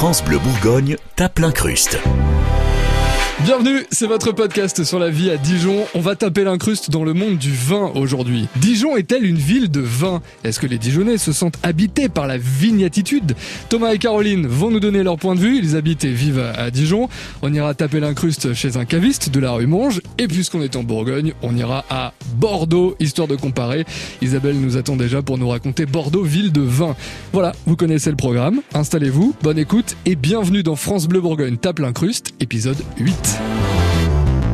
France 0.00 0.24
Bleu 0.24 0.38
Bourgogne 0.38 0.96
tape 1.14 1.40
l'incruste. 1.40 1.98
Bienvenue, 3.42 3.86
c'est 3.90 4.06
votre 4.06 4.32
podcast 4.32 4.84
sur 4.84 4.98
la 4.98 5.08
vie 5.08 5.30
à 5.30 5.38
Dijon. 5.38 5.86
On 5.94 6.00
va 6.00 6.14
taper 6.14 6.44
l'incruste 6.44 6.90
dans 6.90 7.04
le 7.04 7.14
monde 7.14 7.38
du 7.38 7.52
vin 7.52 7.90
aujourd'hui. 7.94 8.46
Dijon 8.56 8.98
est-elle 8.98 9.24
une 9.24 9.38
ville 9.38 9.70
de 9.70 9.80
vin? 9.80 10.20
Est-ce 10.44 10.60
que 10.60 10.66
les 10.66 10.76
Dijonnais 10.76 11.16
se 11.16 11.32
sentent 11.32 11.58
habités 11.62 12.10
par 12.10 12.26
la 12.26 12.36
vignatitude? 12.36 13.34
Thomas 13.70 13.94
et 13.94 13.98
Caroline 13.98 14.46
vont 14.46 14.70
nous 14.70 14.78
donner 14.78 15.02
leur 15.02 15.16
point 15.16 15.34
de 15.34 15.40
vue. 15.40 15.56
Ils 15.56 15.74
habitent 15.74 16.04
et 16.04 16.12
vivent 16.12 16.52
à 16.54 16.70
Dijon. 16.70 17.08
On 17.40 17.52
ira 17.52 17.72
taper 17.72 17.98
l'incruste 17.98 18.52
chez 18.52 18.76
un 18.76 18.84
caviste 18.84 19.30
de 19.30 19.40
la 19.40 19.52
rue 19.52 19.66
Monge. 19.66 20.02
Et 20.18 20.28
puisqu'on 20.28 20.60
est 20.60 20.76
en 20.76 20.82
Bourgogne, 20.82 21.32
on 21.40 21.56
ira 21.56 21.86
à 21.88 22.12
Bordeaux, 22.34 22.94
histoire 23.00 23.26
de 23.26 23.36
comparer. 23.36 23.86
Isabelle 24.20 24.60
nous 24.60 24.76
attend 24.76 24.96
déjà 24.96 25.22
pour 25.22 25.38
nous 25.38 25.48
raconter 25.48 25.86
Bordeaux, 25.86 26.24
ville 26.24 26.52
de 26.52 26.60
vin. 26.60 26.94
Voilà, 27.32 27.52
vous 27.64 27.76
connaissez 27.76 28.10
le 28.10 28.16
programme. 28.16 28.60
Installez-vous, 28.74 29.34
bonne 29.42 29.58
écoute 29.58 29.96
et 30.04 30.14
bienvenue 30.14 30.62
dans 30.62 30.76
France 30.76 31.08
Bleu 31.08 31.22
Bourgogne 31.22 31.56
tape 31.56 31.78
l'incruste, 31.78 32.34
épisode 32.38 32.78
8. 32.98 33.29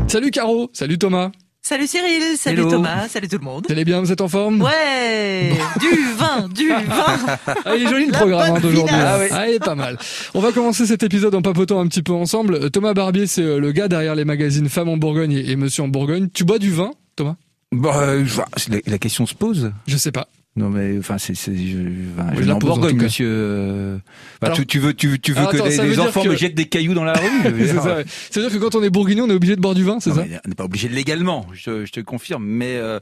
Salut 0.08 0.30
Caro, 0.30 0.70
salut 0.72 0.98
Thomas. 0.98 1.30
Salut 1.62 1.88
Cyril, 1.88 2.36
salut 2.36 2.60
Hello. 2.60 2.70
Thomas, 2.70 3.08
salut 3.08 3.26
tout 3.26 3.38
le 3.38 3.44
monde. 3.44 3.64
Vous 3.66 3.72
allez 3.72 3.84
bien, 3.84 4.00
vous 4.00 4.12
êtes 4.12 4.20
en 4.20 4.28
forme? 4.28 4.62
Ouais, 4.62 5.50
du 5.80 6.14
vin, 6.16 6.48
du 6.48 6.68
vin. 6.68 6.76
Ah, 7.64 7.74
il 7.74 7.82
est 7.82 7.88
joli 7.88 8.06
le 8.06 8.12
programme 8.12 8.54
hein, 8.56 8.60
d'aujourd'hui. 8.60 8.94
Ah 8.96 9.18
oui. 9.20 9.26
Ah, 9.32 9.48
il 9.48 9.54
est 9.56 9.58
pas 9.58 9.74
mal. 9.74 9.98
On 10.34 10.40
va 10.40 10.52
commencer 10.52 10.86
cet 10.86 11.02
épisode 11.02 11.34
en 11.34 11.42
papotant 11.42 11.80
un 11.80 11.88
petit 11.88 12.02
peu 12.04 12.12
ensemble. 12.12 12.54
Euh, 12.54 12.68
Thomas 12.70 12.94
Barbier, 12.94 13.26
c'est 13.26 13.42
euh, 13.42 13.58
le 13.58 13.72
gars 13.72 13.88
derrière 13.88 14.14
les 14.14 14.24
magazines 14.24 14.68
Femmes 14.68 14.90
en 14.90 14.96
Bourgogne 14.96 15.32
et 15.32 15.56
Monsieur 15.56 15.82
en 15.82 15.88
Bourgogne. 15.88 16.28
Tu 16.32 16.44
bois 16.44 16.60
du 16.60 16.70
vin, 16.70 16.92
Thomas? 17.16 17.34
Bon, 17.72 17.92
euh, 17.92 18.22
vois, 18.24 18.46
c'est 18.56 18.70
la, 18.70 18.78
la 18.86 18.98
question 18.98 19.26
se 19.26 19.34
pose. 19.34 19.72
Je 19.88 19.96
sais 19.96 20.12
pas. 20.12 20.28
Non 20.56 20.70
mais 20.70 20.96
enfin 20.98 21.18
c'est 21.18 21.34
c'est 21.34 21.54
je, 21.54 21.76
enfin, 22.18 22.30
je 22.34 22.42
je 22.42 22.48
la 22.48 22.54
pose, 22.56 22.94
monsieur. 22.94 23.28
euh, 23.28 23.98
Alors- 24.40 24.56
tu, 24.56 24.66
tu 24.66 24.78
veux 24.78 24.94
tu, 24.94 25.20
tu 25.20 25.32
veux 25.32 25.38
Alors, 25.40 25.50
que 25.52 25.58
les, 25.58 25.70
ça 25.70 25.82
veut 25.82 25.88
les 25.90 25.94
dire 25.96 26.04
enfants 26.04 26.22
que- 26.22 26.28
me 26.30 26.36
jettent 26.36 26.54
des 26.54 26.64
cailloux 26.64 26.94
dans 26.94 27.04
la 27.04 27.12
rue 27.12 27.28
C'est 27.44 27.52
dire. 27.52 27.82
ça, 27.82 27.96
ouais. 27.96 28.04
C'est-à-dire 28.30 28.50
que 28.58 28.64
quand 28.64 28.74
on 28.74 28.82
est 28.82 28.88
bourguignon, 28.90 29.24
on 29.24 29.30
est 29.30 29.34
obligé 29.34 29.54
de 29.54 29.60
boire 29.60 29.74
du 29.74 29.84
vin, 29.84 29.98
c'est 30.00 30.10
ça 30.12 30.24
mais 30.26 30.38
on 30.44 30.48
n'est 30.48 30.54
pas 30.54 30.64
obligé 30.64 30.88
légalement, 30.88 31.46
je, 31.52 31.84
je 31.84 31.92
te 31.92 32.00
confirme, 32.00 32.44
mais 32.46 32.76
euh, 32.76 32.98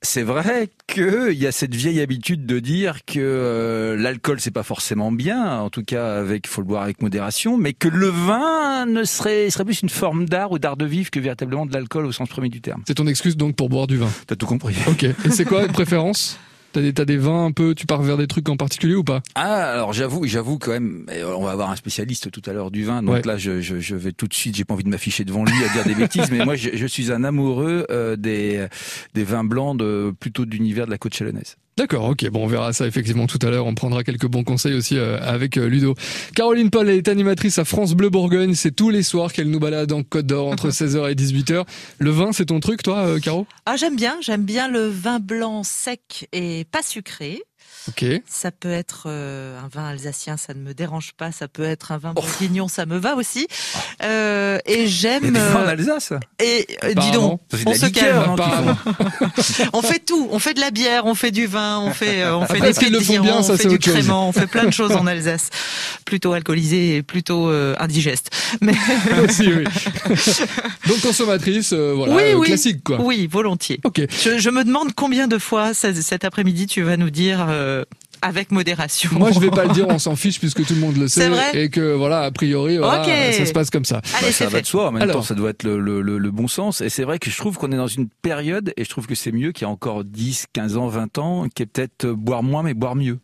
c'est 0.00 0.22
vrai 0.22 0.70
qu'il 0.86 1.32
y 1.34 1.46
a 1.46 1.52
cette 1.52 1.74
vieille 1.74 2.00
habitude 2.00 2.46
de 2.46 2.58
dire 2.58 3.04
que 3.04 3.18
euh, 3.18 3.96
l'alcool 3.96 4.38
c'est 4.40 4.50
pas 4.52 4.62
forcément 4.62 5.12
bien, 5.12 5.58
en 5.58 5.68
tout 5.70 5.82
cas 5.82 6.14
avec 6.20 6.46
faut 6.46 6.62
le 6.62 6.66
boire 6.68 6.84
avec 6.84 7.02
modération, 7.02 7.58
mais 7.58 7.74
que 7.74 7.88
le 7.88 8.06
vin 8.08 8.86
ne 8.86 9.04
serait 9.04 9.50
serait 9.50 9.64
plus 9.66 9.82
une 9.82 9.88
forme 9.90 10.26
d'art 10.26 10.52
ou 10.52 10.58
d'art 10.58 10.76
de 10.78 10.86
vivre 10.86 11.10
que 11.10 11.20
véritablement 11.20 11.66
de 11.66 11.74
l'alcool 11.74 12.06
au 12.06 12.12
sens 12.12 12.28
premier 12.30 12.48
du 12.48 12.60
terme. 12.62 12.82
C'est 12.86 12.94
ton 12.94 13.06
excuse 13.08 13.36
donc 13.36 13.56
pour 13.56 13.68
boire 13.68 13.86
du 13.88 13.98
vin. 13.98 14.08
T'as 14.26 14.36
tout 14.36 14.46
compris. 14.46 14.74
Ok. 14.86 15.02
Et 15.02 15.14
c'est 15.30 15.44
quoi 15.44 15.66
une 15.66 15.72
préférence? 15.72 16.38
T'as 16.72 16.82
des, 16.82 16.92
t'as 16.92 17.06
des 17.06 17.16
vins 17.16 17.46
un 17.46 17.52
peu, 17.52 17.74
tu 17.74 17.86
pars 17.86 18.02
vers 18.02 18.18
des 18.18 18.26
trucs 18.26 18.46
en 18.50 18.56
particulier 18.58 18.94
ou 18.94 19.02
pas? 19.02 19.22
Ah, 19.34 19.72
alors 19.72 19.94
j'avoue, 19.94 20.26
j'avoue 20.26 20.58
quand 20.58 20.72
même, 20.72 21.06
on 21.36 21.42
va 21.42 21.52
avoir 21.52 21.70
un 21.70 21.76
spécialiste 21.76 22.30
tout 22.30 22.42
à 22.44 22.52
l'heure 22.52 22.70
du 22.70 22.84
vin, 22.84 23.02
donc 23.02 23.14
Ouais. 23.14 23.22
là 23.24 23.38
je, 23.38 23.62
je, 23.62 23.80
je 23.80 23.96
vais 23.96 24.12
tout 24.12 24.26
de 24.28 24.34
suite, 24.34 24.54
j'ai 24.54 24.64
pas 24.66 24.74
envie 24.74 24.84
de 24.84 24.90
m'afficher 24.90 25.24
devant 25.24 25.44
lui 25.44 25.64
à 25.64 25.68
dire 25.72 25.84
des 25.84 25.94
bêtises, 25.94 26.30
mais 26.30 26.44
moi 26.44 26.56
je, 26.56 26.68
je 26.74 26.86
suis 26.86 27.10
un 27.10 27.24
amoureux 27.24 27.86
euh, 27.90 28.16
des, 28.16 28.66
des 29.14 29.24
vins 29.24 29.44
blancs 29.44 29.78
de, 29.78 30.12
plutôt 30.20 30.44
d'univers 30.44 30.84
de 30.84 30.90
la 30.90 30.98
côte 30.98 31.14
chalonnaise. 31.14 31.56
D'accord, 31.78 32.06
ok, 32.06 32.28
bon 32.30 32.42
on 32.42 32.46
verra 32.48 32.72
ça 32.72 32.88
effectivement 32.88 33.28
tout 33.28 33.38
à 33.40 33.50
l'heure, 33.50 33.66
on 33.66 33.74
prendra 33.76 34.02
quelques 34.02 34.26
bons 34.26 34.42
conseils 34.42 34.74
aussi 34.74 34.98
euh, 34.98 35.16
avec 35.22 35.56
euh, 35.56 35.68
Ludo. 35.68 35.94
Caroline 36.34 36.70
Paul 36.70 36.90
est 36.90 37.06
animatrice 37.06 37.60
à 37.60 37.64
France 37.64 37.94
Bleu 37.94 38.10
Bourgogne, 38.10 38.56
c'est 38.56 38.72
tous 38.72 38.90
les 38.90 39.04
soirs 39.04 39.32
qu'elle 39.32 39.48
nous 39.48 39.60
balade 39.60 39.92
en 39.92 40.02
Côte 40.02 40.26
d'Or 40.26 40.48
entre 40.48 40.70
16h 40.72 41.08
et 41.08 41.14
18h. 41.14 41.64
Le 42.00 42.10
vin 42.10 42.32
c'est 42.32 42.46
ton 42.46 42.58
truc 42.58 42.82
toi 42.82 43.06
euh, 43.06 43.20
Caro? 43.20 43.46
Ah, 43.64 43.76
j'aime 43.76 43.94
bien, 43.94 44.16
j'aime 44.20 44.42
bien 44.42 44.66
le 44.66 44.88
vin 44.88 45.20
blanc 45.20 45.62
sec 45.62 46.28
et 46.32 46.64
pas 46.64 46.82
sucré. 46.82 47.44
Ça 48.26 48.50
peut 48.50 48.70
être 48.70 49.04
euh, 49.06 49.58
un 49.58 49.68
vin 49.68 49.88
alsacien, 49.88 50.36
ça 50.36 50.52
ne 50.54 50.60
me 50.60 50.74
dérange 50.74 51.12
pas. 51.16 51.32
Ça 51.32 51.48
peut 51.48 51.62
être 51.64 51.90
un 51.92 51.98
vin 51.98 52.12
bourguignon, 52.12 52.68
ça 52.68 52.84
me 52.86 52.98
va 52.98 53.14
aussi. 53.16 53.46
Euh, 54.02 54.58
et 54.66 54.86
j'aime. 54.86 55.34
en 55.36 55.60
euh, 55.60 55.68
Alsace 55.68 56.12
et 56.38 56.66
euh, 56.84 56.92
dis 56.94 57.10
donc, 57.12 57.40
on 57.66 57.74
se 57.74 57.86
calme. 57.86 58.32
Apparemment. 58.32 58.76
On 59.72 59.82
fait 59.82 59.98
tout. 60.04 60.28
On 60.30 60.38
fait 60.38 60.54
de 60.54 60.60
la 60.60 60.70
bière, 60.70 61.06
on 61.06 61.14
fait 61.14 61.30
du 61.30 61.46
vin, 61.46 61.78
on 61.80 61.90
fait, 61.92 62.24
on 62.26 62.46
fait 62.46 62.56
Après, 62.58 62.72
des 62.90 62.98
pétillants, 62.98 63.22
bien, 63.22 63.42
ça, 63.42 63.54
on 63.54 63.56
fait 63.56 63.68
du 63.68 63.78
crément, 63.78 64.28
on 64.28 64.32
fait 64.32 64.46
plein 64.46 64.64
de 64.64 64.70
choses 64.72 64.92
en 64.92 65.06
Alsace, 65.06 65.50
plutôt 66.04 66.32
alcoolisé 66.32 66.96
et 66.96 67.02
plutôt 67.02 67.48
indigeste. 67.78 68.30
Mais 68.60 68.72
Aussi, 69.24 69.48
oui. 69.52 69.64
Donc 70.88 71.00
consommatrice, 71.00 71.72
voilà, 71.72 72.14
oui, 72.14 72.22
oui, 72.34 72.46
classique 72.48 72.82
quoi. 72.84 73.00
Oui, 73.00 73.26
volontiers. 73.30 73.80
Ok. 73.84 74.00
Je, 74.24 74.38
je 74.38 74.50
me 74.50 74.64
demande 74.64 74.92
combien 74.94 75.26
de 75.28 75.38
fois 75.38 75.74
ce- 75.74 75.92
cet 76.02 76.24
après-midi 76.24 76.66
tu 76.66 76.82
vas 76.82 76.96
nous 76.96 77.10
dire 77.10 77.46
euh, 77.68 77.84
avec 78.22 78.50
modération. 78.50 79.10
Moi 79.12 79.30
je 79.32 79.38
vais 79.38 79.50
pas 79.50 79.64
le 79.64 79.72
dire, 79.72 79.86
on 79.88 79.98
s'en 80.08 80.16
fiche 80.16 80.38
puisque 80.40 80.66
tout 80.66 80.74
le 80.74 80.80
monde 80.80 80.96
le 80.96 81.06
sait 81.06 81.28
vrai 81.28 81.64
et 81.64 81.68
que 81.70 81.94
voilà 81.94 82.22
a 82.22 82.30
priori 82.30 82.78
voilà, 82.78 83.04
ça 83.32 83.46
se 83.46 83.52
passe 83.52 83.70
comme 83.70 83.84
ça. 83.84 84.00
Allez, 84.16 84.26
Bah, 84.28 84.32
ça 84.32 84.46
va 84.48 84.60
de 84.60 84.66
soi, 84.66 84.88
en 84.88 84.92
même 84.92 85.02
Alors. 85.02 85.16
temps 85.16 85.22
ça 85.22 85.34
doit 85.34 85.50
être 85.50 85.62
le, 85.62 85.78
le, 85.78 86.00
le, 86.02 86.18
le 86.18 86.30
bon 86.30 86.48
sens, 86.48 86.80
et 86.80 86.88
c'est 86.88 87.04
vrai 87.04 87.18
que 87.18 87.30
je 87.30 87.36
trouve 87.36 87.56
qu'on 87.58 87.70
est 87.70 87.76
dans 87.76 87.86
une 87.86 88.08
période, 88.22 88.72
et 88.76 88.84
je 88.84 88.88
trouve 88.90 89.06
que 89.06 89.14
c'est 89.14 89.30
mieux 89.32 89.52
qu'il 89.52 89.62
y 89.62 89.66
a 89.66 89.70
encore 89.70 90.02
10, 90.04 90.46
15 90.52 90.76
ans, 90.76 90.88
20 90.88 91.18
ans, 91.18 91.46
qui 91.54 91.62
est 91.62 91.66
peut-être 91.66 92.06
euh, 92.06 92.14
boire 92.14 92.42
moins 92.42 92.62
mais 92.62 92.74
boire 92.74 92.96
mieux. 92.96 93.18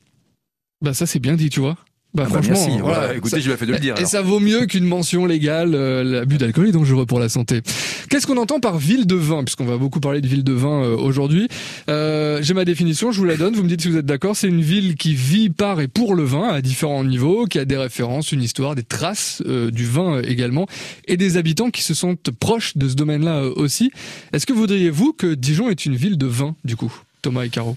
Bah 0.80 0.94
ça 0.94 1.06
c'est 1.06 1.18
bien 1.18 1.34
dit, 1.34 1.50
tu 1.50 1.60
vois. 1.60 1.76
Bah, 2.14 2.22
Ah 2.26 2.30
bah, 2.32 2.42
franchement, 2.42 2.54
merci, 2.66 2.78
voilà, 2.80 2.98
voilà, 3.00 3.14
écoutez, 3.16 3.30
ça- 3.30 3.40
je 3.40 3.46
lui 3.46 3.54
ai 3.54 3.56
fait 3.56 3.66
de 3.66 3.72
le 3.72 3.78
dire. 3.80 3.94
Et 3.94 3.98
alors. 3.98 4.08
ça 4.08 4.22
vaut 4.22 4.38
mieux 4.38 4.66
qu'une 4.66 4.84
mention 4.84 5.26
légale. 5.26 5.74
euh, 5.74 6.04
L'abus 6.04 6.38
d'alcool 6.38 6.68
est 6.68 6.72
dangereux 6.72 7.06
pour 7.06 7.18
la 7.18 7.28
santé. 7.28 7.60
Qu'est-ce 8.08 8.26
qu'on 8.28 8.36
entend 8.36 8.60
par 8.60 8.78
ville 8.78 9.06
de 9.06 9.16
vin? 9.16 9.42
Puisqu'on 9.42 9.64
va 9.64 9.78
beaucoup 9.78 9.98
parler 9.98 10.20
de 10.20 10.28
ville 10.28 10.44
de 10.44 10.52
vin 10.52 10.84
euh, 10.84 10.96
aujourd'hui. 10.96 11.48
Euh, 11.88 12.38
J'ai 12.40 12.54
ma 12.54 12.64
définition, 12.64 13.10
je 13.10 13.18
vous 13.18 13.24
la 13.24 13.36
donne. 13.36 13.54
Vous 13.54 13.64
me 13.64 13.68
dites 13.68 13.80
si 13.80 13.88
vous 13.88 13.96
êtes 13.96 14.06
d'accord. 14.06 14.36
C'est 14.36 14.46
une 14.48 14.60
ville 14.62 14.94
qui 14.94 15.14
vit 15.14 15.50
par 15.50 15.80
et 15.80 15.88
pour 15.88 16.14
le 16.14 16.22
vin 16.22 16.48
à 16.48 16.60
différents 16.60 17.02
niveaux, 17.02 17.46
qui 17.46 17.58
a 17.58 17.64
des 17.64 17.76
références, 17.76 18.30
une 18.30 18.42
histoire, 18.42 18.76
des 18.76 18.84
traces 18.84 19.42
euh, 19.46 19.72
du 19.72 19.84
vin 19.84 20.18
euh, 20.18 20.22
également, 20.24 20.68
et 21.08 21.16
des 21.16 21.36
habitants 21.36 21.70
qui 21.70 21.82
se 21.82 21.94
sentent 21.94 22.30
proches 22.30 22.76
de 22.76 22.88
ce 22.88 22.94
domaine-là 22.94 23.38
euh, 23.42 23.52
aussi. 23.56 23.90
Est-ce 24.32 24.46
que 24.46 24.52
voudriez-vous 24.52 25.14
que 25.14 25.34
Dijon 25.34 25.68
est 25.68 25.84
une 25.84 25.96
ville 25.96 26.16
de 26.16 26.26
vin, 26.26 26.54
du 26.64 26.76
coup, 26.76 26.92
Thomas 27.22 27.42
et 27.44 27.48
Caro? 27.48 27.76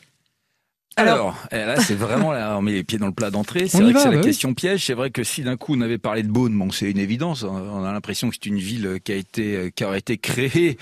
Alors, 0.97 1.35
eh, 1.51 1.57
là, 1.57 1.79
c'est 1.79 1.95
vraiment 1.95 2.31
là, 2.31 2.57
on 2.57 2.61
met 2.61 2.73
les 2.73 2.83
pieds 2.83 2.97
dans 2.97 3.05
le 3.07 3.13
plat 3.13 3.29
d'entrée. 3.29 3.67
C'est 3.67 3.81
vrai 3.81 3.93
que 3.93 3.99
c'est 3.99 4.05
bah 4.05 4.11
la 4.11 4.17
oui. 4.17 4.23
question 4.23 4.53
piège. 4.53 4.85
C'est 4.85 4.93
vrai 4.93 5.11
que 5.11 5.23
si 5.23 5.43
d'un 5.43 5.55
coup 5.57 5.75
on 5.77 5.81
avait 5.81 5.97
parlé 5.97 6.23
de 6.23 6.27
Beaune, 6.29 6.57
bon, 6.57 6.71
c'est 6.71 6.89
une 6.89 6.97
évidence. 6.99 7.43
hein. 7.43 7.63
On 7.71 7.83
a 7.83 7.91
l'impression 7.91 8.29
que 8.29 8.35
c'est 8.35 8.49
une 8.49 8.57
ville 8.59 8.99
qui 9.03 9.11
a 9.11 9.15
été, 9.15 9.55
euh, 9.55 9.69
qui 9.73 9.83
aurait 9.85 9.99
été 9.99 10.17
créée 10.17 10.77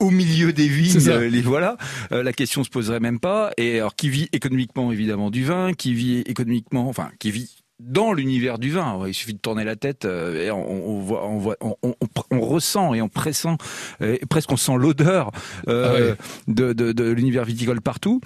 au 0.00 0.10
milieu 0.10 0.52
des 0.52 0.66
vignes. 0.68 1.08
euh, 1.08 1.28
les 1.28 1.42
voilà. 1.42 1.76
Euh, 2.12 2.22
la 2.22 2.32
question 2.32 2.64
se 2.64 2.70
poserait 2.70 3.00
même 3.00 3.20
pas. 3.20 3.52
Et 3.56 3.78
alors, 3.78 3.94
qui 3.94 4.08
vit 4.08 4.28
économiquement 4.32 4.90
évidemment 4.92 5.30
du 5.30 5.44
vin, 5.44 5.72
qui 5.72 5.94
vit 5.94 6.20
économiquement, 6.20 6.88
enfin, 6.88 7.10
qui 7.18 7.30
vit 7.30 7.50
dans 7.80 8.12
l'univers 8.12 8.58
du 8.58 8.70
vin, 8.70 9.02
il 9.06 9.14
suffit 9.14 9.32
de 9.32 9.38
tourner 9.38 9.64
la 9.64 9.74
tête 9.74 10.04
euh, 10.04 10.44
et 10.46 10.50
on, 10.50 10.88
on 10.88 11.00
voit, 11.00 11.26
on, 11.26 11.38
voit 11.38 11.56
on, 11.62 12.40
ressent 12.40 12.92
et 12.92 13.00
on 13.00 13.08
pressent, 13.08 13.56
euh, 14.02 14.18
presque 14.28 14.52
on 14.52 14.58
sent 14.58 14.74
l'odeur 14.76 15.30
euh, 15.68 16.14
de, 16.46 16.72
de, 16.74 16.92
de 16.92 17.04
l'univers 17.10 17.44
viticole 17.44 17.80
partout. 17.80 18.20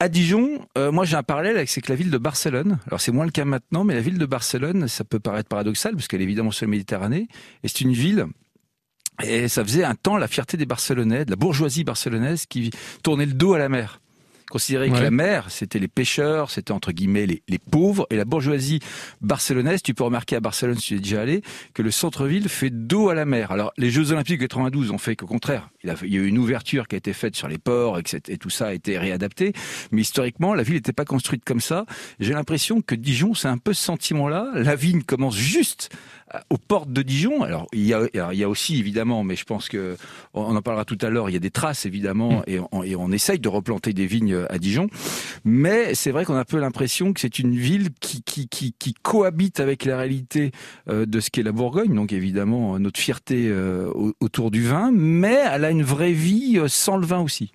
À 0.00 0.08
Dijon, 0.08 0.66
euh, 0.76 0.90
moi 0.90 1.04
j'ai 1.04 1.16
un 1.16 1.22
parallèle 1.22 1.56
avec 1.56 1.68
c'est 1.68 1.80
que 1.80 1.90
la 1.90 1.96
ville 1.96 2.10
de 2.10 2.18
Barcelone. 2.18 2.78
Alors 2.86 3.00
c'est 3.00 3.12
moins 3.12 3.24
le 3.24 3.30
cas 3.30 3.44
maintenant, 3.44 3.84
mais 3.84 3.94
la 3.94 4.00
ville 4.00 4.18
de 4.18 4.26
Barcelone, 4.26 4.88
ça 4.88 5.04
peut 5.04 5.20
paraître 5.20 5.48
paradoxal 5.48 5.94
parce 5.94 6.08
qu'elle 6.08 6.20
est 6.20 6.24
évidemment 6.24 6.50
sur 6.50 6.66
la 6.66 6.70
Méditerranée 6.70 7.28
et 7.62 7.68
c'est 7.68 7.82
une 7.82 7.92
ville. 7.92 8.26
Et 9.22 9.46
ça 9.46 9.64
faisait 9.64 9.84
un 9.84 9.94
temps 9.94 10.16
la 10.16 10.26
fierté 10.26 10.56
des 10.56 10.66
Barcelonais, 10.66 11.24
de 11.24 11.30
la 11.30 11.36
bourgeoisie 11.36 11.84
barcelonaise 11.84 12.46
qui 12.46 12.70
tournait 13.04 13.26
le 13.26 13.32
dos 13.32 13.54
à 13.54 13.58
la 13.58 13.68
mer. 13.68 14.00
Considérait 14.50 14.90
Ouais. 14.90 14.98
que 14.98 15.02
la 15.02 15.10
mer, 15.10 15.46
c'était 15.50 15.78
les 15.78 15.88
pêcheurs, 15.88 16.50
c'était 16.50 16.72
entre 16.72 16.92
guillemets 16.92 17.26
les, 17.26 17.42
les 17.48 17.58
pauvres, 17.58 18.06
et 18.10 18.16
la 18.16 18.24
bourgeoisie 18.24 18.80
barcelonaise, 19.20 19.82
tu 19.82 19.94
peux 19.94 20.04
remarquer 20.04 20.36
à 20.36 20.40
Barcelone 20.40 20.76
si 20.78 20.88
tu 20.88 20.94
es 20.96 20.98
déjà 20.98 21.22
allé, 21.22 21.42
que 21.72 21.82
le 21.82 21.90
centre-ville 21.90 22.48
fait 22.48 22.70
dos 22.70 23.08
à 23.08 23.14
la 23.14 23.24
mer. 23.24 23.50
Alors 23.52 23.72
les 23.78 23.90
Jeux 23.90 24.12
Olympiques 24.12 24.40
de 24.40 24.46
92 24.46 24.90
ont 24.90 24.98
fait 24.98 25.16
qu'au 25.16 25.26
contraire, 25.26 25.70
il, 25.82 25.90
a, 25.90 25.94
il 26.02 26.12
y 26.14 26.16
a 26.18 26.20
eu 26.20 26.26
une 26.26 26.38
ouverture 26.38 26.86
qui 26.88 26.94
a 26.94 26.98
été 26.98 27.12
faite 27.12 27.36
sur 27.36 27.48
les 27.48 27.58
ports 27.58 27.98
et, 27.98 28.02
que 28.02 28.16
et 28.28 28.38
tout 28.38 28.50
ça 28.50 28.66
a 28.68 28.72
été 28.74 28.98
réadapté, 28.98 29.52
mais 29.90 30.02
historiquement 30.02 30.54
la 30.54 30.62
ville 30.62 30.74
n'était 30.76 30.92
pas 30.92 31.04
construite 31.04 31.42
comme 31.44 31.60
ça. 31.60 31.86
J'ai 32.20 32.32
l'impression 32.34 32.80
que 32.82 32.94
Dijon, 32.94 33.34
c'est 33.34 33.48
un 33.48 33.58
peu 33.58 33.72
ce 33.72 33.82
sentiment-là. 33.84 34.50
La 34.54 34.76
vigne 34.76 35.02
commence 35.02 35.36
juste 35.36 35.90
aux 36.50 36.58
portes 36.58 36.92
de 36.92 37.02
Dijon. 37.02 37.42
Alors 37.42 37.66
il 37.72 37.84
y 37.86 37.92
a, 37.94 38.06
alors, 38.14 38.32
il 38.32 38.38
y 38.38 38.44
a 38.44 38.48
aussi 38.48 38.78
évidemment, 38.78 39.24
mais 39.24 39.36
je 39.36 39.44
pense 39.44 39.68
que 39.68 39.96
on 40.34 40.56
en 40.56 40.62
parlera 40.62 40.84
tout 40.84 40.98
à 41.02 41.10
l'heure. 41.10 41.30
Il 41.30 41.32
y 41.32 41.36
a 41.36 41.40
des 41.40 41.50
traces 41.50 41.86
évidemment, 41.86 42.42
et, 42.46 42.58
on, 42.72 42.82
et 42.82 42.96
on 42.96 43.10
essaye 43.12 43.38
de 43.38 43.48
replanter 43.48 43.92
des 43.92 44.06
vignes 44.06 44.44
à 44.48 44.58
Dijon. 44.58 44.88
Mais 45.44 45.94
c'est 45.94 46.10
vrai 46.10 46.24
qu'on 46.24 46.34
a 46.34 46.40
un 46.40 46.44
peu 46.44 46.58
l'impression 46.58 47.12
que 47.12 47.20
c'est 47.20 47.38
une 47.38 47.54
ville 47.56 47.88
qui, 48.00 48.22
qui, 48.22 48.48
qui, 48.48 48.74
qui 48.78 48.94
cohabite 48.94 49.60
avec 49.60 49.84
la 49.84 49.96
réalité 49.98 50.52
euh, 50.88 51.06
de 51.06 51.20
ce 51.20 51.30
qu'est 51.30 51.42
la 51.42 51.52
Bourgogne. 51.52 51.94
Donc 51.94 52.12
évidemment 52.12 52.78
notre 52.78 53.00
fierté 53.00 53.48
euh, 53.48 53.90
au- 53.94 54.14
autour 54.20 54.50
du 54.50 54.62
vin, 54.62 54.90
mais 54.92 55.38
elle 55.52 55.64
a 55.64 55.70
une 55.70 55.82
vraie 55.82 56.12
vie 56.12 56.58
euh, 56.58 56.68
sans 56.68 56.96
le 56.96 57.06
vin 57.06 57.20
aussi. 57.20 57.52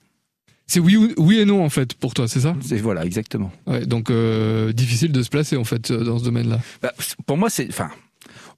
C'est 0.67 0.79
oui, 0.79 0.95
ou- 0.97 1.13
oui 1.17 1.39
et 1.39 1.45
non 1.45 1.63
en 1.65 1.69
fait 1.69 1.95
pour 1.95 2.13
toi, 2.13 2.27
c'est 2.27 2.41
ça? 2.41 2.55
Voilà 2.83 3.03
exactement. 3.05 3.51
Ouais, 3.65 3.85
donc 3.85 4.11
euh, 4.11 4.71
difficile 4.71 5.11
de 5.11 5.23
se 5.23 5.29
placer 5.29 5.57
en 5.57 5.63
fait 5.63 5.89
euh, 5.89 6.03
dans 6.03 6.19
ce 6.19 6.23
domaine-là. 6.23 6.59
Bah, 6.81 6.93
pour 7.25 7.37
moi, 7.37 7.49
c'est, 7.49 7.67
enfin, 7.69 7.89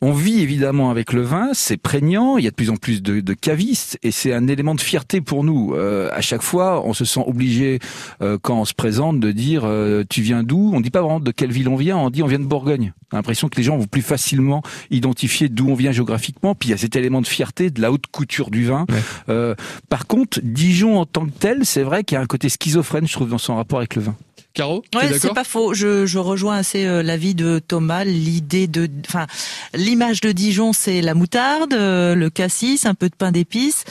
On 0.02 0.14
vit 0.14 0.42
évidemment 0.42 0.90
avec 0.90 1.14
le 1.14 1.22
vin, 1.22 1.50
c'est 1.54 1.78
prégnant, 1.78 2.38
il 2.38 2.44
y 2.44 2.48
a 2.48 2.50
de 2.50 2.56
plus 2.56 2.72
en 2.72 2.76
plus 2.76 3.04
de, 3.04 3.20
de 3.20 3.34
cavistes 3.34 4.00
et 4.02 4.10
c'est 4.10 4.34
un 4.34 4.48
élément 4.48 4.74
de 4.74 4.82
fierté 4.82 5.22
pour 5.22 5.44
nous. 5.44 5.76
Euh, 5.76 6.10
à 6.12 6.22
chaque 6.22 6.42
fois, 6.42 6.84
on 6.86 6.94
se 6.94 7.06
sent 7.06 7.22
obligé, 7.26 7.80
euh, 8.22 8.38
quand 8.42 8.60
on 8.60 8.66
se 8.66 8.74
présente, 8.74 9.20
de 9.20 9.32
dire 9.32 9.62
euh, 9.64 10.04
tu 10.10 10.22
viens 10.22 10.42
d'où? 10.42 10.72
On 10.74 10.82
dit 10.82 10.90
pas 10.90 11.02
vraiment 11.02 11.20
de 11.20 11.32
quelle 11.32 11.52
ville 11.52 11.70
on 11.70 11.76
vient, 11.76 11.98
on 11.98 12.10
dit 12.10 12.24
on 12.24 12.28
vient 12.28 12.40
de 12.40 12.46
Bourgogne. 12.46 12.94
On 13.12 13.16
a 13.16 13.20
l'impression 13.20 13.50
que 13.50 13.58
les 13.58 13.64
gens 13.64 13.78
vont 13.78 13.86
plus 13.86 14.02
facilement 14.02 14.64
identifier 14.90 15.50
d'où 15.50 15.70
on 15.70 15.76
vient 15.76 15.92
géographiquement. 15.92 16.56
Puis 16.56 16.70
il 16.70 16.72
y 16.72 16.76
a 16.76 16.78
cet 16.78 16.96
élément 16.96 17.22
de 17.22 17.28
fierté, 17.28 17.70
de 17.70 17.82
la 17.82 17.92
haute 17.92 18.08
couture 18.08 18.50
du 18.50 18.66
vin. 18.66 18.86
Euh, 19.30 19.54
par 19.90 20.08
contre, 20.08 20.40
Dijon 20.44 21.00
en 21.00 21.06
tant 21.06 21.26
que 21.26 21.32
tel, 21.32 21.66
c'est 21.66 21.84
vrai 21.84 22.04
qu'il 22.04 22.16
y 22.16 22.18
a 22.18 22.22
un 22.22 22.26
côté 22.28 22.50
schizophrène, 22.50 23.08
je 23.08 23.14
trouve, 23.14 23.30
dans 23.30 23.38
son 23.38 23.56
rapport 23.56 23.80
avec 23.80 23.96
le 23.96 24.02
vin. 24.02 24.16
Caro, 24.54 24.84
Ouais, 24.94 25.18
c'est 25.20 25.34
pas 25.34 25.44
faux. 25.46 25.74
Je, 25.74 26.06
je 26.06 26.18
rejoins 26.20 26.58
assez 26.58 26.86
euh, 26.86 27.02
l'avis 27.04 27.36
de 27.36 27.60
Thomas. 27.66 28.04
L'idée 28.04 28.68
de, 28.68 28.90
enfin, 29.08 29.26
l'image 29.74 30.20
de 30.22 30.32
Dijon, 30.34 30.74
c'est 30.74 31.02
la 31.02 31.14
moutarde, 31.14 31.74
euh, 31.74 32.16
le 32.16 32.30
cassis, 32.30 32.86
un 32.86 32.94
peu 32.94 33.08
de 33.10 33.16
pain 33.16 33.32
d'épices. 33.32 33.86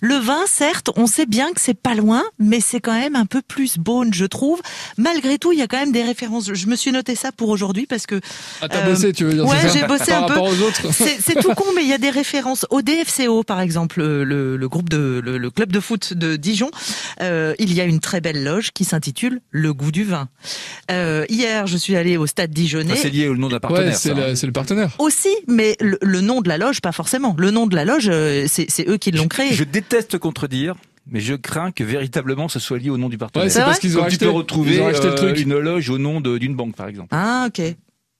Le 0.00 0.14
vin, 0.14 0.40
certes, 0.46 0.88
on 0.96 1.06
sait 1.06 1.26
bien 1.26 1.52
que 1.52 1.60
c'est 1.60 1.78
pas 1.78 1.94
loin, 1.94 2.22
mais 2.38 2.60
c'est 2.60 2.80
quand 2.80 2.98
même 2.98 3.14
un 3.16 3.26
peu 3.26 3.42
plus 3.42 3.78
bonne, 3.78 4.14
je 4.14 4.24
trouve. 4.24 4.60
Malgré 4.96 5.38
tout, 5.38 5.52
il 5.52 5.58
y 5.58 5.62
a 5.62 5.66
quand 5.66 5.78
même 5.78 5.92
des 5.92 6.02
références. 6.02 6.52
Je 6.54 6.66
me 6.66 6.76
suis 6.76 6.92
noté 6.92 7.14
ça 7.14 7.30
pour 7.32 7.50
aujourd'hui 7.50 7.86
parce 7.86 8.06
que 8.06 8.20
Ah, 8.62 8.68
t'as 8.68 8.86
Euh, 8.86 8.90
bossé, 8.90 9.12
tu 9.12 9.24
veux 9.24 9.34
dire 9.34 9.44
ouais, 9.46 9.56
j'ai 9.72 9.86
bossé 9.86 10.12
un 10.12 10.22
peu. 10.22 10.34
c'est 10.92 11.40
tout 11.40 11.52
con, 11.54 11.64
mais 11.74 11.82
il 11.82 11.88
y 11.88 11.92
a 11.94 11.98
des 11.98 12.10
références 12.10 12.64
au 12.70 12.80
DFCO, 12.80 13.42
par 13.42 13.60
exemple, 13.60 14.00
le, 14.02 14.56
le 14.56 14.68
groupe 14.68 14.88
de 14.88 15.20
le, 15.22 15.36
le 15.36 15.50
club 15.50 15.72
de 15.72 15.80
foot 15.80 16.14
de 16.14 16.36
Dijon. 16.36 16.70
Euh, 17.20 17.54
il 17.58 17.72
y 17.74 17.80
a 17.80 17.84
une 17.84 18.00
très 18.00 18.20
belle 18.20 18.42
loge 18.44 18.70
qui 18.72 18.84
s'intitule 18.84 19.40
Le 19.50 19.74
goût 19.74 19.90
du 19.92 20.04
vin. 20.06 20.28
Euh, 20.90 21.24
hier, 21.28 21.66
je 21.66 21.76
suis 21.76 21.96
allée 21.96 22.16
au 22.16 22.26
stade 22.26 22.50
Dijonnais. 22.50 22.92
Enfin, 22.92 23.00
c'est 23.02 23.10
lié 23.10 23.28
au 23.28 23.36
nom 23.36 23.48
d'un 23.48 23.56
Ouais, 23.56 23.60
partenaire. 23.60 23.96
c'est 23.96 24.08
ça, 24.10 24.14
hein. 24.16 24.28
le, 24.30 24.34
c'est 24.34 24.46
le 24.46 24.52
partenaire. 24.52 24.94
Aussi, 24.98 25.34
mais 25.48 25.76
le, 25.80 25.98
le 26.00 26.20
nom 26.20 26.40
de 26.40 26.48
la 26.48 26.58
loge, 26.58 26.80
pas 26.80 26.92
forcément. 26.92 27.34
Le 27.38 27.50
nom 27.50 27.66
de 27.66 27.74
la 27.76 27.84
loge, 27.84 28.08
euh, 28.08 28.46
c'est 28.48 28.66
c'est 28.68 28.88
eux 28.88 28.96
qui 28.96 29.10
l'ont 29.10 29.28
créé. 29.28 29.52
Je 29.52 29.64
déteste 29.64 30.18
contredire, 30.18 30.74
mais 31.10 31.20
je 31.20 31.34
crains 31.34 31.72
que 31.72 31.84
véritablement 31.84 32.48
ce 32.48 32.58
soit 32.58 32.78
lié 32.78 32.90
au 32.90 32.98
nom 32.98 33.08
du 33.08 33.14
Ouais, 33.14 33.18
partenaire. 33.18 33.50
c'est 33.50 33.60
parce 33.60 33.78
qu'ils 33.78 33.98
ont 33.98 34.04
acheté, 34.04 34.24
peux 34.26 34.30
retrouver 34.30 34.76
ils 34.76 34.80
ont 34.80 34.86
acheté 34.88 35.06
le 35.06 35.12
euh, 35.12 35.16
truc. 35.16 35.38
une 35.40 35.58
loge 35.58 35.90
au 35.90 35.98
nom 35.98 36.20
de- 36.20 36.38
d'une 36.38 36.54
banque, 36.54 36.74
par 36.76 36.88
exemple. 36.88 37.08
Ah, 37.12 37.46
ok. 37.48 37.74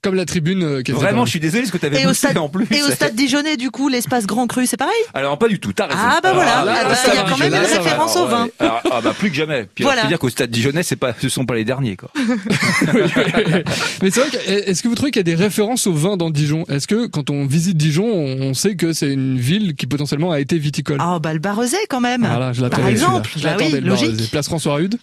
Comme 0.06 0.14
la 0.14 0.24
tribune 0.24 0.62
euh, 0.62 0.82
qui 0.82 0.92
Vraiment, 0.92 1.24
je 1.24 1.30
suis 1.30 1.40
désolé 1.40 1.62
parce 1.62 1.72
que 1.72 1.78
tu 1.78 1.86
avais 1.86 2.00
Et 2.02 2.06
au 2.06 2.14
stade, 2.14 2.38
en 2.38 2.48
plus. 2.48 2.64
et 2.70 2.80
au 2.80 2.90
stade 2.92 3.16
Dijonnais, 3.16 3.56
du 3.56 3.72
coup, 3.72 3.88
l'espace 3.88 4.24
Grand 4.24 4.46
Cru, 4.46 4.64
c'est 4.64 4.76
pareil? 4.76 4.94
Alors 5.14 5.36
pas 5.36 5.48
du 5.48 5.58
tout, 5.58 5.72
t'as 5.72 5.86
raison. 5.86 5.98
Ah, 6.00 6.20
bah 6.22 6.32
voilà. 6.32 6.58
Alors, 6.60 6.74
Ah, 6.78 6.88
bah, 6.88 6.94
ça 6.94 7.10
il 7.12 7.16
y 7.16 7.18
a 7.18 7.22
quand 7.24 7.36
même 7.38 7.50
Dijonais, 7.50 7.66
une 7.66 7.74
va. 7.74 7.80
référence 7.82 8.16
Alors, 8.16 8.28
au 8.28 8.30
vin. 8.30 8.48
Alors, 8.60 8.80
ah 8.92 9.00
bah 9.02 9.12
plus 9.18 9.30
que 9.30 9.34
jamais. 9.34 9.66
Puis 9.74 9.82
Voilà. 9.82 10.02
alors, 10.02 10.08
dire 10.10 10.18
qu'au 10.20 10.28
stade 10.28 10.50
Dijonnais, 10.50 10.84
c'est 10.84 10.94
pas, 10.94 11.12
ce 11.20 11.28
sont 11.28 11.44
pas 11.44 11.56
les 11.56 11.64
derniers 11.64 11.96
quoi. 11.96 12.10
Mais 14.02 14.10
c'est 14.12 14.20
vrai 14.20 14.30
que, 14.30 14.36
est-ce 14.70 14.80
que 14.82 14.86
vous 14.88 14.94
trouvez 14.94 15.10
qu'il 15.10 15.18
y 15.18 15.28
a 15.28 15.34
des 15.34 15.34
références 15.34 15.88
au 15.88 15.92
vin 15.92 16.16
dans 16.16 16.30
Dijon? 16.30 16.64
Est-ce 16.68 16.86
que 16.86 17.06
quand 17.08 17.28
on 17.30 17.44
visite 17.46 17.76
Dijon, 17.76 18.06
on 18.06 18.54
sait 18.54 18.76
que 18.76 18.92
c'est 18.92 19.12
une 19.12 19.38
ville 19.38 19.74
qui 19.74 19.86
potentiellement 19.88 20.30
a 20.30 20.38
été 20.38 20.56
viticole? 20.58 20.98
Ah, 21.00 21.18
bah 21.20 21.32
le 21.32 21.40
Barrezet, 21.40 21.76
quand 21.88 22.00
même. 22.00 22.24
Voilà, 22.24 22.52
je 22.52 22.62
l'attendais. 22.62 22.82
Par 22.82 22.90
exemple. 22.90 23.30
Je 23.36 23.42
bah 23.42 23.56
oui, 23.58 23.80
l'attendais. 23.80 24.22
Place 24.30 24.46
François 24.46 24.74
Rude. 24.76 24.98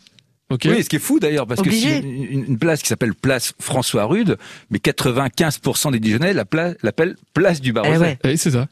Oui, 0.65 0.83
ce 0.83 0.89
qui 0.89 0.95
est 0.97 0.99
fou 0.99 1.19
d'ailleurs, 1.19 1.47
parce 1.47 1.59
Obligé. 1.61 1.87
que 1.87 1.93
c'est 1.93 1.99
une, 1.99 2.45
une 2.49 2.57
place 2.57 2.81
qui 2.81 2.87
s'appelle 2.87 3.13
Place 3.13 3.53
François 3.59 4.05
Rude, 4.05 4.37
mais 4.69 4.79
95% 4.79 5.91
des 5.91 5.99
Dijonnais 5.99 6.33
l'appellent 6.33 6.77
l'appellent 6.83 7.15
Place 7.33 7.61
du 7.61 7.73
Barrezet. 7.73 8.17
Eh 8.23 8.27
ouais. 8.27 8.37
C'est 8.37 8.51
ça. 8.51 8.67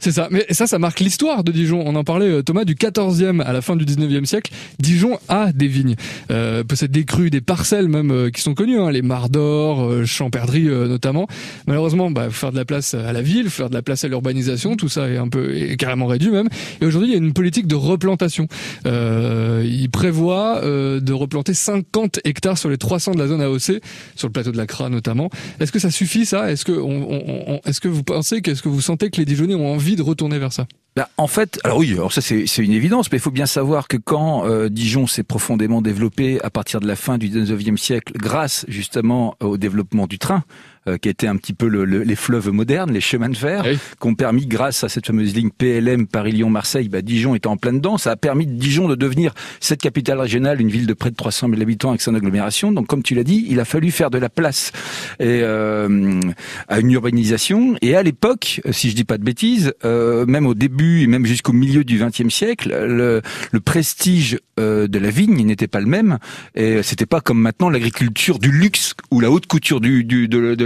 C'est 0.00 0.12
ça. 0.12 0.28
Mais 0.30 0.44
ça, 0.50 0.66
ça 0.66 0.78
marque 0.78 1.00
l'histoire 1.00 1.44
de 1.44 1.52
Dijon. 1.52 1.82
On 1.86 1.94
en 1.94 2.04
parlait, 2.04 2.26
euh, 2.28 2.42
Thomas, 2.42 2.64
du 2.64 2.74
14e 2.74 3.40
à 3.42 3.52
la 3.52 3.62
fin 3.62 3.76
du 3.76 3.84
19e 3.84 4.24
siècle. 4.26 4.52
Dijon 4.78 5.18
a 5.28 5.52
des 5.52 5.66
vignes. 5.68 5.94
Euh, 6.30 6.62
possède 6.64 6.90
des 6.90 7.04
crues, 7.04 7.30
des 7.30 7.40
parcelles 7.40 7.88
même 7.88 8.10
euh, 8.10 8.30
qui 8.30 8.40
sont 8.42 8.54
connues. 8.54 8.78
Hein, 8.80 8.90
les 8.90 9.02
Mares 9.02 9.30
d'Or, 9.30 9.84
euh, 9.84 10.04
Champerdry 10.04 10.68
euh, 10.68 10.88
notamment. 10.88 11.26
Malheureusement, 11.66 12.10
bah, 12.10 12.28
faire 12.30 12.52
de 12.52 12.56
la 12.56 12.64
place 12.64 12.94
à 12.94 13.12
la 13.12 13.22
ville, 13.22 13.48
faire 13.50 13.68
de 13.70 13.74
la 13.74 13.82
place 13.82 14.04
à 14.04 14.08
l'urbanisation. 14.08 14.76
Tout 14.76 14.88
ça 14.88 15.08
est 15.08 15.16
un 15.16 15.28
peu, 15.28 15.54
est 15.56 15.76
carrément 15.76 16.06
réduit 16.06 16.30
même. 16.30 16.48
Et 16.80 16.86
aujourd'hui, 16.86 17.10
il 17.10 17.12
y 17.12 17.16
a 17.16 17.18
une 17.18 17.32
politique 17.32 17.66
de 17.66 17.74
replantation. 17.74 18.46
Euh, 18.86 19.64
il 19.66 19.90
prévoit 19.90 20.60
de 20.64 21.12
replanter 21.12 21.54
50 21.54 22.20
hectares 22.24 22.58
sur 22.58 22.68
les 22.68 22.78
300 22.78 23.12
de 23.14 23.18
la 23.18 23.28
zone 23.28 23.40
AOC, 23.40 23.80
sur 24.16 24.28
le 24.28 24.32
plateau 24.32 24.52
de 24.52 24.56
la 24.56 24.66
Cra 24.66 24.88
notamment. 24.88 25.30
Est-ce 25.60 25.72
que 25.72 25.78
ça 25.78 25.90
suffit 25.90 26.26
ça? 26.26 26.50
Est-ce 26.50 26.64
que, 26.64 26.72
on, 26.72 27.02
on- 27.10 27.54
on- 27.54 27.60
est-ce 27.64 27.80
que 27.80 27.88
vous 27.88 28.02
pensez, 28.02 28.42
qu'est-ce 28.42 28.62
que 28.62 28.68
vous 28.68 28.80
sentez 28.80 29.10
que 29.10 29.16
les 29.18 29.24
Dijonnais 29.24 29.54
ont 29.54 29.73
envie 29.74 29.96
de 29.96 30.02
retourner 30.02 30.38
vers 30.38 30.52
ça. 30.52 30.66
Bah, 30.96 31.08
en 31.16 31.26
fait, 31.26 31.58
alors 31.64 31.78
oui, 31.78 31.92
alors 31.92 32.12
ça 32.12 32.20
c'est 32.20 32.44
une 32.58 32.72
évidence, 32.72 33.10
mais 33.10 33.18
il 33.18 33.20
faut 33.20 33.32
bien 33.32 33.46
savoir 33.46 33.88
que 33.88 33.96
quand 33.96 34.46
euh, 34.46 34.68
Dijon 34.68 35.08
s'est 35.08 35.24
profondément 35.24 35.82
développé 35.82 36.40
à 36.42 36.50
partir 36.50 36.78
de 36.78 36.86
la 36.86 36.94
fin 36.94 37.18
du 37.18 37.28
19e 37.28 37.76
siècle, 37.76 38.12
grâce 38.16 38.64
justement 38.68 39.36
au 39.40 39.56
développement 39.56 40.06
du 40.06 40.20
train, 40.20 40.44
euh, 40.88 40.96
qui 40.98 41.08
était 41.08 41.26
un 41.26 41.36
petit 41.36 41.52
peu 41.52 41.68
le- 41.68 41.84
le- 41.84 42.02
les 42.02 42.16
fleuves 42.16 42.50
modernes, 42.50 42.92
les 42.92 43.00
chemins 43.00 43.28
de 43.28 43.36
fer, 43.36 43.62
oui. 43.66 43.78
qui 44.00 44.06
ont 44.06 44.14
permis, 44.14 44.46
grâce 44.46 44.84
à 44.84 44.88
cette 44.88 45.06
fameuse 45.06 45.34
ligne 45.34 45.50
PLM 45.50 46.06
Paris-Lyon-Marseille, 46.06 46.88
bah, 46.88 47.02
Dijon 47.02 47.34
était 47.34 47.46
en 47.46 47.56
plein 47.56 47.72
dedans. 47.72 47.98
Ça 47.98 48.10
a 48.12 48.16
permis 48.16 48.46
de 48.46 48.52
Dijon 48.52 48.88
de 48.88 48.94
devenir 48.94 49.32
cette 49.60 49.80
capitale 49.80 50.20
régionale, 50.20 50.60
une 50.60 50.68
ville 50.70 50.86
de 50.86 50.94
près 50.94 51.10
de 51.10 51.16
300 51.16 51.48
000 51.50 51.60
habitants 51.62 51.90
avec 51.90 52.00
son 52.00 52.14
agglomération. 52.14 52.72
Donc, 52.72 52.86
comme 52.86 53.02
tu 53.02 53.14
l'as 53.14 53.24
dit, 53.24 53.46
il 53.48 53.60
a 53.60 53.64
fallu 53.64 53.90
faire 53.90 54.10
de 54.10 54.18
la 54.18 54.28
place 54.28 54.72
et, 55.20 55.40
euh, 55.42 56.20
à 56.68 56.80
une 56.80 56.90
urbanisation. 56.92 57.76
Et 57.82 57.94
à 57.96 58.02
l'époque, 58.02 58.60
si 58.70 58.90
je 58.90 58.96
dis 58.96 59.04
pas 59.04 59.18
de 59.18 59.24
bêtises, 59.24 59.72
euh, 59.84 60.26
même 60.26 60.46
au 60.46 60.54
début 60.54 61.02
et 61.02 61.06
même 61.06 61.26
jusqu'au 61.26 61.52
milieu 61.52 61.84
du 61.84 61.98
XXe 61.98 62.28
siècle, 62.32 62.68
le, 62.70 63.22
le 63.52 63.60
prestige 63.60 64.38
euh, 64.60 64.86
de 64.86 64.98
la 64.98 65.10
vigne 65.10 65.44
n'était 65.44 65.66
pas 65.66 65.80
le 65.80 65.86
même. 65.86 66.18
Et 66.54 66.82
c'était 66.82 67.06
pas 67.06 67.20
comme 67.20 67.40
maintenant 67.40 67.68
l'agriculture 67.70 68.38
du 68.38 68.50
luxe 68.50 68.94
ou 69.10 69.20
la 69.20 69.30
haute 69.30 69.46
couture 69.46 69.80
du, 69.80 70.04
du- 70.04 70.28
de, 70.28 70.54
de 70.54 70.64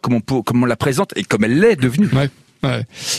comme 0.00 0.62
on, 0.62 0.66
la 0.66 0.76
présente 0.76 1.12
et 1.16 1.24
comme 1.24 1.44
elle 1.44 1.58
l'est 1.58 1.76
devenue. 1.76 2.08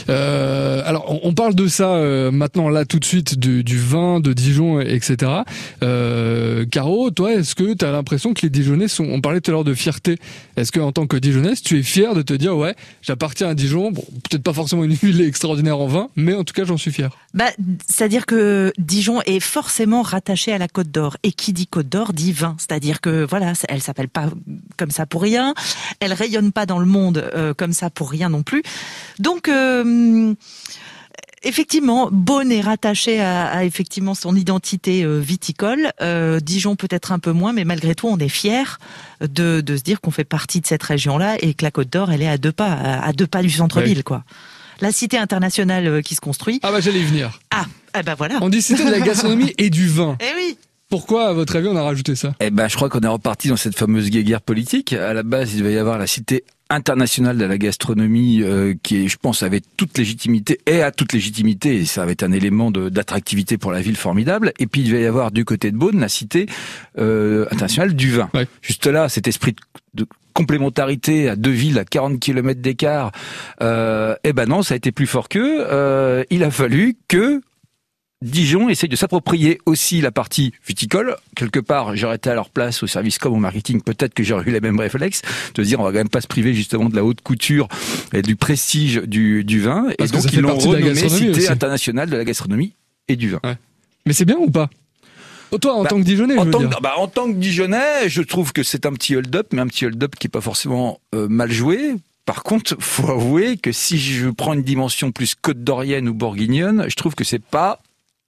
Euh, 0.10 0.82
alors, 0.86 1.20
on, 1.24 1.34
parle 1.34 1.56
de 1.56 1.68
ça 1.68 1.96
euh, 1.96 2.32
maintenant, 2.32 2.70
là, 2.70 2.86
tout 2.86 3.00
de 3.00 3.06
suite, 3.06 3.38
du, 3.38 3.78
vin, 3.78 4.20
de 4.20 4.34
Dijon, 4.34 4.80
etc. 4.80 5.32
Euh, 5.84 6.66
Caro, 6.66 7.12
toi, 7.12 7.34
est-ce 7.34 7.56
que 7.56 7.74
tu 7.74 7.86
as 7.86 7.92
l'impression 7.92 8.34
que 8.34 8.42
les 8.42 8.50
Dijonnais 8.50 8.88
sont... 8.88 9.06
On 9.06 9.22
parlait 9.22 9.42
tout 9.42 9.52
à 9.52 9.54
l'heure 9.54 9.64
de 9.64 9.74
fierté. 9.74 10.18
Est-ce 10.56 10.72
que 10.72 10.80
en 10.80 10.92
tant 10.92 11.08
que 11.08 11.18
Dijonnaise, 11.18 11.62
tu 11.62 11.78
es 11.80 11.84
fier 11.84 12.16
de 12.16 12.22
te 12.22 12.34
dire, 12.34 12.58
ouais, 12.58 12.76
j'appartiens 13.02 13.50
à 13.50 13.54
Dijon, 13.54 13.92
bon, 13.92 14.04
peut-être 14.30 14.44
pas 14.44 14.54
forcément 14.54 14.84
une 14.84 14.94
ville 14.94 15.22
extraordinaire 15.22 15.80
en 15.80 15.88
vin, 15.88 16.10
mais 16.16 16.34
en 16.34 16.44
tout 16.44 16.54
cas, 16.54 16.64
j'en 16.64 16.78
suis 16.78 16.92
fier. 16.92 17.10
Bah, 17.34 17.52
c'est-à-dire 17.88 18.26
que 18.26 18.74
Dijon 18.78 19.22
est 19.26 19.40
forcément 19.40 20.02
rattaché 20.02 20.52
à 20.54 20.58
la 20.58 20.68
Côte 20.68 20.90
d'Or. 20.90 21.18
Et 21.24 21.32
qui 21.32 21.54
dit 21.54 21.68
Côte 21.68 21.90
d'Or 21.90 22.14
dit 22.14 22.32
vin. 22.32 22.56
C'est-à-dire 22.58 23.02
que 23.02 23.26
voilà, 23.30 23.54
elle 23.70 23.82
s'appelle 23.82 24.10
pas 24.10 24.30
comme 24.78 24.92
ça 24.92 25.06
pour 25.06 25.22
rien. 25.22 25.54
Elle 26.00 26.14
rayonne 26.14 26.52
pas 26.52 26.66
dans 26.66 26.80
le 26.80 26.86
monde 26.86 27.30
comme 27.58 27.74
ça 27.74 27.90
pour 27.90 28.10
rien 28.10 28.30
non 28.30 28.44
plus. 28.44 28.64
Donc 29.20 29.37
euh, 29.48 30.34
effectivement, 31.44 32.10
Beaune 32.12 32.52
est 32.52 32.62
rattaché 32.62 33.20
à, 33.20 33.48
à, 33.48 33.64
effectivement 33.64 34.16
son 34.16 34.36
identité 34.36 35.04
euh, 35.04 35.20
viticole. 35.20 35.92
Euh, 36.02 36.40
Dijon 36.40 36.76
peut-être 36.76 37.12
un 37.12 37.20
peu 37.20 37.32
moins, 37.32 37.54
mais 37.54 37.66
malgré 37.66 37.96
tout, 37.96 38.08
on 38.08 38.18
est 38.18 38.30
fier 38.30 38.80
de, 39.22 39.62
de 39.62 39.78
se 39.78 39.84
dire 39.84 40.02
qu'on 40.02 40.12
fait 40.12 40.24
partie 40.24 40.62
de 40.62 40.68
cette 40.68 40.84
région-là 40.84 41.38
et 41.42 41.54
que 41.54 41.64
la 41.64 41.72
Côte 41.72 41.92
d'Or, 41.92 42.12
elle 42.12 42.22
est 42.22 42.28
à 42.28 42.38
deux 42.38 42.52
pas, 42.52 42.72
à 42.72 43.08
à 43.08 43.14
deux 43.14 43.28
pas 43.28 43.42
du 43.42 43.50
centre-ville, 43.50 44.04
quoi. 44.04 44.24
La 44.82 44.92
cité 44.92 45.18
internationale 45.18 45.88
euh, 45.88 46.02
qui 46.02 46.14
se 46.16 46.22
construit. 46.22 46.60
Ah 46.62 46.72
bah 46.72 46.80
j'allais 46.82 47.00
y 47.00 47.04
venir. 47.04 47.40
Ah, 47.50 47.66
eh 47.98 48.04
ben 48.04 48.14
voilà. 48.16 48.38
On 48.42 48.50
dit 48.50 48.62
cité 48.62 48.86
de 48.86 48.92
la 48.92 49.00
gastronomie 49.00 49.54
et 49.58 49.70
du 49.70 49.88
vin. 49.88 50.18
Eh 50.22 50.34
oui. 50.36 50.58
Pourquoi, 50.90 51.28
à 51.28 51.34
votre 51.34 51.58
avis, 51.58 51.68
on 51.68 51.76
a 51.76 51.84
rajouté 51.84 52.16
ça? 52.16 52.34
Eh 52.40 52.50
ben, 52.50 52.70
je 52.70 52.76
crois 52.78 52.88
qu'on 52.88 53.02
est 53.02 53.08
reparti 53.08 53.50
dans 53.50 53.58
cette 53.58 53.78
fameuse 53.78 54.10
guerre 54.10 54.40
politique. 54.40 54.94
À 54.94 55.14
la 55.14 55.24
base, 55.24 55.54
il 55.54 55.60
devait 55.60 55.74
y 55.74 55.78
avoir 55.78 55.98
la 55.98 56.08
cité 56.08 56.46
internationale 56.70 57.38
de 57.38 57.46
la 57.46 57.58
gastronomie 57.58 58.42
euh, 58.44 58.74
qui, 58.84 59.06
est, 59.06 59.08
je 59.08 59.18
pense, 59.18 59.44
avait 59.44 59.62
toute 59.78 59.98
légitimité 59.98 60.60
et 60.66 60.82
a 60.82 60.92
toute 60.92 61.14
légitimité. 61.14 61.76
Et 61.78 61.86
ça 61.86 62.04
avait 62.04 62.24
un 62.24 62.32
élément 62.32 62.72
de- 62.72 62.90
d'attractivité 62.90 63.58
pour 63.58 63.72
la 63.72 63.82
ville 63.82 63.96
formidable. 63.96 64.52
Et 64.60 64.68
puis, 64.68 64.82
il 64.82 64.88
devait 64.90 65.02
y 65.04 65.06
avoir 65.06 65.32
du 65.32 65.46
côté 65.46 65.72
de 65.72 65.78
Beaune 65.78 66.00
la 66.00 66.10
cité 66.10 66.48
euh, 66.98 67.46
internationale 67.52 67.96
du 67.96 68.12
vin. 68.12 68.30
Ouais. 68.34 68.48
Juste 68.62 68.88
là, 68.88 69.10
cet 69.10 69.28
esprit 69.28 69.54
de, 69.94 70.04
de 70.04 70.10
complémentarité 70.34 71.30
à 71.30 71.36
deux 71.36 71.52
villes 71.52 71.80
à 71.80 71.86
40 71.86 72.20
km 72.20 72.62
d'écart, 72.62 73.12
euh, 73.62 74.16
eh 74.24 74.34
ben 74.34 74.46
non, 74.48 74.62
ça 74.62 74.74
a 74.76 74.78
été 74.78 74.92
plus 74.92 75.08
fort 75.08 75.30
qu'eux. 75.30 75.66
Euh, 75.72 76.24
il 76.30 76.44
a 76.44 76.52
fallu 76.52 76.96
que 77.08 77.42
Dijon 78.24 78.68
essaye 78.70 78.90
de 78.90 78.96
s'approprier 78.96 79.60
aussi 79.68 80.02
la 80.02 80.12
partie 80.12 80.52
viticole. 80.68 81.16
Quelque 81.36 81.60
part, 81.60 81.96
j'aurais 81.96 82.16
été 82.16 82.32
à 82.32 82.34
leur 82.34 82.50
place 82.50 82.82
au 82.82 82.88
service 82.88 83.20
comme 83.20 83.34
au 83.34 83.38
marketing, 83.38 83.82
peut-être 83.82 84.16
que 84.16 84.24
j'aurais 84.24 84.44
eu 84.48 84.52
les 84.52 84.60
mêmes 84.60 84.80
réflexes, 84.80 85.22
de 85.54 85.64
dire 85.64 85.80
on 85.80 85.84
va 85.84 85.92
quand 85.92 86.00
même 86.00 86.10
pas 86.10 86.22
se 86.22 86.28
priver 86.28 86.54
justement 86.56 86.90
de 86.90 86.96
la 86.96 87.04
haute 87.06 87.22
couture 87.22 87.68
et 88.14 88.24
du 88.24 88.36
prestige 88.36 89.02
du, 89.06 89.44
du 89.44 89.62
vin. 89.62 89.88
Parce 90.00 90.10
et 90.10 90.14
donc 90.14 90.34
ils 90.34 90.40
l'ont 90.42 90.58
renommé 90.58 90.96
Cité 90.96 91.30
aussi. 91.30 91.48
internationale 91.48 92.10
de 92.10 92.18
la 92.18 92.26
gastronomie 92.26 92.74
et 93.08 93.16
du 93.16 93.30
vin. 93.30 93.40
Mais 94.08 94.14
c'est 94.14 94.26
bien 94.26 94.38
ou 94.38 94.50
pas? 94.50 94.70
Toi, 95.62 95.76
en 95.76 95.84
Bah, 95.84 95.90
tant 95.90 95.98
que 96.00 96.04
Dijonnais, 96.04 96.34
je 96.36 96.40
En 96.40 96.46
veux 96.46 96.52
tant, 96.52 96.60
dire. 96.60 96.70
que, 96.72 96.82
bah, 96.82 96.94
en 96.98 97.08
tant 97.08 97.28
que 97.28 97.38
Dijonnais, 97.38 98.10
je 98.10 98.22
trouve 98.24 98.52
que 98.52 98.64
c'est 98.64 98.86
un 98.86 98.94
petit 98.94 99.16
hold-up, 99.16 99.48
mais 99.54 99.62
un 99.62 99.68
petit 99.68 99.86
hold-up 99.86 100.16
qui 100.20 100.28
est 100.28 100.30
pas 100.30 100.42
forcément 100.42 101.00
euh, 101.16 101.28
mal 101.30 101.52
joué. 101.52 101.94
Par 102.26 102.44
contre, 102.44 102.76
faut 102.80 103.10
avouer 103.10 103.56
que 103.58 103.72
si 103.72 103.98
je 103.98 104.28
prends 104.30 104.54
une 104.54 104.64
dimension 104.64 105.12
plus 105.14 105.36
côte 105.36 105.64
d'Orienne 105.64 106.10
ou 106.10 106.14
bourguignonne, 106.14 106.86
je 106.90 106.96
trouve 106.96 107.16
que 107.16 107.24
c'est 107.24 107.42
pas 107.42 107.80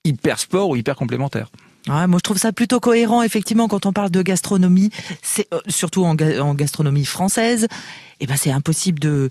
hyper 0.05 0.39
sport 0.39 0.69
ou 0.69 0.75
hyper 0.75 0.95
complémentaire. 0.95 1.49
Ouais, 1.87 2.07
moi, 2.07 2.17
je 2.19 2.23
trouve 2.23 2.37
ça 2.37 2.51
plutôt 2.51 2.79
cohérent, 2.79 3.23
effectivement, 3.23 3.67
quand 3.67 3.85
on 3.85 3.93
parle 3.93 4.11
de 4.11 4.21
gastronomie, 4.21 4.89
c'est 5.21 5.47
euh, 5.53 5.59
surtout 5.67 6.03
en, 6.05 6.13
ga- 6.13 6.41
en 6.43 6.53
gastronomie 6.53 7.05
française. 7.05 7.67
Eh 8.19 8.27
ben 8.27 8.35
c'est 8.35 8.51
impossible 8.51 8.99
de 8.99 9.29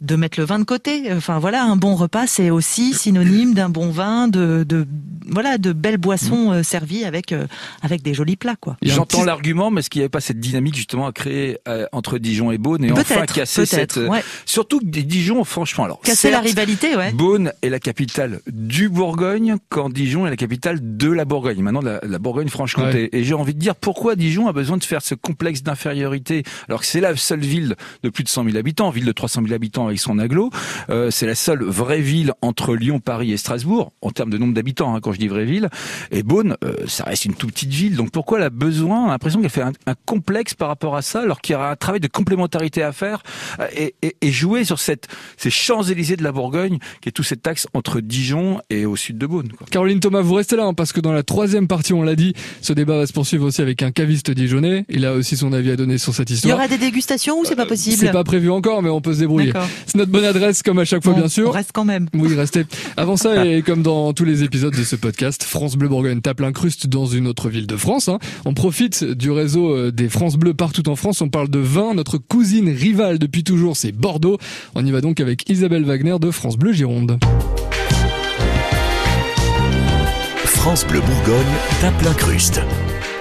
de 0.00 0.16
mettre 0.16 0.38
le 0.38 0.46
vin 0.46 0.58
de 0.58 0.64
côté. 0.64 1.12
Enfin 1.12 1.38
voilà, 1.38 1.64
un 1.64 1.76
bon 1.76 1.94
repas 1.96 2.26
c'est 2.26 2.50
aussi 2.50 2.94
synonyme 2.94 3.54
d'un 3.54 3.68
bon 3.68 3.90
vin, 3.90 4.28
de, 4.28 4.64
de 4.68 4.86
voilà, 5.30 5.58
de 5.58 5.72
belles 5.72 5.98
boissons 5.98 6.52
euh, 6.52 6.62
servies 6.62 7.04
avec 7.04 7.32
euh, 7.32 7.46
avec 7.82 8.02
des 8.02 8.14
jolis 8.14 8.36
plats 8.36 8.56
quoi. 8.60 8.76
J'entends 8.82 9.18
petit- 9.18 9.26
l'argument, 9.26 9.70
mais 9.70 9.80
est-ce 9.80 9.90
qu'il 9.90 10.00
n'y 10.00 10.04
avait 10.04 10.08
pas 10.08 10.20
cette 10.20 10.40
dynamique 10.40 10.76
justement 10.76 11.06
à 11.06 11.12
créer 11.12 11.58
euh, 11.68 11.86
entre 11.92 12.18
Dijon 12.18 12.50
et 12.52 12.58
Beaune 12.58 12.84
et 12.84 12.92
enfin 12.92 13.02
Peut-être, 13.02 13.34
casser 13.34 13.66
cette... 13.66 13.94
peut-être. 13.94 14.08
Ouais. 14.08 14.22
Surtout 14.46 14.78
que 14.80 14.86
des 14.86 15.02
Dijon, 15.02 15.42
franchement, 15.44 15.84
alors 15.84 16.00
Casser 16.00 16.30
la 16.30 16.40
rivalité, 16.40 16.96
ouais. 16.96 17.12
Beaune 17.12 17.52
est 17.62 17.68
la 17.68 17.80
capitale 17.80 18.40
du 18.46 18.88
Bourgogne, 18.88 19.56
quand 19.68 19.92
Dijon 19.92 20.26
est 20.26 20.30
la 20.30 20.36
capitale 20.36 20.78
de 20.80 21.10
la 21.10 21.24
Bourgogne, 21.24 21.60
maintenant 21.62 21.80
de 21.82 21.88
la, 21.88 22.00
la 22.02 22.18
Bourgogne-Franche-Comté. 22.18 23.16
Et 23.16 23.24
j'ai 23.24 23.34
envie 23.34 23.54
de 23.54 23.58
dire 23.58 23.74
pourquoi 23.74 24.14
Dijon 24.16 24.46
a 24.48 24.52
besoin 24.52 24.76
de 24.76 24.84
faire 24.84 25.02
ce 25.02 25.14
complexe 25.14 25.62
d'infériorité, 25.62 26.44
alors 26.68 26.80
que 26.80 26.86
c'est 26.86 27.00
la 27.00 27.16
seule 27.16 27.40
ville 27.40 27.74
de 28.02 28.08
plus 28.08 28.24
de 28.24 28.27
100 28.28 28.44
000 28.44 28.56
habitants, 28.56 28.90
ville 28.90 29.04
de 29.04 29.12
300 29.12 29.42
000 29.42 29.54
habitants 29.54 29.86
avec 29.86 29.98
son 29.98 30.18
aglo. 30.18 30.50
Euh, 30.90 31.10
c'est 31.10 31.26
la 31.26 31.34
seule 31.34 31.62
vraie 31.64 32.00
ville 32.00 32.32
entre 32.42 32.74
Lyon, 32.74 33.00
Paris 33.00 33.32
et 33.32 33.36
Strasbourg, 33.36 33.92
en 34.02 34.10
termes 34.10 34.30
de 34.30 34.38
nombre 34.38 34.54
d'habitants, 34.54 34.94
hein, 34.94 35.00
quand 35.00 35.12
je 35.12 35.18
dis 35.18 35.28
vraie 35.28 35.44
ville. 35.44 35.68
Et 36.10 36.22
Beaune, 36.22 36.56
euh, 36.64 36.74
ça 36.86 37.04
reste 37.04 37.24
une 37.24 37.34
toute 37.34 37.52
petite 37.52 37.70
ville. 37.72 37.96
Donc 37.96 38.10
pourquoi 38.10 38.38
elle 38.38 38.44
a 38.44 38.50
besoin, 38.50 39.00
on 39.04 39.06
a 39.06 39.10
l'impression 39.10 39.40
qu'elle 39.40 39.50
fait 39.50 39.62
un, 39.62 39.72
un 39.86 39.94
complexe 40.06 40.54
par 40.54 40.68
rapport 40.68 40.96
à 40.96 41.02
ça, 41.02 41.20
alors 41.22 41.40
qu'il 41.40 41.52
y 41.54 41.56
aura 41.56 41.70
un 41.70 41.76
travail 41.76 42.00
de 42.00 42.08
complémentarité 42.08 42.82
à 42.82 42.92
faire 42.92 43.22
euh, 43.60 43.66
et, 43.76 43.94
et- 44.02 44.16
et 44.20 44.32
jouer 44.32 44.64
sur 44.64 44.78
cette, 44.78 45.08
ces 45.36 45.50
Champs-Élysées 45.50 46.16
de 46.16 46.22
la 46.24 46.32
Bourgogne, 46.32 46.78
qui 47.00 47.08
est 47.08 47.12
tout 47.12 47.22
cet 47.22 47.46
axe 47.46 47.66
entre 47.74 48.00
Dijon 48.00 48.60
et 48.70 48.84
au 48.86 48.96
sud 48.96 49.18
de 49.18 49.26
Beaune. 49.26 49.48
Quoi. 49.56 49.66
Caroline 49.70 50.00
Thomas, 50.00 50.20
vous 50.20 50.34
restez 50.34 50.56
là 50.56 50.64
hein, 50.64 50.74
parce 50.74 50.92
que 50.92 51.00
dans 51.00 51.12
la 51.12 51.22
troisième 51.22 51.68
partie, 51.68 51.92
on 51.92 52.02
l'a 52.02 52.16
dit, 52.16 52.34
ce 52.60 52.72
débat 52.72 52.96
va 52.98 53.06
se 53.06 53.12
poursuivre 53.12 53.46
aussi 53.46 53.62
avec 53.62 53.82
un 53.82 53.90
caviste 53.90 54.30
dijonnais. 54.30 54.84
Il 54.88 55.04
a 55.06 55.14
aussi 55.14 55.36
son 55.36 55.52
avis 55.52 55.70
à 55.70 55.76
donner 55.76 55.98
sur 55.98 56.14
cette 56.14 56.30
Il 56.30 56.34
y 56.34 56.36
histoire. 56.36 56.56
aura 56.56 56.68
des 56.68 56.78
dégustations 56.78 57.38
ou 57.40 57.44
c'est 57.44 57.56
pas 57.56 57.66
possible? 57.66 57.96
Pas 58.18 58.24
prévu 58.24 58.50
encore, 58.50 58.82
mais 58.82 58.90
on 58.90 59.00
peut 59.00 59.14
se 59.14 59.20
débrouiller. 59.20 59.52
C'est 59.86 59.96
notre 59.96 60.10
bonne 60.10 60.24
adresse, 60.24 60.62
comme 60.64 60.78
à 60.80 60.84
chaque 60.84 61.04
fois, 61.04 61.12
Bon, 61.12 61.20
bien 61.20 61.28
sûr. 61.28 61.48
On 61.48 61.52
reste 61.52 61.70
quand 61.72 61.84
même. 61.84 62.08
Oui, 62.14 62.34
restez. 62.34 62.64
Avant 62.96 63.16
ça, 63.16 63.46
et 63.46 63.62
comme 63.62 63.82
dans 63.82 64.12
tous 64.12 64.24
les 64.24 64.42
épisodes 64.42 64.74
de 64.76 64.82
ce 64.82 64.96
podcast, 64.96 65.44
France 65.44 65.76
Bleu 65.76 65.88
Bourgogne 65.88 66.20
tape 66.20 66.40
l'incruste 66.40 66.86
dans 66.88 67.06
une 67.06 67.26
autre 67.28 67.48
ville 67.48 67.66
de 67.68 67.76
France. 67.76 68.08
hein. 68.08 68.18
On 68.44 68.54
profite 68.54 69.04
du 69.04 69.30
réseau 69.30 69.70
euh, 69.72 69.92
des 69.92 70.08
France 70.08 70.36
Bleu 70.36 70.52
partout 70.54 70.88
en 70.88 70.96
France. 70.96 71.20
On 71.20 71.28
parle 71.28 71.48
de 71.48 71.60
vin. 71.60 71.94
Notre 71.94 72.18
cousine 72.18 72.68
rivale 72.68 73.18
depuis 73.18 73.44
toujours, 73.44 73.76
c'est 73.76 73.92
Bordeaux. 73.92 74.38
On 74.74 74.84
y 74.84 74.90
va 74.90 75.00
donc 75.00 75.20
avec 75.20 75.48
Isabelle 75.48 75.84
Wagner 75.84 76.16
de 76.20 76.30
France 76.30 76.56
Bleu 76.56 76.72
Gironde. 76.72 77.18
France 80.44 80.84
Bleu 80.86 81.00
Bourgogne 81.00 81.46
tape 81.80 82.02
l'incruste. 82.02 82.60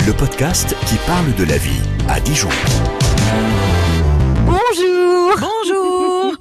Le 0.07 0.13
podcast 0.13 0.75
qui 0.87 0.95
parle 1.05 1.33
de 1.35 1.43
la 1.43 1.57
vie 1.57 1.81
à 2.07 2.19
Dijon. 2.19 2.49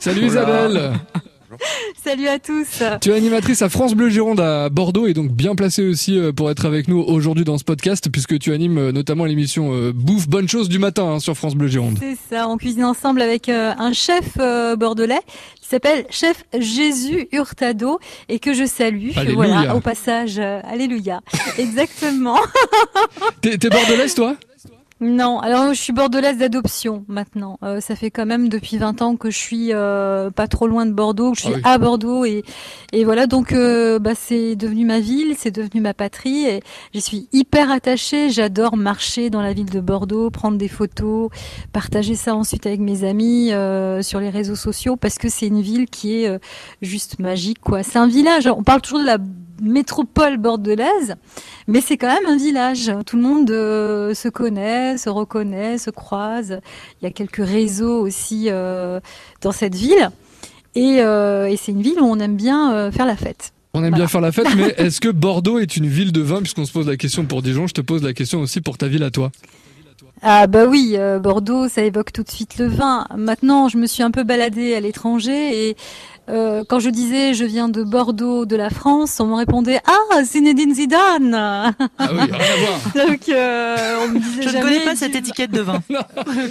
Salut 0.07 0.27
Isabelle 0.27 0.93
Salut 2.05 2.29
à 2.29 2.39
tous 2.39 2.81
Tu 3.01 3.11
es 3.11 3.15
animatrice 3.15 3.61
à 3.63 3.69
France 3.69 3.95
Bleu 3.95 4.09
Gironde 4.09 4.39
à 4.39 4.69
Bordeaux 4.69 5.09
et 5.09 5.15
donc 5.15 5.33
bien 5.33 5.57
placée 5.57 5.85
aussi 5.85 6.17
euh, 6.17 6.31
pour 6.31 6.49
être 6.49 6.65
avec 6.65 6.87
nous 6.87 6.99
aujourd'hui 6.99 7.43
dans 7.43 7.59
ce 7.59 7.65
podcast 7.65 8.09
puisque 8.13 8.39
tu 8.39 8.53
animes 8.53 8.79
euh, 8.79 8.93
notamment 8.93 9.25
l'émission 9.25 9.73
euh, 9.73 9.91
Bouffe 9.93 10.29
Bonne 10.29 10.49
Chose 10.49 10.69
du 10.69 10.79
matin 10.79 11.07
hein, 11.07 11.19
sur 11.19 11.37
France 11.37 11.57
Bleu 11.57 11.67
Gironde. 11.67 11.99
C'est 11.99 12.17
ça, 12.31 12.47
on 12.47 12.57
cuisine 12.57 12.85
ensemble 12.85 13.21
avec 13.21 13.49
un 13.49 13.93
chef 13.93 14.39
bordelais 14.79 15.23
qui 15.61 15.69
s'appelle 15.69 16.07
Chef 16.11 16.45
Jésus 16.57 17.27
Hurtado 17.33 17.99
et 18.29 18.39
que 18.39 18.55
je 18.55 18.65
salue. 18.65 19.11
Alléluia. 19.17 19.35
Voilà, 19.35 19.75
au 19.75 19.81
passage, 19.81 20.39
Alléluia. 20.39 21.21
Exactement. 21.59 22.39
T'es 23.41 23.59
t'es 23.59 23.71
bordelaise 23.71 24.15
toi? 24.15 24.37
Non, 24.99 25.41
alors 25.41 25.75
je 25.75 25.79
suis 25.81 25.93
bordelaise 25.93 26.38
d'adoption 26.38 27.05
maintenant. 27.07 27.59
Euh, 27.62 27.81
ça 27.83 27.95
fait 27.95 28.11
quand 28.11 28.25
même 28.25 28.49
depuis 28.49 28.79
20 28.79 29.03
ans 29.03 29.17
que 29.17 29.31
je 29.31 29.37
suis 29.37 29.69
euh, 29.75 30.31
pas 30.31 30.49
trop 30.49 30.67
loin 30.67 30.87
de 30.87 30.93
Bordeaux, 30.93 31.33
que 31.33 31.37
je 31.37 31.43
suis 31.43 31.53
Ah 31.53 31.57
oui. 31.57 31.62
à 31.65 31.76
Bordeaux 31.79 32.25
et, 32.25 32.43
et 32.95 33.05
voilà 33.05 33.26
donc 33.26 33.53
euh, 33.53 33.99
bah, 33.99 34.12
c'est 34.15 34.57
devenu 34.57 34.87
ma 34.87 34.99
ville, 35.00 35.35
c'est 35.37 35.50
devenu 35.50 35.83
ma 35.83 35.93
patrie 35.93 36.47
et 36.47 36.62
j'y 36.95 37.03
suis 37.03 37.29
hyper 37.35 37.71
attachée. 37.71 38.31
J'adore 38.31 38.79
marcher 38.79 39.29
dans 39.29 39.43
la 39.43 39.53
ville 39.53 39.69
de 39.69 39.81
Bordeaux, 39.81 40.31
prendre 40.31 40.57
des 40.57 40.69
photos, 40.69 41.29
partager 41.75 42.15
ça 42.15 42.35
ensuite 42.35 42.65
avec 42.65 42.81
mes 42.81 43.05
amis 43.05 43.53
euh, 43.53 44.00
sur 44.00 44.19
les 44.19 44.31
réseaux 44.31 44.57
sociaux 44.57 44.97
parce 44.97 45.19
que 45.19 45.29
c'est 45.29 45.49
une 45.49 45.61
ville 45.61 45.88
qui 45.91 46.23
est 46.23 46.29
euh, 46.29 46.38
juste 46.81 47.19
magique 47.19 47.61
quoi. 47.61 47.83
C'est 47.83 47.99
un 47.99 48.09
village. 48.09 48.47
On 48.47 48.62
parle 48.62 48.81
toujours 48.81 49.00
de 49.00 49.05
la 49.05 49.19
métropole 49.63 50.39
bordelaise, 50.39 51.17
mais 51.67 51.81
c'est 51.81 51.97
quand 51.97 52.13
même 52.13 52.27
un 52.27 52.37
village. 52.37 52.91
Tout 53.07 53.17
le 53.17 53.23
monde 53.23 53.51
euh, 53.51 54.15
se 54.15 54.29
connaît, 54.29 54.99
se 54.99 55.09
reconnaît, 55.09 55.79
se 55.79 55.91
croise. 55.91 56.61
Il 57.01 57.05
y 57.05 57.09
a 57.09 57.11
quelques 57.11 57.45
réseaux 57.45 58.01
aussi 58.01 58.47
euh, 58.49 59.01
dans 59.41 59.53
cette 59.53 59.75
ville. 59.75 60.11
Et, 60.75 61.01
euh, 61.01 61.49
et 61.49 61.57
c'est 61.57 61.73
une 61.73 61.83
ville 61.83 62.01
où 62.01 62.05
on 62.05 62.19
aime 62.19 62.37
bien 62.37 62.91
faire 62.93 63.07
la 63.07 63.17
fête. 63.17 63.53
On 63.75 63.85
aime 63.85 63.95
bien 63.95 64.09
faire 64.09 64.21
la 64.21 64.33
fête, 64.33 64.49
mais 64.57 64.75
est-ce 64.79 65.01
que 65.01 65.09
Bordeaux 65.09 65.59
est 65.59 65.77
une 65.77 65.87
ville 65.87 66.13
de 66.13 66.21
vin 66.21 66.41
Puisqu'on 66.41 66.65
se 66.65 66.73
pose 66.73 66.87
la 66.87 66.97
question 66.97 67.25
pour 67.25 67.43
Dijon, 67.43 67.67
je 67.67 67.75
te 67.75 67.81
pose 67.81 68.03
la 68.03 68.13
question 68.13 68.41
aussi 68.41 68.61
pour 68.61 68.79
ta 68.79 68.89
ville 68.89 69.03
à 69.03 69.11
toi. 69.11 69.31
Ah 70.23 70.46
bah 70.46 70.64
oui, 70.66 70.94
euh, 70.96 71.18
Bordeaux, 71.18 71.68
ça 71.68 71.82
évoque 71.82 72.12
tout 72.12 72.23
de 72.23 72.30
suite 72.30 72.58
le 72.58 72.66
vin. 72.66 73.06
Maintenant, 73.16 73.68
je 73.68 73.76
me 73.76 73.87
suis 73.87 74.02
un 74.02 74.11
peu 74.11 74.25
baladée 74.25 74.75
à 74.75 74.80
l'étranger 74.80 75.68
et 75.68 75.76
euh, 76.28 76.64
quand 76.68 76.80
je 76.80 76.90
disais 76.90 77.35
je 77.35 77.44
viens 77.44 77.68
de 77.68 77.85
Bordeaux, 77.85 78.46
de 78.46 78.56
la 78.56 78.70
France, 78.70 79.20
on 79.20 79.26
me 79.26 79.35
répondait 79.35 79.78
ah 79.87 80.25
Zinedine 80.25 80.75
Zidane. 80.75 81.35
Ah 81.35 81.70
oui, 81.78 82.18
rien 82.18 82.32
à 82.32 82.56
voir. 82.96 83.06
Donc 83.08 83.28
euh, 83.28 83.76
on 84.04 84.08
me 84.08 84.18
disait 84.18 84.42
Je 84.42 84.56
ne 84.56 84.62
connais 84.62 84.80
pas 84.80 84.96
cette 84.96 85.14
étiquette 85.14 85.52
de 85.52 85.61
vin. 85.61 85.80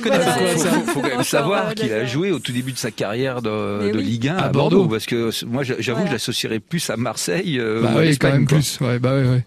Voilà, 0.05 0.25
Il 0.53 0.59
ça. 0.59 0.69
faut, 0.69 0.81
faut 0.91 0.99
quand 1.01 1.09
même 1.09 1.23
savoir 1.23 1.73
qu'il 1.73 1.91
a 1.91 2.05
joué 2.05 2.31
au 2.31 2.39
tout 2.39 2.51
début 2.53 2.71
de 2.71 2.77
sa 2.77 2.91
carrière 2.91 3.41
de, 3.41 3.91
de 3.91 3.97
oui. 3.97 4.03
Ligue 4.05 4.27
1 4.29 4.35
À 4.37 4.43
à, 4.45 4.49
Bordeaux. 4.49 4.77
Bordeaux. 4.77 4.89
parce 4.93 5.05
que 5.07 5.31
moi, 5.45 5.63
j'avoue, 5.63 5.81
Voilà. 5.93 6.05
je 6.07 6.11
l'associerais 6.13 6.59
plus 6.59 6.87
à 6.89 6.95
Marseille 6.97 7.57
euh, 7.59 7.81
Bah 7.81 7.91
ou 7.95 7.97
à 7.97 8.01
oui, 8.01 8.17
quand 8.17 8.31
même 8.31 8.47
quoi. 8.47 8.59
plus. 8.59 8.79
Ouais, 8.79 8.99
bah 8.99 9.13
ouais, 9.15 9.27
ouais. 9.27 9.43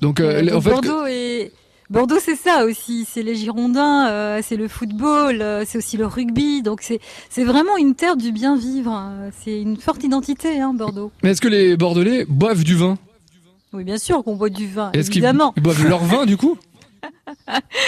Donc, 0.00 0.20
euh, 0.20 0.42
en 0.54 0.60
fait, 0.60 0.70
Bordeaux 0.70 1.06
et 1.06 1.50
Bordeaux, 1.92 2.18
c'est 2.20 2.36
ça 2.36 2.64
aussi. 2.64 3.06
C'est 3.10 3.22
les 3.22 3.34
Girondins, 3.34 4.08
euh, 4.08 4.40
c'est 4.42 4.56
le 4.56 4.66
football, 4.66 5.42
euh, 5.42 5.64
c'est 5.66 5.76
aussi 5.78 5.96
le 5.98 6.06
rugby. 6.06 6.62
Donc 6.62 6.80
c'est 6.82 7.00
c'est 7.28 7.44
vraiment 7.44 7.76
une 7.76 7.94
terre 7.94 8.16
du 8.16 8.32
bien 8.32 8.56
vivre. 8.56 8.98
C'est 9.44 9.60
une 9.60 9.76
forte 9.76 10.02
identité, 10.02 10.58
hein, 10.60 10.72
Bordeaux. 10.74 11.12
mais 11.22 11.30
est-ce 11.32 11.40
que 11.42 11.48
les 11.48 11.76
Bordelais 11.76 12.24
boivent 12.26 12.64
du 12.64 12.74
vin? 12.76 12.96
Oui, 13.74 13.84
bien 13.84 13.98
sûr 13.98 14.22
qu'on 14.24 14.36
boit 14.36 14.50
du 14.50 14.66
vin, 14.66 14.90
Est-ce 14.92 15.10
qu'ils 15.10 15.22
évidemment. 15.24 15.52
ils 15.56 15.62
boivent 15.62 15.86
leur 15.86 16.02
vin 16.04 16.24
du 16.26 16.36
coup? 16.36 16.52
Ou 16.52 16.56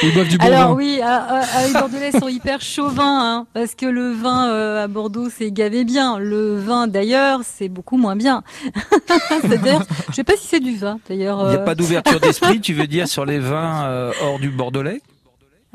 ils 0.02 0.12
boivent 0.12 0.28
du 0.28 0.38
bon 0.38 0.44
Alors 0.44 0.70
vin 0.70 0.74
oui, 0.74 1.00
ah, 1.02 1.42
les 1.66 1.72
Bordelais 1.72 2.12
sont 2.12 2.28
hyper 2.28 2.60
chauvins, 2.60 3.20
hein, 3.20 3.46
parce 3.54 3.74
que 3.74 3.86
le 3.86 4.12
vin 4.12 4.48
euh, 4.48 4.84
à 4.84 4.88
Bordeaux, 4.88 5.28
c'est 5.30 5.50
gavé 5.50 5.84
bien. 5.84 6.18
Le 6.18 6.58
vin 6.58 6.86
d'ailleurs, 6.86 7.40
c'est 7.44 7.68
beaucoup 7.68 7.96
moins 7.96 8.16
bien. 8.16 8.42
C'est-à-dire, 9.42 9.82
je 10.10 10.14
sais 10.14 10.24
pas 10.24 10.36
si 10.36 10.46
c'est 10.46 10.60
du 10.60 10.76
vin 10.76 10.98
d'ailleurs. 11.08 11.40
Il 11.44 11.48
n'y 11.50 11.56
a 11.56 11.60
euh, 11.60 11.64
pas 11.64 11.74
d'ouverture 11.74 12.20
d'esprit, 12.20 12.60
tu 12.60 12.74
veux 12.74 12.86
dire, 12.86 13.08
sur 13.08 13.24
les 13.24 13.38
vins 13.38 13.84
euh, 13.86 14.12
hors 14.22 14.38
du 14.38 14.50
Bordelais? 14.50 15.00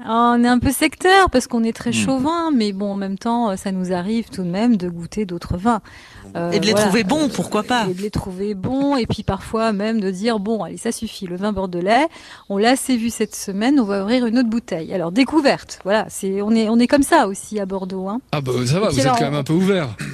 Ah, 0.06 0.34
On 0.38 0.44
est 0.44 0.48
un 0.48 0.60
peu 0.60 0.72
sectaire 0.72 1.30
parce 1.30 1.48
qu'on 1.48 1.64
est 1.64 1.76
très 1.76 1.90
Hmm. 1.90 1.94
chauvin, 1.94 2.52
mais 2.54 2.72
bon, 2.72 2.92
en 2.94 2.96
même 2.96 3.18
temps, 3.18 3.56
ça 3.58 3.72
nous 3.72 3.92
arrive 3.92 4.30
tout 4.30 4.44
de 4.44 4.50
même 4.50 4.78
de 4.78 4.88
goûter 4.90 5.26
d'autres 5.26 5.58
vins. 5.58 5.82
Euh, 6.36 6.52
Et 6.52 6.60
de 6.60 6.66
les 6.66 6.72
voilà. 6.72 6.86
trouver 6.88 7.04
bons, 7.04 7.28
pourquoi 7.30 7.64
pas 7.64 7.86
Et 7.90 7.94
de 7.94 8.02
les 8.02 8.12
trouver 8.12 8.54
bons, 8.54 8.96
et 8.96 9.06
puis 9.08 9.24
parfois 9.24 9.72
même 9.74 10.00
de 10.00 10.12
dire, 10.12 10.40
bon, 10.40 10.64
allez, 10.64 10.78
ça 10.78 10.92
suffit, 10.92 11.26
le 11.28 11.36
vin 11.36 11.52
bordelais, 11.52 12.08
on 12.50 12.58
l'a 12.58 12.70
assez 12.72 12.96
vu 12.98 13.10
cette 13.10 13.36
semaine, 13.36 13.80
on 13.80 13.84
va 13.84 14.02
ouvrir 14.04 14.26
une 14.26 14.38
autre 14.38 14.50
bouteille. 14.50 14.94
Alors, 14.94 15.12
découverte, 15.12 15.80
voilà, 15.84 16.06
c'est, 16.10 16.42
on 16.42 16.52
est, 16.52 16.70
on 16.70 16.78
est 16.80 16.88
comme 16.88 17.04
ça 17.04 17.28
aussi 17.28 17.60
à 17.60 17.66
Bordeaux, 17.66 18.08
hein. 18.08 18.22
Ah 18.32 18.42
bah 18.42 18.52
ça 18.66 18.80
va, 18.80 18.90
vous 18.90 19.00
êtes 19.00 19.08
quand 19.08 19.22
même 19.22 19.34
un 19.36 19.44
peu 19.44 19.54
ouvert. 19.54 19.90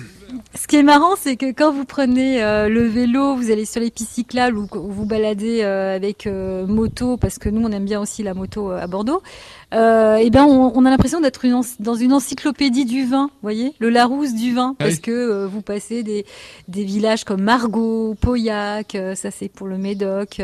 Ce 0.53 0.67
qui 0.67 0.77
est 0.77 0.83
marrant, 0.83 1.15
c'est 1.17 1.35
que 1.35 1.51
quand 1.51 1.71
vous 1.71 1.85
prenez 1.85 2.41
euh, 2.43 2.67
le 2.69 2.83
vélo, 2.85 3.35
vous 3.35 3.51
allez 3.51 3.65
sur 3.65 3.81
les 3.81 3.91
pistes 3.91 4.11
cyclables 4.13 4.57
ou 4.57 4.67
vous 4.73 5.05
baladez 5.05 5.61
euh, 5.63 5.95
avec 5.95 6.27
euh, 6.27 6.65
moto, 6.65 7.17
parce 7.17 7.39
que 7.39 7.49
nous 7.49 7.61
on 7.65 7.71
aime 7.71 7.85
bien 7.85 7.99
aussi 8.01 8.23
la 8.23 8.33
moto 8.33 8.71
euh, 8.71 8.79
à 8.81 8.87
Bordeaux, 8.87 9.21
euh, 9.75 10.15
et 10.15 10.29
ben 10.29 10.45
on, 10.45 10.71
on 10.73 10.85
a 10.85 10.89
l'impression 10.89 11.19
d'être 11.19 11.45
dans 11.79 11.95
une 11.95 12.13
encyclopédie 12.13 12.85
du 12.85 13.05
vin, 13.05 13.29
voyez, 13.41 13.73
le 13.79 13.89
Larousse 13.89 14.33
du 14.33 14.53
vin, 14.53 14.75
parce 14.79 14.95
Oui. 14.95 15.01
que 15.01 15.11
euh, 15.11 15.47
vous 15.47 15.61
passez 15.61 16.01
des, 16.01 16.25
des 16.67 16.83
villages 16.83 17.23
comme 17.25 17.41
Margaux, 17.41 18.15
Pauillac, 18.19 18.95
euh, 18.95 19.15
ça 19.15 19.31
c'est 19.31 19.49
pour 19.49 19.67
le 19.67 19.77
Médoc, 19.77 20.41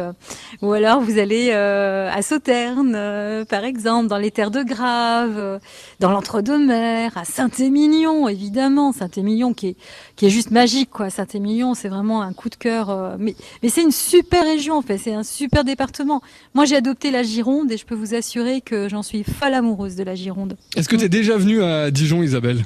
ou 0.62 0.74
alors 0.74 1.00
vous 1.02 1.18
allez 1.18 1.52
à 1.52 2.22
Sauternes, 2.22 3.46
par 3.50 3.64
exemple, 3.64 4.08
dans 4.08 4.18
les 4.18 4.32
terres 4.32 4.52
de 4.52 4.64
Grave, 4.64 5.60
dans 6.00 6.12
l'entre-deux-mer, 6.12 7.18
à 7.18 7.24
Saint-Émilion, 7.24 8.28
évidemment, 8.28 8.92
Saint-Émilion 8.92 9.54
qui 9.54 9.70
est 9.70 9.76
qui 10.18 10.26
est 10.26 10.30
juste 10.30 10.52
magique 10.52 10.90
quoi. 10.92 11.10
Saint-Émilion, 11.10 11.74
c'est 11.74 11.90
vraiment 11.90 12.22
un 12.22 12.34
coup 12.34 12.50
de 12.50 12.56
cœur. 12.56 13.16
mais 13.18 13.36
mais 13.64 13.70
c'est 13.70 13.82
une 13.82 13.92
super 13.92 14.44
région 14.44 14.76
en 14.76 14.82
fait, 14.82 14.98
c'est 14.98 15.14
un 15.14 15.24
super 15.24 15.64
département. 15.64 16.22
Moi, 16.54 16.66
j'ai 16.66 16.76
adopté 16.76 17.12
la 17.12 17.24
Gironde 17.24 17.72
et 17.72 17.78
je 17.78 17.86
peux 17.86 17.96
vous 17.96 18.14
assurer 18.14 18.62
que 18.62 18.90
j'en 18.90 19.04
suis 19.04 19.21
folle 19.24 19.54
amoureuse 19.54 19.96
de 19.96 20.04
la 20.04 20.16
Gironde. 20.16 20.58
Est-ce 20.76 20.90
que 20.90 20.96
t'es 20.96 21.10
déjà 21.10 21.38
venu 21.38 21.64
à 21.64 21.92
Dijon, 21.92 22.24
Isabelle? 22.24 22.64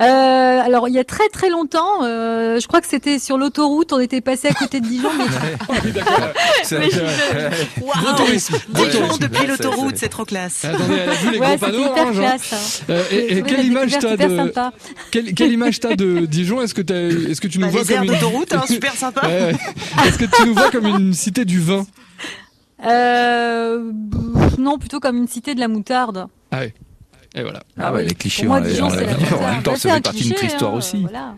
Euh, 0.00 0.04
alors 0.60 0.88
il 0.88 0.94
y 0.94 0.98
a 0.98 1.04
très 1.04 1.28
très 1.28 1.48
longtemps, 1.48 2.02
euh, 2.02 2.58
je 2.58 2.66
crois 2.66 2.80
que 2.80 2.88
c'était 2.88 3.20
sur 3.20 3.38
l'autoroute, 3.38 3.92
on 3.92 4.00
était 4.00 4.20
passé 4.20 4.48
à 4.48 4.52
côté 4.54 4.80
de 4.80 4.86
Dijon. 4.88 5.10
Mais... 5.16 5.24
C'est 6.64 6.78
Mais 6.80 6.90
je- 6.90 7.80
Gros 7.80 8.16
tourisme. 8.16 8.56
Dijon 8.70 8.90
tourisme. 8.90 9.18
depuis 9.20 9.46
l'autoroute, 9.46 9.96
c'est- 9.96 10.08
trop 10.08 10.24
classe. 10.24 10.64
Attendez, 10.64 10.94
elle 11.04 11.08
a 11.08 11.12
vu 11.14 11.30
les 11.30 11.38
Ouais, 11.38 11.46
gros 11.46 11.52
c'était 11.52 11.66
panneaux 11.66 11.92
hyper 11.92 12.02
orange. 12.04 12.18
hein. 12.18 12.20
classe. 12.22 12.82
hein. 12.82 12.84
Euh, 12.92 13.04
et, 13.12 13.38
et 13.38 13.42
quelle 13.42 13.64
image 13.64 13.92
t'as 14.00 14.16
de 14.16 14.36
sympa. 14.36 14.72
quelle, 15.12 15.34
quelle 15.34 15.52
image 15.52 15.78
t'as 15.78 15.94
de 15.94 16.20
Dijon? 16.26 16.60
Est-ce 16.62 16.74
que 16.74 16.82
tu 16.82 17.58
nous 17.60 17.66
Bah, 17.66 17.70
vois 17.70 17.84
comme 17.84 18.04
une 18.04 18.10
d'autoroute, 18.12 18.52
hein, 18.54 18.62
super 18.66 18.94
sympa. 18.94 19.22
Est-ce 19.30 20.18
que 20.18 20.24
tu 20.24 20.46
nous 20.46 20.54
vois 20.54 20.70
comme 20.72 20.86
une 20.86 21.14
cité 21.14 21.44
du 21.44 21.60
vin? 21.60 21.86
Euh, 22.84 23.92
non, 24.58 24.78
plutôt 24.78 25.00
comme 25.00 25.16
une 25.16 25.28
cité 25.28 25.54
de 25.54 25.60
la 25.60 25.68
moutarde. 25.68 26.26
Ah 26.50 26.60
ouais. 26.60 26.74
Et 27.34 27.42
voilà. 27.42 27.62
Ah 27.78 27.92
ouais, 27.92 28.04
les 28.04 28.14
clichés, 28.14 28.42
Pour 28.46 28.56
moi, 28.56 28.60
Dijon, 28.60 28.88
vu. 28.88 28.98
moutarde. 29.06 29.34
En 29.42 29.52
même 29.52 29.62
temps, 29.62 29.70
ça 29.72 29.78
c'est 29.78 29.88
fait 29.88 29.94
un 29.94 30.00
partie 30.00 30.18
de 30.18 30.22
cliché, 30.24 30.32
notre 30.34 30.44
histoire 30.54 30.74
hein, 30.74 30.76
aussi. 30.78 31.00
voilà. 31.00 31.34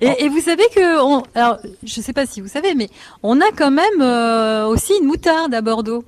Et, 0.00 0.24
et 0.24 0.28
vous 0.28 0.40
savez 0.40 0.62
que, 0.74 1.00
on, 1.02 1.22
alors, 1.34 1.58
je 1.84 2.00
sais 2.00 2.12
pas 2.12 2.24
si 2.26 2.40
vous 2.40 2.48
savez, 2.48 2.74
mais 2.74 2.88
on 3.22 3.40
a 3.40 3.50
quand 3.56 3.70
même 3.72 4.00
euh, 4.00 4.64
aussi 4.66 4.92
une 5.00 5.06
moutarde 5.06 5.52
à 5.54 5.60
Bordeaux. 5.60 6.04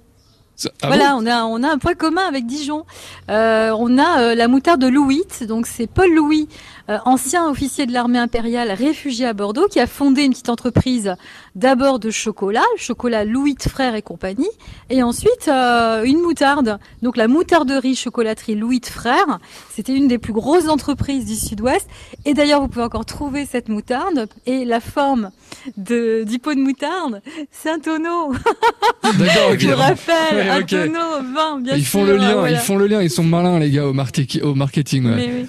Ah 0.82 0.88
voilà, 0.88 1.14
bon 1.14 1.22
on 1.22 1.26
a 1.26 1.44
on 1.44 1.62
a 1.62 1.68
un 1.70 1.78
point 1.78 1.94
commun 1.94 2.26
avec 2.26 2.46
Dijon. 2.46 2.84
Euh, 3.30 3.74
on 3.78 3.98
a 3.98 4.20
euh, 4.20 4.34
la 4.34 4.48
moutarde 4.48 4.80
de 4.80 4.88
Louis, 4.88 5.24
donc 5.46 5.66
c'est 5.66 5.86
Paul 5.86 6.12
Louis, 6.12 6.48
euh, 6.90 6.98
ancien 7.04 7.48
officier 7.48 7.86
de 7.86 7.92
l'armée 7.92 8.18
impériale 8.18 8.72
réfugié 8.72 9.24
à 9.26 9.32
Bordeaux, 9.32 9.68
qui 9.68 9.78
a 9.78 9.86
fondé 9.86 10.22
une 10.22 10.32
petite 10.32 10.48
entreprise 10.48 11.14
d'abord 11.54 12.00
de 12.00 12.10
chocolat, 12.10 12.64
chocolat 12.76 13.24
Louis 13.24 13.56
Frères 13.60 13.94
et 13.94 14.02
compagnie, 14.02 14.50
et 14.88 15.02
ensuite 15.02 15.46
euh, 15.48 16.02
une 16.02 16.20
moutarde. 16.20 16.78
Donc 17.02 17.16
la 17.16 17.28
moutarderie 17.28 17.94
chocolaterie 17.94 18.56
Louis 18.56 18.80
Frères, 18.84 19.38
c'était 19.70 19.94
une 19.94 20.08
des 20.08 20.18
plus 20.18 20.32
grosses 20.32 20.68
entreprises 20.68 21.26
du 21.26 21.36
Sud-Ouest. 21.36 21.88
Et 22.24 22.34
d'ailleurs, 22.34 22.60
vous 22.60 22.68
pouvez 22.68 22.84
encore 22.84 23.04
trouver 23.04 23.46
cette 23.46 23.68
moutarde 23.68 24.28
et 24.46 24.64
la 24.64 24.80
forme 24.80 25.30
de 25.76 26.24
du 26.24 26.38
pot 26.38 26.54
de 26.54 26.60
moutarde, 26.60 27.22
c'est 27.52 27.70
un 27.70 27.78
tonneau. 27.78 28.32
D'accord. 29.04 29.58
Je 29.58 29.70
rappelle, 29.70 30.49
ok. 30.58 30.74
bien 31.62 31.76
Ils 31.76 31.84
sûr. 31.84 31.90
font 32.00 32.04
le 32.04 32.16
lien, 32.16 32.34
voilà. 32.34 32.50
ils 32.50 32.58
font 32.58 32.76
le 32.76 32.86
lien, 32.86 33.02
ils 33.02 33.10
sont 33.10 33.24
malins 33.24 33.58
les 33.58 33.70
gars 33.70 33.86
au, 33.86 33.92
marketing. 33.92 35.06
ouais. 35.06 35.46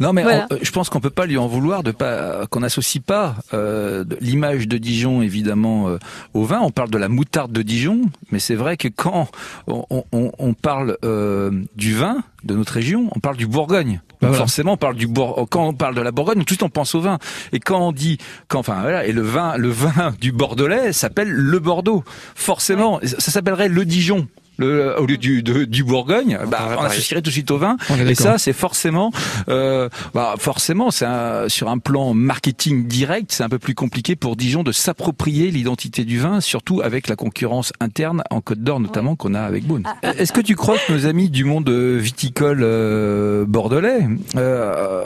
Non, 0.00 0.12
mais 0.12 0.22
Voilà. 0.22 0.46
on- 0.50 0.54
euh, 0.54 0.58
je 0.62 0.70
pense 0.70 0.88
qu'on 0.90 1.00
peut 1.00 1.10
pas 1.10 1.26
lui 1.26 1.38
en 1.38 1.46
vouloir 1.46 1.82
de 1.82 1.90
pas 1.90 2.46
qu'on 2.46 2.60
n'associe 2.60 3.02
pas 3.04 3.36
euh, 3.54 4.04
l'image 4.20 4.68
de 4.68 4.78
Dijon 4.78 5.22
évidemment 5.22 5.88
euh, 5.88 5.98
au 6.34 6.44
vin. 6.44 6.60
On 6.62 6.70
parle 6.70 6.90
de 6.90 6.98
la 6.98 7.08
moutarde 7.08 7.52
de 7.52 7.62
Dijon, 7.62 8.02
mais 8.30 8.38
c'est 8.38 8.54
vrai 8.54 8.76
que 8.76 8.88
quand 8.88 9.28
on, 9.66 9.84
on- 10.12 10.32
on 10.38 10.54
parle 10.54 10.96
euh, 11.04 11.50
du 11.76 11.94
vin 11.94 12.18
de 12.44 12.54
notre 12.54 12.72
région, 12.72 13.10
on 13.16 13.20
parle 13.20 13.36
du 13.36 13.46
Bourgogne. 13.46 14.00
Bah 14.20 14.28
voilà. 14.28 14.38
Forcément, 14.38 14.72
on 14.72 14.76
parle 14.76 14.96
du 14.96 15.06
Bour- 15.06 15.46
quand 15.50 15.66
on 15.68 15.72
parle 15.74 15.94
de 15.94 16.00
la 16.00 16.10
Bourgogne, 16.10 16.38
tout 16.38 16.44
de 16.44 16.50
suite 16.50 16.62
on 16.62 16.68
pense 16.68 16.94
au 16.94 17.00
vin. 17.00 17.18
Et 17.52 17.60
quand 17.60 17.80
on 17.80 17.92
dit, 17.92 18.18
quand 18.48 18.58
enfin 18.60 18.80
voilà, 18.80 19.06
et 19.06 19.12
le 19.12 19.22
vin, 19.22 19.56
le 19.56 19.68
vin 19.68 20.12
du 20.20 20.32
Bordelais 20.32 20.92
s'appelle 20.92 21.30
le 21.30 21.58
Bordeaux. 21.58 22.02
Forcément, 22.34 23.00
ça 23.02 23.30
s'appellerait 23.30 23.68
le 23.68 23.84
Dijon. 23.84 24.26
Le, 24.58 24.98
au 25.00 25.06
lieu 25.06 25.16
du, 25.16 25.42
de- 25.42 25.64
du 25.64 25.84
Bourgogne, 25.84 26.36
bah, 26.50 26.70
on 26.78 26.82
associerait 26.82 27.22
tout 27.22 27.30
de 27.30 27.32
suite 27.32 27.50
au 27.52 27.58
vin. 27.58 27.76
On 27.90 27.96
est 27.96 28.10
Et 28.10 28.14
ça, 28.16 28.38
c'est 28.38 28.52
forcément, 28.52 29.12
euh, 29.48 29.88
bah, 30.14 30.34
forcément, 30.38 30.90
c'est 30.90 31.04
un- 31.06 31.48
sur 31.48 31.68
un 31.68 31.78
plan 31.78 32.12
marketing 32.12 32.86
direct, 32.88 33.30
c'est 33.32 33.44
un 33.44 33.48
peu 33.48 33.60
plus 33.60 33.74
compliqué 33.76 34.16
pour 34.16 34.34
Dijon 34.34 34.64
de 34.64 34.72
s'approprier 34.72 35.50
l'identité 35.52 36.04
du 36.04 36.18
vin, 36.18 36.40
surtout 36.40 36.80
avec 36.82 37.06
la 37.08 37.14
concurrence 37.16 37.72
interne 37.80 38.22
en 38.30 38.40
Côte 38.40 38.58
d'Or 38.60 38.80
notamment 38.80 39.14
qu'on 39.16 39.34
a 39.34 39.42
avec 39.42 39.64
Beaune. 39.64 39.84
Ah, 40.02 40.12
Est-ce 40.18 40.32
que 40.32 40.40
tu 40.40 40.56
crois 40.56 40.76
que 40.76 40.92
nos 40.92 41.06
amis 41.06 41.30
du 41.30 41.44
monde 41.44 41.70
viticole 41.70 42.60
euh, 42.62 43.44
bordelais 43.46 44.08
euh, 44.36 45.04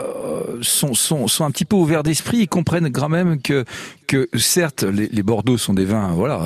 sont, 0.62 0.94
sont, 0.94 1.28
sont 1.28 1.44
un 1.44 1.50
petit 1.50 1.64
peu 1.64 1.76
ouverts 1.76 2.02
d'esprit 2.02 2.40
et 2.42 2.46
comprennent 2.46 2.90
quand 2.90 3.08
même 3.08 3.40
que, 3.42 3.64
que 4.06 4.28
certes, 4.36 4.82
les, 4.84 5.08
les 5.08 5.22
Bordeaux 5.22 5.58
sont 5.58 5.74
des 5.74 5.84
vins, 5.84 6.12
voilà. 6.12 6.40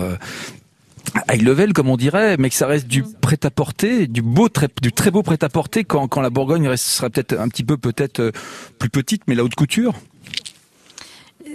High 1.31 1.43
level 1.43 1.73
comme 1.73 1.89
on 1.89 1.97
dirait, 1.97 2.37
mais 2.39 2.49
que 2.49 2.55
ça 2.55 2.67
reste 2.67 2.87
du 2.87 3.05
prêt-à-porter, 3.21 4.07
du 4.07 4.23
beau, 4.23 4.49
très, 4.49 4.69
du 4.83 4.93
très 4.93 5.11
beau 5.11 5.23
prêt-à-porter 5.23 5.85
quand, 5.85 6.09
quand 6.09 6.21
la 6.21 6.31
Bourgogne 6.31 6.69
reste, 6.69 6.85
sera 6.85 7.11
peut-être 7.11 7.39
un 7.39 7.49
petit 7.49 7.65
peu 7.65 7.77
peut-être 7.77 8.21
euh, 8.21 8.33
plus 8.79 8.91
petite, 8.91 9.23
mais 9.27 9.35
la 9.35 9.45
haute 9.45 9.55
couture. 9.55 9.95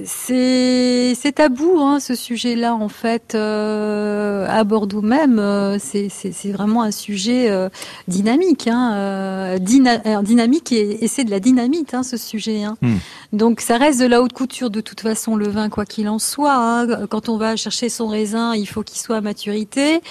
C'est 0.05 1.15
c'est 1.19 1.33
tabou 1.33 1.79
hein, 1.79 1.99
ce 1.99 2.15
sujet-là 2.15 2.73
en 2.75 2.87
fait 2.87 3.35
euh, 3.35 4.45
à 4.49 4.63
Bordeaux 4.63 5.01
même 5.01 5.37
euh, 5.37 5.77
c'est 5.79 6.07
c'est 6.09 6.31
c'est 6.31 6.51
vraiment 6.51 6.81
un 6.83 6.91
sujet 6.91 7.49
euh, 7.49 7.69
dynamique 8.07 8.67
hein, 8.71 8.93
euh, 8.95 9.57
dyna- 9.57 10.01
euh, 10.05 10.21
dynamique 10.21 10.71
et, 10.71 11.03
et 11.03 11.07
c'est 11.07 11.23
de 11.25 11.29
la 11.31 11.39
dynamite 11.39 11.93
hein, 11.93 12.03
ce 12.03 12.15
sujet 12.17 12.63
hein. 12.63 12.77
Hmm. 12.81 12.95
donc 13.33 13.59
ça 13.61 13.77
reste 13.77 13.99
de 13.99 14.05
la 14.05 14.21
haute 14.21 14.33
couture 14.33 14.69
de 14.69 14.79
toute 14.81 15.01
façon 15.01 15.35
le 15.35 15.47
vin 15.49 15.69
quoi 15.69 15.85
qu'il 15.85 16.07
en 16.09 16.19
soit 16.19 16.55
hein. 16.55 16.87
quand 17.09 17.27
on 17.29 17.37
va 17.37 17.55
chercher 17.55 17.89
son 17.89 18.07
raisin 18.07 18.55
il 18.55 18.67
faut 18.67 18.83
qu'il 18.83 18.99
soit 18.99 19.17
à 19.17 19.21
maturité 19.21 20.01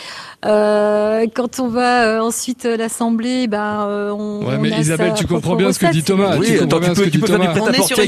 euh, 0.44 1.26
quand 1.34 1.58
on 1.58 1.68
va 1.68 2.04
euh, 2.04 2.20
ensuite 2.20 2.64
l'assembler 2.64 3.46
ben 3.46 3.86
euh, 3.88 4.10
on 4.12 4.40
Ouais, 4.40 4.54
on 4.56 4.60
mais 4.60 4.72
a 4.72 4.78
Isabelle, 4.80 5.10
sa 5.10 5.14
tu 5.16 5.26
comprends 5.26 5.56
bien 5.56 5.72
ce 5.72 5.78
que 5.78 5.86
dit 5.90 6.02
Thomas. 6.02 6.36
oui, 6.38 6.46
tu 6.46 6.58
comprends 6.58 6.64
attends, 6.78 6.80
bien 6.80 6.88
tu 6.90 6.94
ce 6.94 7.00
peux, 7.00 7.04
que 7.06 7.10
tu 7.10 7.18
dit 7.18 7.20
peux 7.20 7.26
faire 7.26 7.38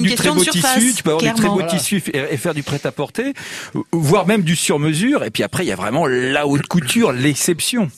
du 0.00 0.14
très 0.14 0.28
question 0.28 0.34
beau 0.34 0.40
de 0.40 0.44
surface, 0.50 0.74
tissu, 0.78 0.94
tu 0.94 1.02
peux 1.02 1.10
avoir 1.10 1.22
du 1.34 1.40
très 1.40 1.48
beau 1.48 1.61
et 2.12 2.36
faire 2.36 2.54
du 2.54 2.62
prêt-à-porter, 2.62 3.34
voire 3.92 4.26
même 4.26 4.42
du 4.42 4.56
sur-mesure, 4.56 5.24
et 5.24 5.30
puis 5.30 5.42
après 5.42 5.64
il 5.64 5.68
y 5.68 5.72
a 5.72 5.76
vraiment 5.76 6.06
la 6.06 6.46
haute 6.46 6.66
couture, 6.66 7.12
l'exception. 7.12 7.90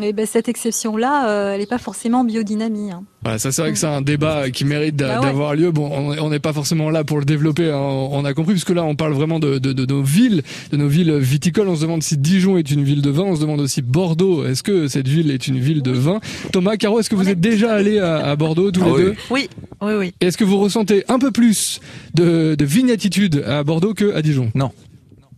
Et 0.00 0.14
ben 0.14 0.24
cette 0.24 0.48
exception-là, 0.48 1.28
euh, 1.28 1.52
elle 1.52 1.60
n'est 1.60 1.66
pas 1.66 1.76
forcément 1.76 2.24
biodynamie. 2.24 2.90
Hein. 2.92 3.04
Voilà, 3.22 3.38
ça 3.38 3.52
c'est 3.52 3.60
vrai 3.60 3.72
que 3.72 3.78
c'est 3.78 3.86
un 3.86 4.00
débat 4.00 4.48
qui 4.50 4.64
mérite 4.64 4.96
Bah 4.96 5.20
ouais. 5.20 5.26
d'avoir 5.26 5.54
lieu. 5.54 5.70
Bon, 5.70 5.90
on 6.18 6.30
n'est 6.30 6.38
pas 6.38 6.54
forcément 6.54 6.88
là 6.88 7.04
pour 7.04 7.18
le 7.18 7.26
développer, 7.26 7.70
hein, 7.70 7.76
on 7.76 8.24
a 8.24 8.32
compris, 8.32 8.52
puisque 8.54 8.70
là 8.70 8.84
on 8.84 8.96
parle 8.96 9.12
vraiment 9.12 9.38
de, 9.38 9.58
de, 9.58 9.74
de 9.74 9.84
nos 9.84 10.02
villes, 10.02 10.42
de 10.70 10.78
nos 10.78 10.88
villes 10.88 11.12
viticoles. 11.18 11.68
On 11.68 11.76
se 11.76 11.82
demande 11.82 12.02
si 12.02 12.16
Dijon 12.16 12.56
est 12.56 12.70
une 12.70 12.82
ville 12.82 13.02
de 13.02 13.10
vin, 13.10 13.24
on 13.24 13.36
se 13.36 13.42
demande 13.42 13.60
aussi 13.60 13.82
Bordeaux, 13.82 14.46
est-ce 14.46 14.62
que 14.62 14.88
cette 14.88 15.08
ville 15.08 15.30
est 15.30 15.46
une 15.46 15.58
ville 15.58 15.82
de 15.82 15.92
vin? 15.92 16.20
Thomas, 16.52 16.76
Caro, 16.78 16.98
est-ce 16.98 17.10
que 17.10 17.14
vous 17.16 17.28
êtes 17.28 17.40
déjà 17.40 17.72
allés 17.74 17.98
à, 17.98 18.16
à 18.30 18.34
Bordeaux 18.34 18.70
tous 18.70 18.80
Ah 18.82 18.86
les 18.86 18.92
oui. 18.92 19.02
deux? 19.02 19.14
Oui, 19.30 19.48
oui, 19.82 19.92
oui. 19.98 20.14
Et 20.22 20.26
Est-ce 20.28 20.38
que 20.38 20.44
vous 20.44 20.58
ressentez 20.58 21.04
un 21.08 21.18
peu 21.18 21.32
plus 21.32 21.80
de, 22.14 22.54
de 22.54 22.64
vignatitude 22.64 23.44
à 23.46 23.62
Bordeaux 23.62 23.92
que 23.92 24.14
à 24.14 24.22
Dijon? 24.22 24.50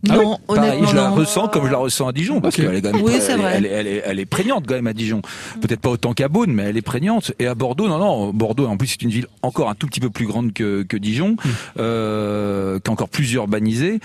Ah 0.09 0.17
non, 0.17 0.37
Pareil, 0.47 0.61
honnêtement, 0.69 0.87
je 0.87 0.95
la 0.95 1.07
non. 1.09 1.15
ressens 1.15 1.47
comme 1.47 1.65
je 1.65 1.71
la 1.71 1.77
ressens 1.77 2.07
à 2.07 2.11
Dijon, 2.11 2.39
parce 2.41 2.55
Ok. 2.59 2.63
qu'elle 2.65 2.75
est 2.75 2.81
quand 2.81 2.93
même, 2.93 3.01
Oui, 3.01 3.13
c'est 3.19 3.31
elle, 3.31 3.39
est- 3.39 3.41
vrai. 3.41 3.53
elle 3.55 3.65
est, 3.65 3.69
elle 3.69 3.87
est- 3.87 4.03
elle 4.05 4.19
est 4.19 4.25
prégnante 4.25 4.65
quand 4.67 4.75
même 4.75 4.85
à 4.87 4.93
Dijon. 4.93 5.21
Peut-être 5.61 5.79
pas 5.79 5.89
autant 5.89 6.13
qu'à 6.13 6.27
Beaune, 6.27 6.51
mais 6.53 6.63
elle 6.63 6.77
est 6.77 6.81
prégnante. 6.83 7.31
Et 7.39 7.47
à 7.47 7.55
Bordeaux, 7.55 7.87
non, 7.87 7.97
non, 7.97 8.31
Bordeaux, 8.33 8.67
en 8.67 8.77
plus, 8.77 8.87
c'est 8.87 9.01
une 9.01 9.09
ville 9.09 9.25
encore 9.41 9.69
un 9.69 9.75
tout 9.75 9.87
petit 9.87 9.99
peu 9.99 10.09
plus 10.11 10.27
grande 10.27 10.53
que, 10.53 10.83
que 10.83 10.97
Dijon, 10.97 11.37
euh, 11.79 12.79
qui 12.79 12.89
est 12.89 12.91
encore 12.91 13.09
plus 13.09 13.31
urbanisée. 13.33 13.99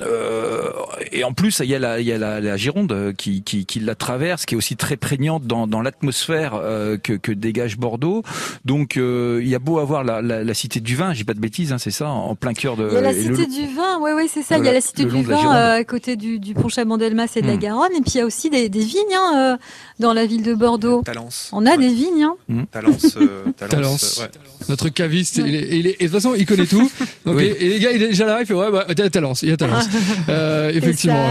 Euh, 0.00 0.70
et 1.12 1.24
en 1.24 1.32
plus, 1.32 1.60
il 1.62 1.68
y 1.70 1.74
a 1.74 1.78
la, 1.78 2.00
il 2.00 2.06
y 2.06 2.12
a 2.12 2.18
la, 2.18 2.40
la 2.40 2.56
Gironde 2.56 3.12
qui, 3.16 3.42
qui, 3.42 3.66
qui 3.66 3.80
la 3.80 3.94
traverse, 3.94 4.46
qui 4.46 4.54
est 4.54 4.56
aussi 4.58 4.76
très 4.76 4.96
prégnante 4.96 5.44
dans, 5.46 5.66
dans 5.66 5.82
l'atmosphère 5.82 6.54
euh, 6.54 6.96
que, 6.96 7.12
que 7.12 7.32
dégage 7.32 7.76
Bordeaux. 7.76 8.22
Donc, 8.64 8.96
euh, 8.96 9.40
il 9.42 9.48
y 9.48 9.54
a 9.54 9.58
beau 9.58 9.78
avoir 9.78 10.02
la, 10.04 10.22
la, 10.22 10.42
la 10.42 10.54
cité 10.54 10.80
du 10.80 10.96
vin, 10.96 11.12
j'ai 11.12 11.24
pas 11.24 11.34
de 11.34 11.40
bêtises, 11.40 11.72
hein, 11.72 11.78
c'est 11.78 11.90
ça, 11.90 12.08
en 12.08 12.34
plein 12.34 12.54
cœur 12.54 12.76
de. 12.76 12.88
Il 12.88 12.94
y 12.94 12.96
a 12.96 13.00
la 13.02 13.12
et 13.12 13.24
le- 13.24 13.36
cité 13.36 13.46
du 13.46 13.74
vin, 13.74 13.98
oui, 14.00 14.10
oui, 14.16 14.30
c'est 14.32 14.42
ça. 14.42 14.56
Il 14.58 14.64
y 14.64 14.68
a 14.68 14.72
la 14.72 14.80
cité 14.80 15.04
du 15.04 15.10
de 15.10 15.28
la 15.28 15.34
vin 15.36 15.40
Gironde. 15.40 15.56
euh, 15.56 15.74
à 15.80 15.84
côté 15.84 16.16
du, 16.16 16.38
du 16.38 16.54
pont 16.54 16.68
Chabandelmas 16.68 17.28
et 17.36 17.42
de 17.42 17.46
la 17.46 17.56
Hmm. 17.56 17.58
Garonne. 17.58 17.92
Et 17.96 18.00
puis 18.00 18.12
il 18.14 18.18
y 18.18 18.20
a 18.20 18.26
aussi 18.26 18.50
des, 18.50 18.68
des 18.68 18.80
vignes 18.84 18.98
hein, 19.14 19.54
euh, 19.54 19.56
dans 20.00 20.12
la 20.12 20.26
ville 20.26 20.42
de 20.42 20.54
Bordeaux. 20.54 21.02
Talence. 21.04 21.50
On 21.52 21.66
a 21.66 21.72
Ouais. 21.72 21.78
des 21.78 21.92
vignes. 21.94 22.24
Hein. 22.24 22.64
Talence. 22.72 23.16
euh, 23.16 23.44
Talence. 23.56 23.70
Talence. 23.70 24.18
ouais. 24.22 24.30
Notre 24.68 24.88
caviste, 24.88 25.36
il 25.44 25.54
est, 25.54 25.68
il 25.78 25.86
est- 25.88 25.96
et 26.00 26.04
de 26.06 26.10
toute 26.10 26.22
façon, 26.22 26.34
il 26.36 26.46
connaît 26.46 26.66
tout. 26.66 26.90
Donc, 27.26 27.36
Oui. 27.36 27.44
et, 27.44 27.66
et 27.66 27.68
les 27.68 27.78
gars, 27.80 27.90
il 27.92 28.02
est 28.02 28.08
déjà 28.08 28.24
là, 28.26 28.38
il 28.40 28.46
fait 28.46 28.54
ouais, 28.54 28.70
bah, 28.72 28.86
Talence, 29.10 29.42
il 29.42 29.50
y 29.50 29.52
a 29.52 29.56
Talence. 29.56 29.73
Euh, 30.28 30.70
effectivement. 30.74 31.28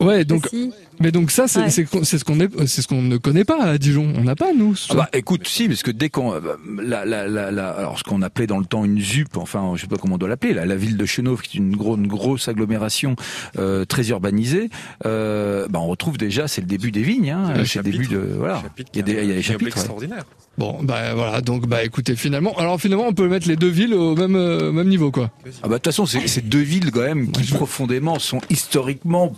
Ouais. 0.00 0.24
Donc, 0.24 0.46
aussi. 0.46 0.70
mais 1.00 1.10
donc 1.12 1.30
ça, 1.30 1.48
c'est 1.48 1.60
Ouais. 1.60 1.70
c'est 1.70 1.84
qu'on- 1.84 2.04
c'est 2.04 2.18
ce 2.18 2.24
qu'on 2.24 2.40
est, 2.40 2.48
c'est 2.66 2.82
ce 2.82 2.88
qu'on 2.88 3.02
ne 3.02 3.16
connaît 3.16 3.44
pas 3.44 3.62
à 3.62 3.78
Dijon. 3.78 4.12
On 4.16 4.24
n'a 4.24 4.36
pas 4.36 4.52
nous. 4.52 4.74
Ah 4.90 4.94
bah 4.94 5.08
écoute, 5.12 5.46
si, 5.48 5.68
parce 5.68 5.82
que 5.82 5.90
dès 5.90 6.08
qu'on, 6.08 6.32
euh, 6.34 6.40
la, 6.82 7.04
la, 7.04 7.26
la, 7.28 7.50
la- 7.50 7.70
alors 7.70 7.98
ce 7.98 8.04
qu'on 8.04 8.22
appelait 8.22 8.46
dans 8.46 8.58
le 8.58 8.64
temps 8.66 8.84
une 8.84 9.00
ZUP, 9.00 9.36
enfin 9.36 9.72
je 9.76 9.82
sais 9.82 9.86
pas 9.86 9.96
comment 9.96 10.14
on 10.14 10.18
doit 10.18 10.28
l'appeler, 10.28 10.54
la, 10.54 10.66
la 10.66 10.76
ville 10.76 10.96
de 10.96 11.06
Chenauve, 11.06 11.42
qui 11.42 11.56
est 11.58 11.60
une, 11.60 11.76
gros, 11.76 11.96
une 11.96 12.06
grosse 12.06 12.48
agglomération 12.48 13.16
euh, 13.58 13.84
très 13.84 14.08
urbanisée, 14.08 14.70
euh, 15.06 15.66
bah 15.68 15.78
on 15.82 15.86
retrouve 15.86 16.18
déjà, 16.18 16.48
c'est 16.48 16.60
le 16.60 16.66
début 16.66 16.90
des 16.90 17.02
vignes, 17.02 17.30
hein, 17.30 17.52
c'est 17.64 17.78
le 17.82 17.90
début 17.90 18.06
de, 18.06 18.18
voilà, 18.38 18.62
il 18.94 18.96
y 18.96 19.00
a 19.00 19.02
des, 19.02 19.12
il 19.12 19.28
y 19.28 19.32
a 19.32 19.34
des 19.34 19.42
chapitres. 19.42 19.76
extraordinaires. 19.76 20.24
Bon, 20.58 20.78
bah 20.82 21.14
voilà, 21.14 21.40
donc 21.40 21.68
bah 21.68 21.84
écoutez, 21.84 22.16
finalement, 22.16 22.52
alors 22.58 22.80
finalement, 22.80 23.06
on 23.06 23.12
peut 23.12 23.28
mettre 23.28 23.46
les 23.46 23.54
deux 23.54 23.68
villes 23.68 23.94
au 23.94 24.16
même 24.16 24.34
euh, 24.34 24.72
même 24.72 24.88
niveau, 24.88 25.12
quoi. 25.12 25.30
Ah 25.62 25.68
bah 25.68 25.68
de 25.68 25.74
toute 25.74 25.84
façon, 25.84 26.04
c'est 26.04 26.26
c'est 26.26 26.48
deux 26.48 26.58
villes 26.60 26.90
quand 26.90 27.02
même 27.02 27.30
qui 27.30 27.44
profondément 27.52 28.18
sont 28.18 28.40
historiquement 28.50 29.28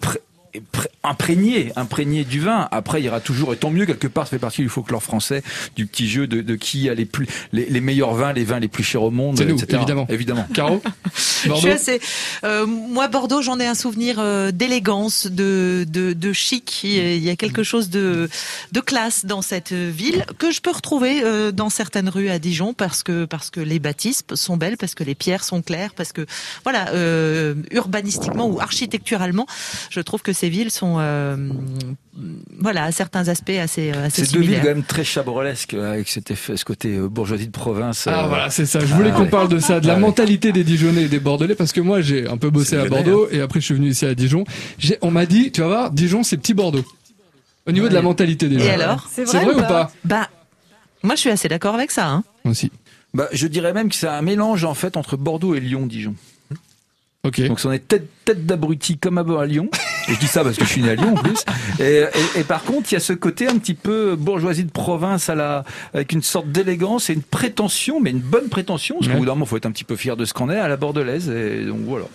imprégné, 1.02 1.72
imprégné 1.76 2.24
du 2.24 2.40
vin. 2.40 2.68
Après, 2.70 3.00
il 3.00 3.04
y 3.04 3.08
aura 3.08 3.20
toujours, 3.20 3.52
et 3.52 3.56
tant 3.56 3.70
mieux, 3.70 3.86
quelque 3.86 4.06
part, 4.06 4.24
ça 4.24 4.30
fait 4.30 4.38
partie 4.38 4.62
du 4.62 4.68
folklore 4.68 5.02
français, 5.02 5.42
du 5.76 5.86
petit 5.86 6.08
jeu 6.08 6.26
de, 6.26 6.40
de 6.40 6.54
qui 6.56 6.88
a 6.88 6.94
les 6.94 7.04
plus, 7.04 7.26
les, 7.52 7.80
meilleurs 7.80 8.14
vins, 8.14 8.32
les 8.32 8.44
vins 8.44 8.58
les 8.58 8.68
plus 8.68 8.84
chers 8.84 9.02
au 9.02 9.10
monde, 9.10 9.38
C'est 9.38 9.46
nous, 9.46 9.58
évidemment. 9.58 10.06
Évidemment. 10.08 10.46
Caro? 10.52 10.82
Bordeaux. 11.46 11.68
Euh, 12.44 12.66
moi, 12.66 13.08
Bordeaux, 13.08 13.42
j'en 13.42 13.58
ai 13.60 13.66
un 13.66 13.74
souvenir 13.74 14.16
euh, 14.18 14.50
d'élégance, 14.50 15.26
de, 15.26 15.86
de, 15.88 16.12
de 16.12 16.32
chic. 16.32 16.84
Il 16.84 17.18
y 17.18 17.30
a 17.30 17.36
quelque 17.36 17.62
chose 17.62 17.88
de, 17.90 18.28
de 18.72 18.80
classe 18.80 19.24
dans 19.24 19.42
cette 19.42 19.72
ville 19.72 20.24
que 20.38 20.50
je 20.50 20.60
peux 20.60 20.70
retrouver 20.70 21.22
euh, 21.22 21.52
dans 21.52 21.70
certaines 21.70 22.08
rues 22.08 22.28
à 22.28 22.38
Dijon 22.38 22.74
parce 22.74 23.02
que, 23.02 23.24
parce 23.24 23.50
que 23.50 23.60
les 23.60 23.78
bâtisses 23.78 24.22
sont 24.34 24.56
belles, 24.56 24.76
parce 24.76 24.94
que 24.94 25.04
les 25.04 25.14
pierres 25.14 25.44
sont 25.44 25.62
claires, 25.62 25.92
parce 25.94 26.12
que, 26.12 26.26
voilà, 26.64 26.90
urbanistiquement 27.70 28.46
ou 28.46 28.60
architecturalement, 28.60 29.46
je 29.90 30.00
trouve 30.00 30.22
que 30.22 30.32
ces 30.40 30.48
villes 30.48 30.70
sont, 30.70 30.94
voilà, 32.58 32.84
à 32.84 32.92
certains 32.92 33.28
aspects 33.28 33.50
assez, 33.50 33.90
assez 33.90 34.24
C'est 34.24 34.32
deux 34.32 34.40
villes 34.40 34.60
quand 34.62 34.68
même 34.68 34.82
très 34.82 35.04
chabrolesques 35.04 35.74
avec 35.74 36.08
cet 36.08 36.30
effet, 36.30 36.56
ce 36.56 36.64
côté 36.64 36.96
bourgeoisie 36.98 37.46
de 37.46 37.52
province. 37.52 38.06
Ah 38.06 38.26
voilà, 38.26 38.48
c'est 38.48 38.64
ça. 38.64 38.80
Je 38.80 38.86
voulais 38.86 39.10
ah, 39.12 39.18
qu'on 39.18 39.26
parle 39.26 39.50
de 39.50 39.58
ça, 39.58 39.80
de 39.80 39.86
la 39.86 39.94
ah, 39.94 39.98
mentalité 39.98 40.50
des 40.52 40.64
Dijonnais 40.64 41.02
et 41.02 41.08
des 41.08 41.20
Bordelais, 41.20 41.54
parce 41.54 41.72
que 41.72 41.82
moi 41.82 42.00
j'ai 42.00 42.26
un 42.26 42.38
peu 42.38 42.48
bossé 42.48 42.76
à 42.76 42.86
Bordeaux 42.86 43.28
et 43.30 43.42
après 43.42 43.60
je 43.60 43.66
suis 43.66 43.74
venu 43.74 43.90
ici 43.90 44.06
à 44.06 44.14
Dijon. 44.14 44.44
On 45.02 45.10
m'a 45.10 45.26
dit, 45.26 45.52
tu 45.52 45.60
vas 45.60 45.66
voir, 45.66 45.90
Dijon 45.90 46.22
c'est 46.22 46.38
petit 46.38 46.54
Bordeaux. 46.54 46.84
Au 47.66 47.72
niveau 47.72 47.88
de 47.88 47.94
la 47.94 48.02
mentalité 48.02 48.48
des 48.48 48.58
gens. 48.58 48.64
Et 48.64 48.70
alors 48.70 49.08
C'est 49.12 49.24
vrai, 49.24 49.44
ou 49.54 49.58
pas 49.58 49.92
Bah, 50.04 50.30
moi 51.02 51.16
je 51.16 51.20
suis 51.20 51.30
assez 51.30 51.48
d'accord 51.48 51.74
avec 51.74 51.90
ça. 51.90 52.08
Hein. 52.08 52.24
Aussi. 52.44 52.72
Bah, 53.12 53.28
je 53.32 53.46
dirais 53.46 53.74
même 53.74 53.90
que 53.90 53.94
c'est 53.94 54.08
un 54.08 54.22
mélange 54.22 54.64
en 54.64 54.74
fait 54.74 54.96
entre 54.96 55.18
Bordeaux 55.18 55.54
et 55.54 55.60
Lyon, 55.60 55.86
Donc, 57.22 57.58
on 57.64 57.72
est 57.72 57.86
tête, 57.86 58.08
tête 58.24 58.46
d'abruti 58.46 58.96
comme 58.96 59.18
à 59.18 59.44
Lyon. 59.44 59.68
Et 60.08 60.14
je 60.14 60.18
dis 60.18 60.26
ça 60.26 60.42
parce 60.42 60.56
que 60.56 60.64
je 60.64 60.70
suis 60.70 60.82
né 60.82 60.90
à 60.90 60.94
Lyon 60.94 61.14
en 61.14 61.22
plus. 61.22 61.44
Et, 61.78 62.04
et, 62.36 62.44
par 62.44 62.64
contre, 62.64 62.90
il 62.90 62.94
y 62.94 62.96
a 62.96 63.00
ce 63.00 63.12
côté 63.12 63.46
un 63.46 63.58
petit 63.58 63.74
peu 63.74 64.16
bourgeoisie 64.16 64.64
de 64.64 64.70
province 64.70 65.28
à 65.28 65.34
la, 65.34 65.64
avec 65.92 66.12
une 66.12 66.22
sorte 66.22 66.50
d'élégance 66.50 67.10
et 67.10 67.12
une 67.12 67.22
prétention, 67.22 68.00
mais 68.00 68.10
une 68.10 68.20
bonne 68.20 68.48
prétention. 68.48 68.96
Parce 68.98 69.12
qu'au 69.12 69.18
bout 69.18 69.26
d'un 69.26 69.32
moment, 69.32 69.44
faut 69.44 69.58
être 69.58 69.66
un 69.66 69.70
petit 69.70 69.84
peu 69.84 69.96
fier 69.96 70.16
de 70.16 70.24
ce 70.24 70.32
qu'on 70.32 70.48
est 70.48 70.58
à 70.58 70.68
la 70.68 70.78
bordelaise. 70.78 71.28
Et 71.28 71.66
donc 71.66 71.80
voilà. 71.86 72.06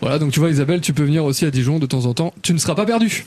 Voilà, 0.00 0.18
donc 0.18 0.32
tu 0.32 0.40
vois 0.40 0.50
Isabelle, 0.50 0.80
tu 0.80 0.92
peux 0.92 1.04
venir 1.04 1.24
aussi 1.24 1.44
à 1.44 1.50
Dijon 1.50 1.78
de 1.78 1.86
temps 1.86 2.06
en 2.06 2.14
temps. 2.14 2.32
Tu 2.42 2.52
ne 2.52 2.58
seras 2.58 2.74
pas 2.74 2.86
perdu. 2.86 3.24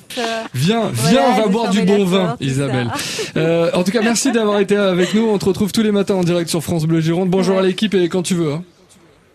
Viens, 0.53 0.91
viens, 0.93 1.23
on 1.29 1.41
va 1.41 1.47
boire 1.47 1.69
du 1.71 1.81
bon 1.83 2.05
vin, 2.05 2.35
Isabelle. 2.41 2.89
Euh, 3.37 3.69
en 3.73 3.83
tout 3.83 3.91
cas, 3.91 4.01
merci 4.01 4.31
d'avoir 4.31 4.59
été 4.59 4.75
avec 4.75 5.13
nous. 5.13 5.27
On 5.27 5.37
te 5.37 5.45
retrouve 5.45 5.71
tous 5.71 5.83
les 5.83 5.91
matins 5.91 6.15
en 6.15 6.23
direct 6.23 6.49
sur 6.49 6.61
France 6.61 6.85
Bleu 6.85 7.01
Gironde. 7.01 7.29
Bonjour 7.29 7.57
à 7.57 7.61
l'équipe 7.61 7.93
et 7.93 8.09
quand 8.09 8.23
tu 8.23 8.35
veux. 8.35 8.53
Hein. 8.53 8.63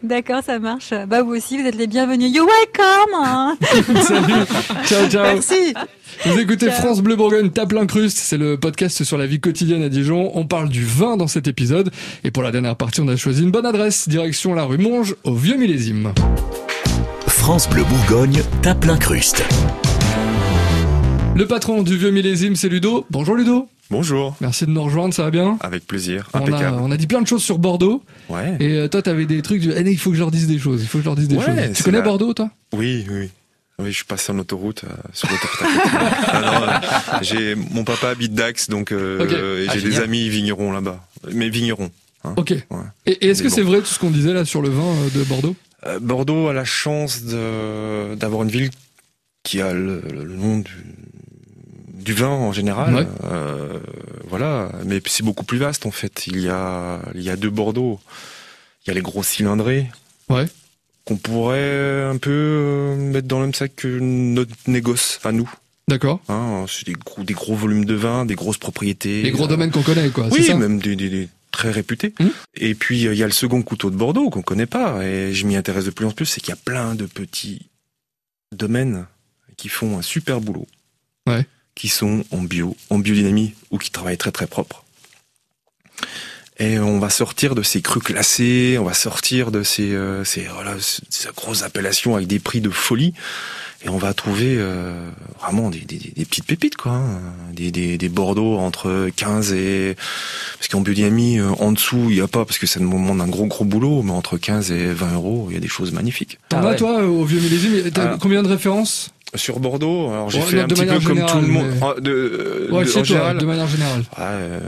D'accord, 0.02 0.42
ça 0.42 0.58
marche. 0.58 0.94
Bah 1.08 1.22
vous 1.22 1.32
aussi, 1.32 1.58
vous 1.60 1.66
êtes 1.66 1.76
les 1.76 1.86
bienvenus. 1.86 2.34
You 2.34 2.46
welcome. 2.46 3.14
Hein. 3.14 3.56
Salut. 4.02 4.46
Ciao, 4.86 5.08
ciao. 5.08 5.22
Merci. 5.22 5.74
Vous 6.24 6.38
écoutez 6.38 6.70
France 6.70 7.02
Bleu 7.02 7.16
Bourgogne 7.16 7.50
tape 7.50 7.72
l'incruste. 7.72 8.16
C'est 8.18 8.38
le 8.38 8.58
podcast 8.58 9.04
sur 9.04 9.18
la 9.18 9.26
vie 9.26 9.40
quotidienne 9.40 9.82
à 9.82 9.88
Dijon. 9.90 10.30
On 10.34 10.46
parle 10.46 10.70
du 10.70 10.84
vin 10.84 11.16
dans 11.16 11.26
cet 11.26 11.48
épisode. 11.48 11.90
Et 12.24 12.30
pour 12.30 12.42
la 12.42 12.50
dernière 12.50 12.76
partie, 12.76 13.00
on 13.02 13.08
a 13.08 13.16
choisi 13.16 13.42
une 13.42 13.50
bonne 13.50 13.66
adresse. 13.66 14.08
Direction 14.08 14.54
la 14.54 14.64
rue 14.64 14.78
Monge, 14.78 15.16
au 15.24 15.34
Vieux 15.34 15.56
Millésime. 15.56 16.12
France 17.26 17.68
Bleu 17.68 17.84
Bourgogne 17.84 18.42
tape 18.62 18.84
l'incruste. 18.86 19.44
Le 21.36 21.46
patron 21.46 21.82
du 21.82 21.96
Vieux 21.96 22.10
Millésime, 22.10 22.56
c'est 22.56 22.68
Ludo. 22.68 23.06
Bonjour 23.10 23.34
Ludo. 23.34 23.68
Bonjour. 23.90 24.36
Merci 24.40 24.66
de 24.66 24.70
nous 24.70 24.82
rejoindre, 24.82 25.12
ça 25.12 25.24
va 25.24 25.30
bien 25.30 25.58
Avec 25.60 25.86
plaisir, 25.86 26.28
on 26.32 26.52
a, 26.52 26.72
on 26.72 26.90
a, 26.90 26.96
dit 26.96 27.08
plein 27.08 27.20
de 27.20 27.26
choses 27.26 27.42
sur 27.42 27.58
Bordeaux. 27.58 28.02
Ouais. 28.28 28.56
Et 28.60 28.76
euh, 28.76 28.88
toi, 28.88 29.02
t'avais 29.02 29.26
des 29.26 29.42
trucs, 29.42 29.64
eh, 29.64 29.80
il 29.80 29.98
faut 29.98 30.10
que 30.10 30.16
je 30.16 30.20
leur 30.20 30.30
dise 30.30 30.46
des 30.46 30.58
choses, 30.58 30.82
il 30.82 30.86
faut 30.86 30.98
que 30.98 31.04
je 31.04 31.08
leur 31.08 31.16
dise 31.16 31.28
des 31.28 31.40
choses. 31.40 31.72
Tu 31.74 31.82
connais 31.82 32.02
Bordeaux, 32.02 32.32
toi? 32.32 32.50
Oui, 32.72 33.04
oui. 33.10 33.30
Oui, 33.80 33.90
je 33.90 33.96
suis 33.96 34.04
passé 34.04 34.30
en 34.32 34.38
autoroute 34.38 34.84
euh, 34.84 34.88
sur 35.14 35.28
l'autoroute. 35.30 35.60
ah 35.62 36.80
euh, 37.14 37.18
j'ai 37.22 37.54
mon 37.54 37.84
papa 37.84 38.10
habite 38.10 38.34
Dax, 38.34 38.68
donc 38.68 38.92
euh, 38.92 39.66
ah, 39.68 39.72
j'ai 39.72 39.80
des 39.80 40.00
amis 40.00 40.28
vignerons 40.28 40.70
là-bas, 40.70 41.00
mais 41.32 41.48
vignerons. 41.48 41.90
Hein. 42.24 42.34
Ok. 42.36 42.50
Ouais. 42.50 42.78
Et, 43.06 43.28
est-ce 43.28 43.42
que 43.42 43.48
c'est 43.48 43.62
vrai 43.62 43.80
tout 43.80 43.86
ce 43.86 43.98
qu'on 43.98 44.10
disait 44.10 44.34
là 44.34 44.44
sur 44.44 44.60
le 44.60 44.68
vin 44.68 44.94
de 45.14 45.24
Bordeaux? 45.24 45.56
Bordeaux 46.02 46.48
a 46.48 46.52
la 46.52 46.66
chance 46.66 47.22
d'avoir 47.22 48.42
une 48.42 48.50
ville 48.50 48.70
qui 49.42 49.62
a 49.62 49.72
le, 49.72 50.02
le 50.12 50.36
nom 50.36 50.58
du, 50.58 50.70
du 52.00 52.14
vin 52.14 52.28
en 52.28 52.52
général. 52.52 53.06
Euh, 53.24 53.78
voilà, 54.28 54.70
mais 54.84 55.00
c'est 55.06 55.22
beaucoup 55.22 55.44
plus 55.44 55.58
vaste 55.58 55.86
en 55.86 55.90
fait. 55.90 56.26
Il 56.26 56.40
y 56.40 56.48
a, 56.48 57.00
il 57.14 57.22
y 57.22 57.30
a 57.30 57.36
deux 57.36 57.50
Bordeaux. 57.50 58.00
Il 58.84 58.88
y 58.88 58.90
a 58.90 58.94
les 58.94 59.02
gros 59.02 59.22
cylindrés. 59.22 59.88
Ouais. 60.28 60.46
Qu'on 61.04 61.16
pourrait 61.16 62.04
un 62.04 62.16
peu 62.18 62.30
euh, 62.30 62.96
mettre 62.96 63.28
dans 63.28 63.38
le 63.38 63.46
même 63.46 63.54
sac 63.54 63.72
que 63.76 63.98
notre 63.98 64.54
négoce, 64.66 65.16
enfin 65.18 65.32
nous. 65.32 65.50
D'accord. 65.88 66.20
Hein, 66.28 66.66
c'est 66.68 66.86
des 66.86 66.92
gros, 66.92 67.22
des 67.24 67.34
gros 67.34 67.54
volumes 67.54 67.84
de 67.84 67.94
vin, 67.94 68.24
des 68.24 68.36
grosses 68.36 68.58
propriétés. 68.58 69.22
Des 69.22 69.32
gros 69.32 69.48
domaines 69.48 69.70
qu'on 69.70 69.82
connaît, 69.82 70.10
quoi. 70.10 70.28
Oui, 70.30 70.44
ça 70.44 70.54
même 70.54 70.78
des, 70.78 70.94
des, 70.94 71.28
très 71.50 71.70
réputés. 71.70 72.14
Mmh. 72.20 72.26
Et 72.56 72.74
puis 72.74 73.02
il 73.02 73.14
y 73.14 73.22
a 73.22 73.26
le 73.26 73.32
second 73.32 73.62
couteau 73.62 73.90
de 73.90 73.96
Bordeaux 73.96 74.30
qu'on 74.30 74.42
connaît 74.42 74.66
pas, 74.66 75.04
et 75.04 75.34
je 75.34 75.46
m'y 75.46 75.56
intéresse 75.56 75.84
de 75.84 75.90
plus 75.90 76.06
en 76.06 76.12
plus, 76.12 76.26
c'est 76.26 76.40
qu'il 76.40 76.50
y 76.50 76.52
a 76.52 76.60
plein 76.64 76.94
de 76.94 77.06
petits 77.06 77.66
domaines 78.52 79.06
qui 79.56 79.68
font 79.68 79.98
un 79.98 80.02
super 80.02 80.40
boulot. 80.40 80.66
Ouais 81.26 81.44
qui 81.80 81.88
sont 81.88 82.24
en 82.30 82.42
bio, 82.42 82.76
en 82.90 82.98
biodynamie 82.98 83.54
ou 83.70 83.78
qui 83.78 83.90
travaillent 83.90 84.18
très 84.18 84.32
très 84.32 84.46
propre. 84.46 84.84
Et 86.58 86.78
on 86.78 86.98
va 86.98 87.08
sortir 87.08 87.54
de 87.54 87.62
ces 87.62 87.80
crus 87.80 88.02
classés, 88.02 88.76
on 88.78 88.84
va 88.84 88.92
sortir 88.92 89.50
de 89.50 89.62
ces, 89.62 89.94
euh, 89.94 90.22
ces, 90.22 90.42
voilà, 90.42 90.74
ces 91.08 91.30
grosses 91.34 91.62
appellations 91.62 92.16
avec 92.16 92.28
des 92.28 92.38
prix 92.38 92.60
de 92.60 92.68
folie. 92.68 93.14
Et 93.82 93.88
on 93.88 93.96
va 93.96 94.12
trouver 94.12 94.56
euh, 94.58 95.08
vraiment 95.40 95.70
des, 95.70 95.78
des, 95.78 95.96
des, 96.14 96.24
petites 96.26 96.44
pépites, 96.44 96.76
quoi. 96.76 96.92
Hein. 96.92 97.18
Des, 97.54 97.70
des, 97.70 97.96
des, 97.96 98.08
Bordeaux 98.10 98.58
entre 98.58 99.08
15 99.16 99.54
et... 99.54 99.96
Parce 100.58 100.68
qu'en 100.68 100.82
biodynamie, 100.82 101.38
euh, 101.38 101.48
en 101.60 101.72
dessous, 101.72 102.08
il 102.10 102.16
n'y 102.16 102.20
a 102.20 102.28
pas, 102.28 102.44
parce 102.44 102.58
que 102.58 102.66
ça 102.66 102.78
demande 102.78 103.22
un 103.22 103.26
gros 103.26 103.46
gros 103.46 103.64
boulot, 103.64 104.02
mais 104.02 104.12
entre 104.12 104.36
15 104.36 104.70
et 104.70 104.92
20 104.92 105.14
euros, 105.14 105.46
il 105.48 105.54
y 105.54 105.56
a 105.56 105.60
des 105.60 105.68
choses 105.68 105.92
magnifiques. 105.92 106.38
T'en 106.50 106.62
as, 106.62 106.74
toi, 106.74 107.02
au 107.04 107.24
vieux 107.24 107.40
millésime, 107.40 107.90
t'as 107.90 108.18
combien 108.18 108.42
de 108.42 108.48
références? 108.48 109.14
Sur 109.34 109.60
Bordeaux, 109.60 110.10
alors 110.10 110.30
j'ai 110.30 110.40
fait 110.40 110.60
un 110.60 110.66
petit 110.66 110.84
peu 110.84 111.00
comme 111.00 111.24
tout 111.26 111.40
le 111.40 111.46
monde. 111.46 111.72
Ah, 111.82 111.94
de, 112.00 112.68
ouais, 112.72 112.84
de, 112.84 113.04
général, 113.04 113.38
de 113.38 113.46
manière 113.46 113.68
générale. 113.68 114.04
Euh, 114.18 114.60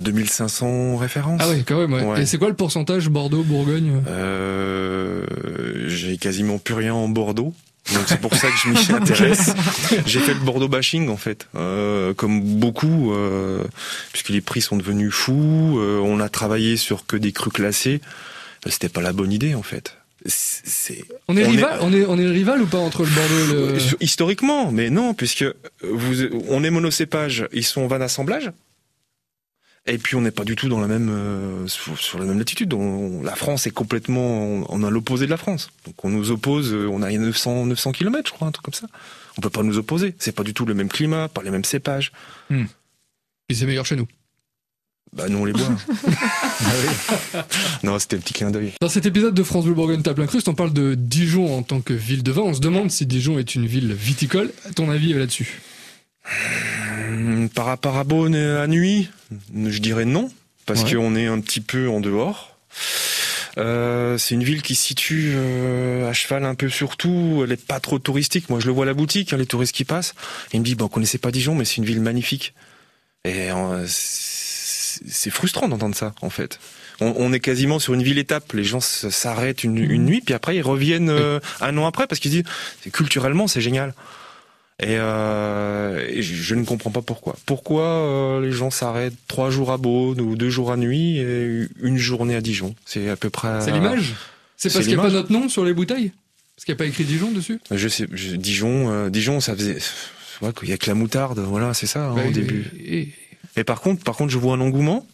2500 0.00 0.96
références. 0.96 1.40
Ah 1.42 1.48
oui, 1.50 1.64
quand 1.66 1.86
même. 1.86 1.92
Ouais. 2.08 2.22
Et 2.22 2.26
c'est 2.26 2.38
quoi 2.38 2.48
le 2.48 2.54
pourcentage 2.54 3.08
Bordeaux, 3.08 3.42
Bourgogne? 3.42 4.02
Euh, 4.06 5.24
J'ai 5.88 6.16
quasiment 6.18 6.58
plus 6.58 6.74
rien 6.74 6.94
en 6.94 7.08
Bordeaux. 7.08 7.52
Donc 7.94 8.04
c'est 8.06 8.20
pour 8.20 8.34
ça 8.36 8.48
que 8.48 8.56
je 8.56 8.68
m'y 8.68 8.96
intéresse. 8.96 9.54
J'ai 10.06 10.20
fait 10.20 10.34
le 10.34 10.40
Bordeaux 10.40 10.68
bashing 10.68 11.08
en 11.08 11.16
fait, 11.16 11.48
euh, 11.56 12.14
comme 12.14 12.40
beaucoup, 12.42 13.12
euh, 13.12 13.64
puisque 14.12 14.28
les 14.28 14.40
prix 14.40 14.60
sont 14.60 14.76
devenus 14.76 15.12
fous. 15.12 15.78
Euh, 15.78 15.98
on 15.98 16.20
a 16.20 16.28
travaillé 16.28 16.76
sur 16.76 17.06
que 17.06 17.16
des 17.16 17.32
crus 17.32 17.52
classés. 17.52 18.00
C'était 18.66 18.88
pas 18.88 19.00
la 19.00 19.12
bonne 19.12 19.32
idée 19.32 19.54
en 19.54 19.62
fait 19.62 19.97
on 21.28 21.36
est 21.36 21.46
rival, 21.46 21.78
on 21.80 21.92
est 21.92 22.04
on 22.06 22.18
est 22.18 22.26
rival 22.26 22.60
ou 22.62 22.66
pas 22.66 22.78
entre 22.78 23.04
le 23.04 23.10
Bordeaux 23.10 23.38
et 23.38 23.72
le... 23.72 23.78
Historiquement, 24.00 24.72
mais 24.72 24.90
non, 24.90 25.14
puisque 25.14 25.44
vous, 25.82 26.24
on 26.48 26.64
est 26.64 26.70
monocépage, 26.70 27.46
ils 27.52 27.64
sont 27.64 27.86
van 27.86 28.00
assemblage. 28.00 28.50
Et 29.86 29.96
puis 29.96 30.16
on 30.16 30.20
n'est 30.20 30.30
pas 30.30 30.44
du 30.44 30.54
tout 30.54 30.68
dans 30.68 30.80
la 30.80 30.86
même 30.86 31.08
euh, 31.08 31.66
sur, 31.66 32.18
la 32.18 32.26
même 32.26 32.38
latitude. 32.38 32.74
la 33.24 33.36
France 33.36 33.66
est 33.66 33.70
complètement 33.70 34.64
on, 34.68 34.82
a 34.82 34.90
l'opposé 34.90 35.24
de 35.24 35.30
la 35.30 35.38
France. 35.38 35.70
Donc 35.86 36.04
on 36.04 36.10
nous 36.10 36.30
oppose, 36.30 36.74
euh, 36.74 36.88
on 36.90 37.00
a 37.00 37.10
900 37.10 37.66
900 37.66 37.92
km, 37.92 38.28
je 38.28 38.34
crois, 38.34 38.48
un 38.48 38.52
truc 38.52 38.64
comme 38.64 38.74
ça. 38.74 38.86
On 39.38 39.40
peut 39.40 39.50
pas 39.50 39.62
nous 39.62 39.78
opposer. 39.78 40.14
C'est 40.18 40.34
pas 40.34 40.42
du 40.42 40.52
tout 40.52 40.66
le 40.66 40.74
même 40.74 40.88
climat, 40.88 41.28
pas 41.28 41.42
les 41.42 41.50
mêmes 41.50 41.64
cépages. 41.64 42.12
Hmm. 42.50 42.64
Et 43.48 43.54
c'est 43.54 43.64
meilleur 43.64 43.86
chez 43.86 43.96
nous. 43.96 44.06
Bah 45.12 45.24
nous 45.28 45.38
on 45.38 45.44
les 45.44 45.52
boit. 45.52 45.68
Ah 47.34 47.44
non, 47.82 47.98
c'était 47.98 48.16
un 48.16 48.20
petit 48.20 48.34
clin 48.34 48.50
d'œil. 48.50 48.72
Dans 48.80 48.88
cet 48.88 49.06
épisode 49.06 49.34
de 49.34 49.42
France 49.42 49.64
Bleu 49.64 49.74
Bourgogne 49.74 50.02
Tape 50.02 50.24
Crust, 50.26 50.48
on 50.48 50.54
parle 50.54 50.72
de 50.72 50.94
Dijon 50.94 51.56
en 51.56 51.62
tant 51.62 51.80
que 51.80 51.92
ville 51.94 52.22
de 52.22 52.32
vin. 52.32 52.42
On 52.42 52.54
se 52.54 52.60
demande 52.60 52.90
si 52.90 53.06
Dijon 53.06 53.38
est 53.38 53.54
une 53.54 53.66
ville 53.66 53.92
viticole. 53.92 54.52
À 54.68 54.72
ton 54.72 54.90
avis 54.90 55.12
là-dessus? 55.12 55.60
Hmm, 57.08 57.46
Par 57.48 57.66
rapport 57.66 57.96
à 57.96 58.04
Beaune 58.04 58.34
à 58.34 58.66
Nuit, 58.66 59.08
je 59.54 59.78
dirais 59.78 60.04
non, 60.04 60.30
parce 60.66 60.84
qu'on 60.84 61.14
est 61.16 61.26
un 61.26 61.40
petit 61.40 61.60
peu 61.60 61.88
en 61.88 62.00
dehors. 62.00 62.56
Euh, 63.56 64.18
c'est 64.18 64.34
une 64.34 64.44
ville 64.44 64.62
qui 64.62 64.74
se 64.74 64.84
situe 64.84 65.32
euh, 65.34 66.08
à 66.08 66.12
cheval 66.12 66.44
un 66.44 66.54
peu 66.54 66.68
sur 66.68 66.96
tout. 66.96 67.40
Elle 67.44 67.52
est 67.52 67.64
pas 67.64 67.80
trop 67.80 67.98
touristique. 67.98 68.50
Moi, 68.50 68.60
je 68.60 68.66
le 68.66 68.72
vois 68.72 68.84
à 68.84 68.86
la 68.86 68.94
boutique, 68.94 69.32
hein, 69.32 69.36
les 69.36 69.46
touristes 69.46 69.74
qui 69.74 69.84
passent. 69.84 70.14
ils 70.52 70.60
me 70.60 70.64
disent, 70.64 70.76
bon, 70.76 70.84
on 70.84 70.88
connaissait 70.88 71.18
pas 71.18 71.30
Dijon, 71.32 71.54
mais 71.54 71.64
c'est 71.64 71.76
une 71.76 71.84
ville 71.84 72.00
magnifique. 72.00 72.54
Et 73.24 73.50
euh, 73.50 73.84
c'est 75.06 75.30
frustrant 75.30 75.68
d'entendre 75.68 75.94
ça, 75.94 76.14
en 76.22 76.30
fait. 76.30 76.58
On, 77.00 77.32
est 77.32 77.38
quasiment 77.38 77.78
sur 77.78 77.94
une 77.94 78.02
ville-étape. 78.02 78.52
Les 78.54 78.64
gens 78.64 78.80
s'arrêtent 78.80 79.62
une, 79.62 79.86
mmh. 79.86 80.04
nuit, 80.04 80.20
puis 80.20 80.34
après 80.34 80.56
ils 80.56 80.62
reviennent 80.62 81.10
euh, 81.10 81.38
un 81.60 81.76
an 81.78 81.86
après 81.86 82.08
parce 82.08 82.18
qu'ils 82.18 82.32
disent 82.32 82.42
culturellement 82.92 83.46
c'est 83.46 83.60
génial. 83.60 83.94
Et, 84.80 84.96
euh, 84.96 86.20
je, 86.20 86.54
ne 86.56 86.64
comprends 86.64 86.90
pas 86.90 87.02
pourquoi. 87.02 87.36
Pourquoi 87.46 87.84
euh, 87.84 88.40
les 88.40 88.50
gens 88.50 88.70
s'arrêtent 88.70 89.14
trois 89.28 89.50
jours 89.50 89.70
à 89.70 89.76
Beaune 89.76 90.20
ou 90.20 90.34
deux 90.34 90.50
jours 90.50 90.72
à 90.72 90.76
Nuit 90.76 91.18
et 91.18 91.68
une 91.80 91.98
journée 91.98 92.34
à 92.34 92.40
Dijon? 92.40 92.74
C'est 92.84 93.08
à 93.08 93.16
peu 93.16 93.30
près. 93.30 93.60
C'est 93.60 93.72
l'image. 93.72 94.14
C'est 94.56 94.72
parce 94.72 94.84
qu'il 94.86 94.94
n'y 94.94 95.00
a 95.00 95.04
pas 95.04 95.10
notre 95.10 95.32
nom 95.32 95.48
sur 95.48 95.64
les 95.64 95.74
bouteilles? 95.74 96.10
Parce 96.56 96.64
qu'il 96.64 96.72
n'y 96.72 96.78
a 96.78 96.78
pas 96.78 96.86
écrit 96.86 97.04
Dijon 97.04 97.30
dessus? 97.30 97.60
Je 97.70 97.86
sais, 97.86 98.08
je- 98.12 98.34
Dijon, 98.34 99.08
Dijon, 99.08 99.40
ça 99.40 99.54
faisait. 99.54 99.78
Ouais, 100.42 100.50
il 100.62 100.68
y 100.68 100.72
a 100.72 100.76
que 100.78 100.88
la 100.88 100.94
moutarde, 100.94 101.38
voilà, 101.40 101.74
c'est 101.74 101.86
ça 101.86 102.08
hein, 102.08 102.14
Bah, 102.14 102.22
au 102.24 102.28
et- 102.28 102.32
début. 102.32 102.66
et- 102.84 103.08
Mais 103.58 103.64
par 103.64 103.80
contre, 103.80 104.04
par 104.04 104.14
contre, 104.14 104.30
je 104.32 104.38
vois 104.38 104.54
un 104.54 104.60
engouement. 104.60 105.04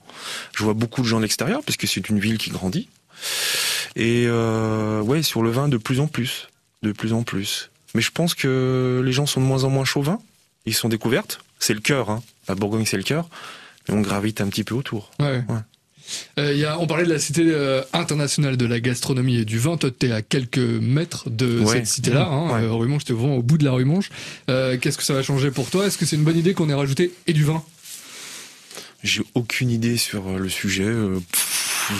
Je 0.55 0.63
vois 0.65 0.75
beaucoup 0.75 1.01
de 1.01 1.07
gens 1.07 1.17
de 1.17 1.23
l'extérieur, 1.23 1.63
puisque 1.63 1.89
c'est 1.89 2.07
une 2.11 2.19
ville 2.21 2.37
qui 2.37 2.51
grandit. 2.51 2.89
Et 3.97 4.25
euh, 4.27 5.01
ouais, 5.01 5.23
sur 5.23 5.43
le 5.43 5.51
vin, 5.51 5.67
de 5.69 5.79
plus 5.79 5.99
en 5.99 6.07
plus, 6.09 6.49
de 6.83 6.93
plus 6.93 7.15
en 7.15 7.23
plus. 7.23 7.71
Mais 7.95 8.03
je 8.03 8.11
pense 8.11 8.35
que 8.35 9.03
les 9.03 9.13
gens 9.13 9.25
sont 9.25 9.41
de 9.41 9.47
moins 9.47 9.65
en 9.65 9.71
moins 9.71 9.87
chauvins. 9.87 10.19
Ils 10.67 10.75
sont 10.75 10.91
découvertes. 10.91 11.41
C'est 11.59 11.73
le 11.73 11.81
cœur, 11.81 12.11
hein. 12.11 12.23
La 12.47 12.55
Bourgogne, 12.55 12.85
c'est 12.85 12.99
le 12.99 13.03
cœur. 13.03 13.31
Mais 13.89 13.95
on 13.95 14.03
gravite 14.03 14.43
un 14.43 14.49
petit 14.49 14.63
peu 14.65 14.75
autour. 14.75 15.11
Ouais. 15.21 15.43
Euh, 16.39 16.53
il 16.53 16.59
y 16.59 16.67
a, 16.67 16.79
on 16.81 16.87
parlait 16.87 17.05
de 17.07 17.11
la 17.13 17.19
cité 17.19 17.45
euh, 17.47 17.81
internationale 17.95 18.59
de 18.59 18.67
la 18.67 18.79
gastronomie 18.79 19.37
et 19.37 19.45
du 19.47 19.59
vin. 19.59 19.79
Toi, 19.79 19.91
tu 19.99 20.07
es 20.07 20.13
à 20.13 20.21
quelques 20.21 20.59
mètres 20.59 21.31
de 21.31 21.61
Ouais. 21.61 21.77
cette 21.77 21.87
cité-là, 21.87 22.27
hein, 22.29 22.53
Ouais. 22.61 22.67
euh, 22.67 22.73
rue 22.75 22.89
Monge, 22.89 23.05
t'es 23.05 23.15
vraiment 23.15 23.37
au 23.37 23.43
bout 23.43 23.57
de 23.57 23.65
la 23.65 23.73
rue 23.73 23.87
Monge. 23.87 24.11
Qu'est-ce 24.49 24.99
que 24.99 25.03
ça 25.05 25.15
va 25.15 25.23
changer 25.23 25.51
pour 25.51 25.71
toi? 25.71 25.87
Est-ce 25.87 25.97
que 25.97 26.05
c'est 26.05 26.17
une 26.17 26.25
bonne 26.25 26.37
idée 26.37 26.53
qu'on 26.53 26.69
ait 26.69 26.75
rajouté 26.75 27.15
et 27.27 27.33
du 27.33 27.45
vin? 27.45 27.63
J'ai 29.05 29.23
aucune 29.35 29.71
idée 29.71 29.97
sur 29.99 30.27
euh, 30.29 30.39
le 30.39 30.49
sujet. 30.49 30.83
euh, 30.85 31.21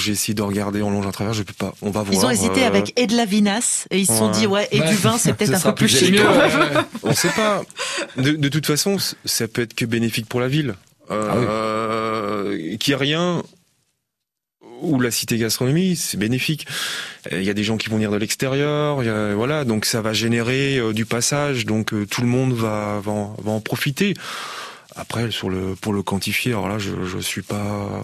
J'ai 0.01 0.13
essayé 0.13 0.35
de 0.35 0.41
regarder 0.43 0.81
en 0.83 0.89
longe 0.91 1.07
à 1.07 1.13
travers, 1.13 1.35
je 1.35 1.43
peux 1.43 1.53
pas. 1.53 1.75
On 1.83 1.91
va 1.91 2.03
voir. 2.03 2.15
Ils 2.15 2.25
ont 2.27 2.31
hésité 2.31 2.65
euh, 2.65 2.67
avec 2.69 2.99
et 2.99 3.07
de 3.07 3.15
la 3.17 3.27
vinasse 3.27 3.87
et 3.91 3.99
ils 4.01 4.07
se 4.07 4.15
sont 4.15 4.29
Ouais. 4.33 4.39
dit 4.39 4.47
ouais 4.47 4.69
et 4.73 4.81
Ouais. 4.81 4.89
du 4.89 4.95
vin 4.97 5.19
c'est 5.19 5.33
peut-être 5.37 5.55
un 5.55 5.61
peu 5.73 5.75
plus 5.75 5.89
chic. 5.89 6.15
ouais. 6.15 6.23
On 7.03 7.13
sait 7.15 7.29
pas. 7.37 7.63
De, 8.17 8.33
de 8.33 8.49
toute 8.49 8.67
façon, 8.67 8.97
ça 9.27 9.47
peut 9.49 9.63
être 9.63 9.75
que 9.75 9.85
bénéfique 9.85 10.27
pour 10.27 10.41
la 10.41 10.49
ville. 10.49 10.75
Euh, 11.11 12.77
Qu'il 12.79 12.93
y 12.93 12.95
ait 12.95 12.97
rien 12.99 13.43
ou 14.81 15.01
la 15.01 15.11
cité 15.11 15.39
gastronomie, 15.39 15.97
c'est 15.97 16.17
bénéfique. 16.19 16.67
Il 17.31 17.43
y 17.43 17.49
a 17.51 17.55
des 17.55 17.65
gens 17.65 17.77
qui 17.77 17.89
vont 17.89 17.97
venir 17.97 18.11
de 18.11 18.17
l'extérieur, 18.17 19.01
a- 19.01 19.35
voilà, 19.35 19.65
donc 19.65 19.85
ça 19.87 20.03
va 20.03 20.13
générer 20.13 20.79
euh, 20.79 20.93
du 20.93 21.07
passage, 21.07 21.65
donc 21.65 21.95
euh, 21.95 22.07
tout 22.07 22.21
le 22.21 22.27
monde 22.27 22.53
va, 22.53 23.01
va, 23.03 23.13
en, 23.13 23.37
va 23.43 23.53
en 23.53 23.61
profiter. 23.61 24.15
Après, 24.97 25.29
pour 25.81 25.93
le 25.93 26.03
quantifier, 26.03 26.53
alors 26.53 26.69
là, 26.69 26.79
je 26.79 27.05
je 27.05 27.19
suis 27.19 27.43
pas. 27.43 28.03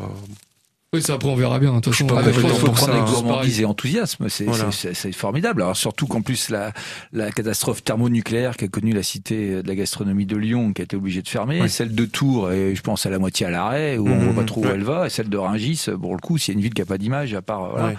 Oui, 0.92 1.02
ça 1.02 1.14
après 1.14 1.28
on 1.28 1.36
verra 1.36 1.60
bien. 1.60 1.72
De 1.74 1.78
toute 1.78 1.92
Je 1.92 1.98
façon, 1.98 2.08
pas 2.08 2.16
Ah, 2.16 2.24
avec 2.24 2.34
faut, 2.34 2.48
prendre 2.72 2.92
avec 2.94 3.04
gourmandise 3.04 3.60
et 3.60 3.64
enthousiasme, 3.64 4.28
c'est 4.28 4.42
Voilà. 4.46 4.70
formidable. 5.12 5.62
Alors 5.62 5.76
surtout 5.76 6.08
qu'en 6.08 6.20
plus 6.20 6.50
la, 6.50 6.72
la 7.12 7.30
catastrophe 7.30 7.84
thermonucléaire 7.84 8.56
qu'a 8.56 8.66
connue 8.66 8.92
la 8.92 9.04
cité 9.04 9.62
de 9.62 9.68
la 9.68 9.76
gastronomie 9.76 10.26
de 10.26 10.36
Lyon, 10.36 10.72
qui 10.72 10.82
a 10.82 10.84
été 10.84 10.96
obligée 10.96 11.22
de 11.22 11.28
fermer, 11.28 11.68
celle 11.68 11.94
de 11.94 12.04
Tours, 12.06 12.50
et 12.50 12.74
je 12.74 12.80
pense 12.82 13.06
à 13.06 13.10
la 13.10 13.20
moitié 13.20 13.46
à 13.46 13.50
l'arrêt, 13.50 13.98
où 13.98 14.08
on 14.08 14.16
Mhm, 14.16 14.24
voit 14.24 14.34
pas 14.42 14.44
trop 14.44 14.62
où 14.62 14.66
elle 14.66 14.82
va, 14.82 15.06
et 15.06 15.10
celle 15.10 15.28
de 15.28 15.36
Rungis, 15.36 15.86
pour 16.00 16.14
le 16.16 16.20
coup, 16.20 16.38
c'est 16.38 16.52
une 16.54 16.60
ville 16.60 16.74
qui 16.74 16.82
a 16.82 16.86
pas 16.86 16.98
d'image, 16.98 17.34
à 17.34 17.42
part, 17.42 17.70
voilà, 17.70 17.86
Ouais. 17.90 17.94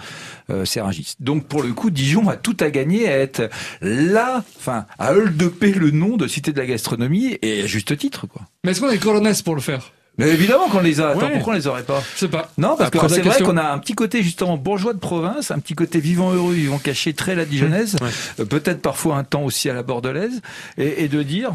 euh, 0.50 0.64
c'est 0.66 0.82
Rungis. 0.82 1.14
Donc 1.18 1.46
pour 1.46 1.62
le 1.62 1.72
coup, 1.72 1.88
Dijon 1.88 2.28
a 2.28 2.36
tout 2.36 2.58
à 2.60 2.68
gagner 2.68 3.08
à 3.08 3.16
être 3.16 3.48
là, 3.80 4.44
enfin, 4.58 4.84
à 4.98 5.14
holdeper 5.14 5.72
le 5.72 5.92
nom 5.92 6.18
de 6.18 6.26
cité 6.26 6.52
de 6.52 6.58
la 6.58 6.66
gastronomie, 6.66 7.38
et 7.40 7.62
à 7.62 7.66
juste 7.66 7.96
titre, 7.96 8.26
quoi. 8.26 8.42
Mais 8.64 8.72
est-ce 8.72 8.82
qu'on 8.82 8.88
a 8.88 8.92
les 8.92 8.98
colonnes 8.98 9.32
pour 9.46 9.54
le 9.54 9.62
faire? 9.62 9.92
Mais 10.18 10.28
évidemment 10.28 10.68
qu'on 10.68 10.80
les 10.80 11.00
a. 11.00 11.08
Attends, 11.10 11.20
Ouais. 11.20 11.32
pourquoi 11.32 11.54
on 11.54 11.56
les 11.56 11.66
aurait 11.66 11.82
pas 11.84 12.02
Je 12.14 12.18
sais 12.20 12.28
pas. 12.28 12.50
Non, 12.58 12.76
parce 12.76 12.90
que 12.90 12.98
Après, 12.98 13.08
c'est 13.08 13.22
vrai 13.22 13.40
qu'on 13.42 13.56
a 13.56 13.62
un 13.72 13.78
petit 13.78 13.94
côté 13.94 14.22
justement 14.22 14.56
bourgeois 14.58 14.92
de 14.92 14.98
province, 14.98 15.50
un 15.50 15.58
petit 15.58 15.74
côté 15.74 16.00
vivant 16.00 16.32
heureux, 16.32 16.52
vivant 16.52 16.78
caché, 16.78 17.14
très 17.14 17.34
la 17.34 17.44
dijonnaise, 17.46 17.96
Ouais. 18.02 18.10
euh, 18.40 18.44
peut-être 18.44 18.82
parfois 18.82 19.16
un 19.16 19.24
temps 19.24 19.42
aussi 19.44 19.70
à 19.70 19.74
la 19.74 19.82
bordelaise, 19.82 20.42
et, 20.76 21.04
et 21.04 21.08
de 21.08 21.22
dire. 21.22 21.52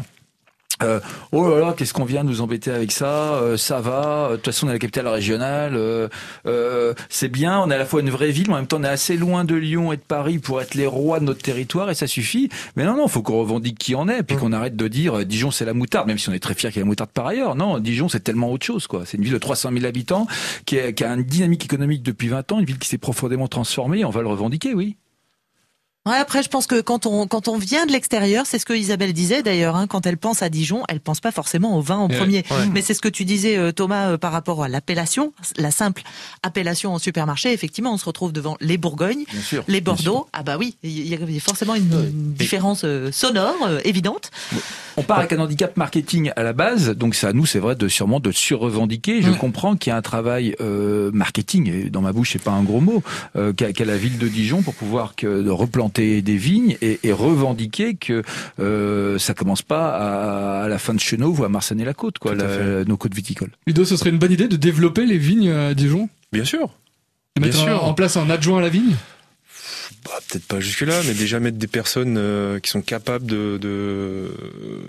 Euh, 0.82 1.00
oh 1.32 1.48
là 1.50 1.58
là, 1.60 1.74
qu'est-ce 1.76 1.92
qu'on 1.92 2.04
vient 2.04 2.22
nous 2.22 2.40
embêter 2.40 2.70
avec 2.70 2.92
ça 2.92 3.34
euh, 3.34 3.56
Ça 3.56 3.80
va. 3.80 4.26
euh, 4.26 4.30
De 4.32 4.36
toute 4.36 4.46
façon, 4.46 4.66
on 4.66 4.70
est 4.70 4.74
la 4.74 4.78
capitale 4.78 5.08
régionale. 5.08 5.74
euh, 5.76 6.08
euh, 6.46 6.94
c'est 7.08 7.28
bien. 7.28 7.60
On 7.60 7.70
est 7.70 7.74
à 7.74 7.78
la 7.78 7.86
fois 7.86 8.00
une 8.00 8.10
vraie 8.10 8.30
ville, 8.30 8.46
mais 8.48 8.54
en 8.54 8.58
même 8.58 8.66
temps, 8.66 8.78
on 8.80 8.84
est 8.84 8.88
assez 8.88 9.16
loin 9.16 9.44
de 9.44 9.54
Lyon 9.54 9.92
et 9.92 9.96
de 9.96 10.02
Paris 10.02 10.38
pour 10.38 10.60
être 10.60 10.74
les 10.74 10.86
rois 10.86 11.20
de 11.20 11.24
notre 11.24 11.42
territoire, 11.42 11.90
et 11.90 11.94
ça 11.94 12.06
suffit. 12.06 12.48
Mais 12.76 12.84
non, 12.84 12.96
non, 12.96 13.08
faut 13.08 13.22
qu'on 13.22 13.38
revendique 13.40 13.78
qui 13.78 13.94
on 13.94 14.08
est, 14.08 14.22
puis 14.22 14.36
qu'on 14.36 14.52
arrête 14.52 14.76
de 14.76 14.88
dire 14.88 15.18
euh, 15.18 15.24
Dijon, 15.24 15.50
c'est 15.50 15.64
la 15.64 15.74
moutarde, 15.74 16.06
même 16.06 16.18
si 16.18 16.28
on 16.28 16.32
est 16.32 16.38
très 16.38 16.54
fier 16.54 16.70
qu'il 16.70 16.78
y 16.78 16.80
ait 16.80 16.84
la 16.84 16.88
moutarde 16.88 17.10
par 17.12 17.26
ailleurs. 17.26 17.54
Non, 17.56 17.78
Dijon, 17.78 18.08
c'est 18.08 18.20
tellement 18.20 18.52
autre 18.52 18.64
chose, 18.66 18.86
quoi. 18.86 19.02
C'est 19.04 19.16
une 19.16 19.24
ville 19.24 19.32
de 19.32 19.38
300 19.38 19.70
000 19.72 19.84
habitants 19.86 20.26
qui 20.66 20.78
a, 20.78 20.92
qui 20.92 21.04
a 21.04 21.12
une 21.12 21.22
dynamique 21.22 21.64
économique 21.64 22.02
depuis 22.02 22.28
20 22.28 22.52
ans, 22.52 22.60
une 22.60 22.66
ville 22.66 22.78
qui 22.78 22.88
s'est 22.88 22.98
profondément 22.98 23.48
transformée. 23.48 24.04
On 24.04 24.10
va 24.10 24.22
le 24.22 24.28
revendiquer, 24.28 24.74
oui. 24.74 24.96
Ouais, 26.08 26.16
après, 26.16 26.42
je 26.42 26.48
pense 26.48 26.66
que 26.66 26.80
quand 26.80 27.06
on 27.06 27.26
quand 27.26 27.48
on 27.48 27.58
vient 27.58 27.84
de 27.86 27.92
l'extérieur, 27.92 28.46
c'est 28.46 28.58
ce 28.58 28.64
que 28.66 28.72
Isabelle 28.72 29.12
disait 29.12 29.42
d'ailleurs. 29.42 29.76
Hein, 29.76 29.86
quand 29.86 30.06
elle 30.06 30.16
pense 30.16 30.42
à 30.42 30.48
Dijon, 30.48 30.82
elle 30.88 31.00
pense 31.00 31.20
pas 31.20 31.32
forcément 31.32 31.76
au 31.76 31.80
vin 31.82 31.96
en 31.98 32.08
Ouais, 32.08 32.16
premier. 32.16 32.44
ouais. 32.50 32.66
Mais 32.72 32.80
c'est 32.82 32.94
ce 32.94 33.00
que 33.00 33.08
tu 33.08 33.24
disais, 33.24 33.56
euh, 33.58 33.72
Thomas, 33.72 34.12
euh, 34.12 34.18
par 34.18 34.32
rapport 34.32 34.62
à 34.64 34.68
l'appellation, 34.68 35.32
la 35.56 35.70
simple 35.70 36.02
appellation 36.42 36.94
en 36.94 36.98
supermarché. 36.98 37.52
Effectivement, 37.52 37.92
on 37.92 37.98
se 37.98 38.04
retrouve 38.06 38.32
devant 38.32 38.56
les 38.60 38.78
Bourgognes, 38.78 39.24
sûr. 39.42 39.64
les 39.68 39.80
Bordeaux. 39.80 40.26
Ah 40.32 40.42
bah 40.42 40.56
oui, 40.58 40.76
il 40.82 41.06
y 41.08 41.14
a 41.14 41.18
forcément 41.40 41.74
une, 41.74 41.84
une 41.92 42.32
différence 42.32 42.82
euh, 42.84 43.12
sonore 43.12 43.56
euh, 43.66 43.80
évidente. 43.84 44.30
On 44.96 45.02
part 45.02 45.18
avec 45.18 45.32
un 45.32 45.38
handicap 45.40 45.76
marketing 45.76 46.32
à 46.36 46.42
la 46.42 46.52
base, 46.52 46.90
donc 46.90 47.14
c'est 47.14 47.26
à 47.26 47.32
nous, 47.32 47.46
c'est 47.46 47.60
vrai, 47.60 47.76
de 47.76 47.86
sûrement 47.88 48.18
de 48.18 48.32
surrevendiquer. 48.32 49.22
Je 49.22 49.28
Ouais. 49.30 49.36
comprends 49.36 49.76
qu'il 49.76 49.90
y 49.90 49.92
a 49.92 49.96
un 49.96 50.02
travail 50.02 50.56
euh, 50.60 51.10
marketing, 51.12 51.70
et 51.70 51.90
dans 51.90 52.00
ma 52.00 52.12
bouche, 52.12 52.30
c'est 52.32 52.42
pas 52.42 52.50
un 52.52 52.62
gros 52.62 52.80
mot, 52.80 53.02
euh, 53.36 53.52
qu'a 53.52 53.84
la 53.84 53.96
ville 53.96 54.18
de 54.18 54.26
Dijon 54.26 54.62
pour 54.62 54.74
pouvoir 54.74 55.14
que, 55.14 55.42
de 55.42 55.50
replanter 55.50 55.97
des 55.98 56.36
vignes 56.36 56.76
et, 56.82 57.00
et 57.02 57.12
revendiquer 57.12 57.94
que 57.94 58.22
euh, 58.60 59.18
ça 59.18 59.34
commence 59.34 59.62
pas 59.62 59.88
à, 59.90 60.62
à 60.64 60.68
la 60.68 60.78
fin 60.78 60.94
de 60.94 61.00
Chenauve 61.00 61.40
ou 61.40 61.44
à 61.44 61.48
Marsanne-la-Côte, 61.48 62.18
quoi, 62.18 62.34
la- 62.34 62.84
nos 62.84 62.96
côtes 62.96 63.14
viticoles. 63.14 63.50
Ludo, 63.66 63.84
ce 63.84 63.96
serait 63.96 64.10
une 64.10 64.18
bonne 64.18 64.32
idée 64.32 64.48
de 64.48 64.56
développer 64.56 65.06
les 65.06 65.18
vignes 65.18 65.50
à 65.50 65.74
Dijon? 65.74 66.08
Bien 66.32 66.44
sûr. 66.44 66.70
Bien 67.36 67.46
mettre 67.46 67.58
sûr. 67.62 67.84
en 67.84 67.94
place 67.94 68.16
un 68.16 68.30
adjoint 68.30 68.58
à 68.58 68.62
la 68.62 68.68
vigne? 68.68 68.94
Bah, 70.04 70.12
peut-être 70.28 70.46
pas 70.46 70.60
jusque 70.60 70.82
là, 70.82 70.94
mais 71.06 71.12
déjà 71.14 71.40
mettre 71.40 71.56
des 71.58 71.66
personnes 71.66 72.16
euh, 72.18 72.60
qui 72.60 72.70
sont 72.70 72.82
capables 72.82 73.26
de, 73.26 73.58
de 73.60 74.30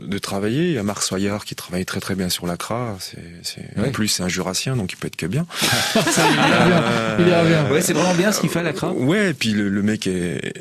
de 0.06 0.18
travailler. 0.18 0.68
Il 0.68 0.74
y 0.74 0.78
a 0.78 0.84
Marc 0.84 1.02
Soyard 1.04 1.46
qui 1.46 1.56
travaille 1.56 1.86
très 1.86 2.00
très 2.00 2.16
bien 2.16 2.30
sur 2.30 2.46
l'ACRA. 2.46 2.96
C'est, 3.00 3.18
c'est 3.44 3.62
Ouais. 3.80 3.88
en 3.90 3.92
plus 3.92 4.08
c'est 4.08 4.24
un 4.24 4.28
jurassien, 4.28 4.76
donc 4.76 4.92
il 4.94 4.98
peut 4.98 5.08
être 5.08 5.16
que 5.16 5.26
bien. 5.26 5.46
Il 5.96 7.34
revient. 7.34 7.72
Ouais, 7.72 7.82
c'est 7.82 7.94
vraiment 7.94 8.14
bien 8.16 8.32
ce 8.32 8.40
qu'il 8.42 8.50
fait 8.50 8.60
à 8.60 8.64
la 8.64 8.74
CRA. 8.74 8.92
Ouais, 8.94 9.32
et 9.32 9.34
puis 9.34 9.52
le, 9.52 9.70
le 9.70 9.82
mec 9.82 10.08
est 10.08 10.54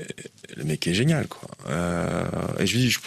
le 0.57 0.65
mec 0.65 0.87
est 0.87 0.95
génial 0.95 1.27
quoi. 1.29 1.49
Euh, 1.69 2.23
et 2.59 2.67
je 2.67 2.73
lui 2.75 2.81
dis, 2.85 2.91
je, 2.91 2.99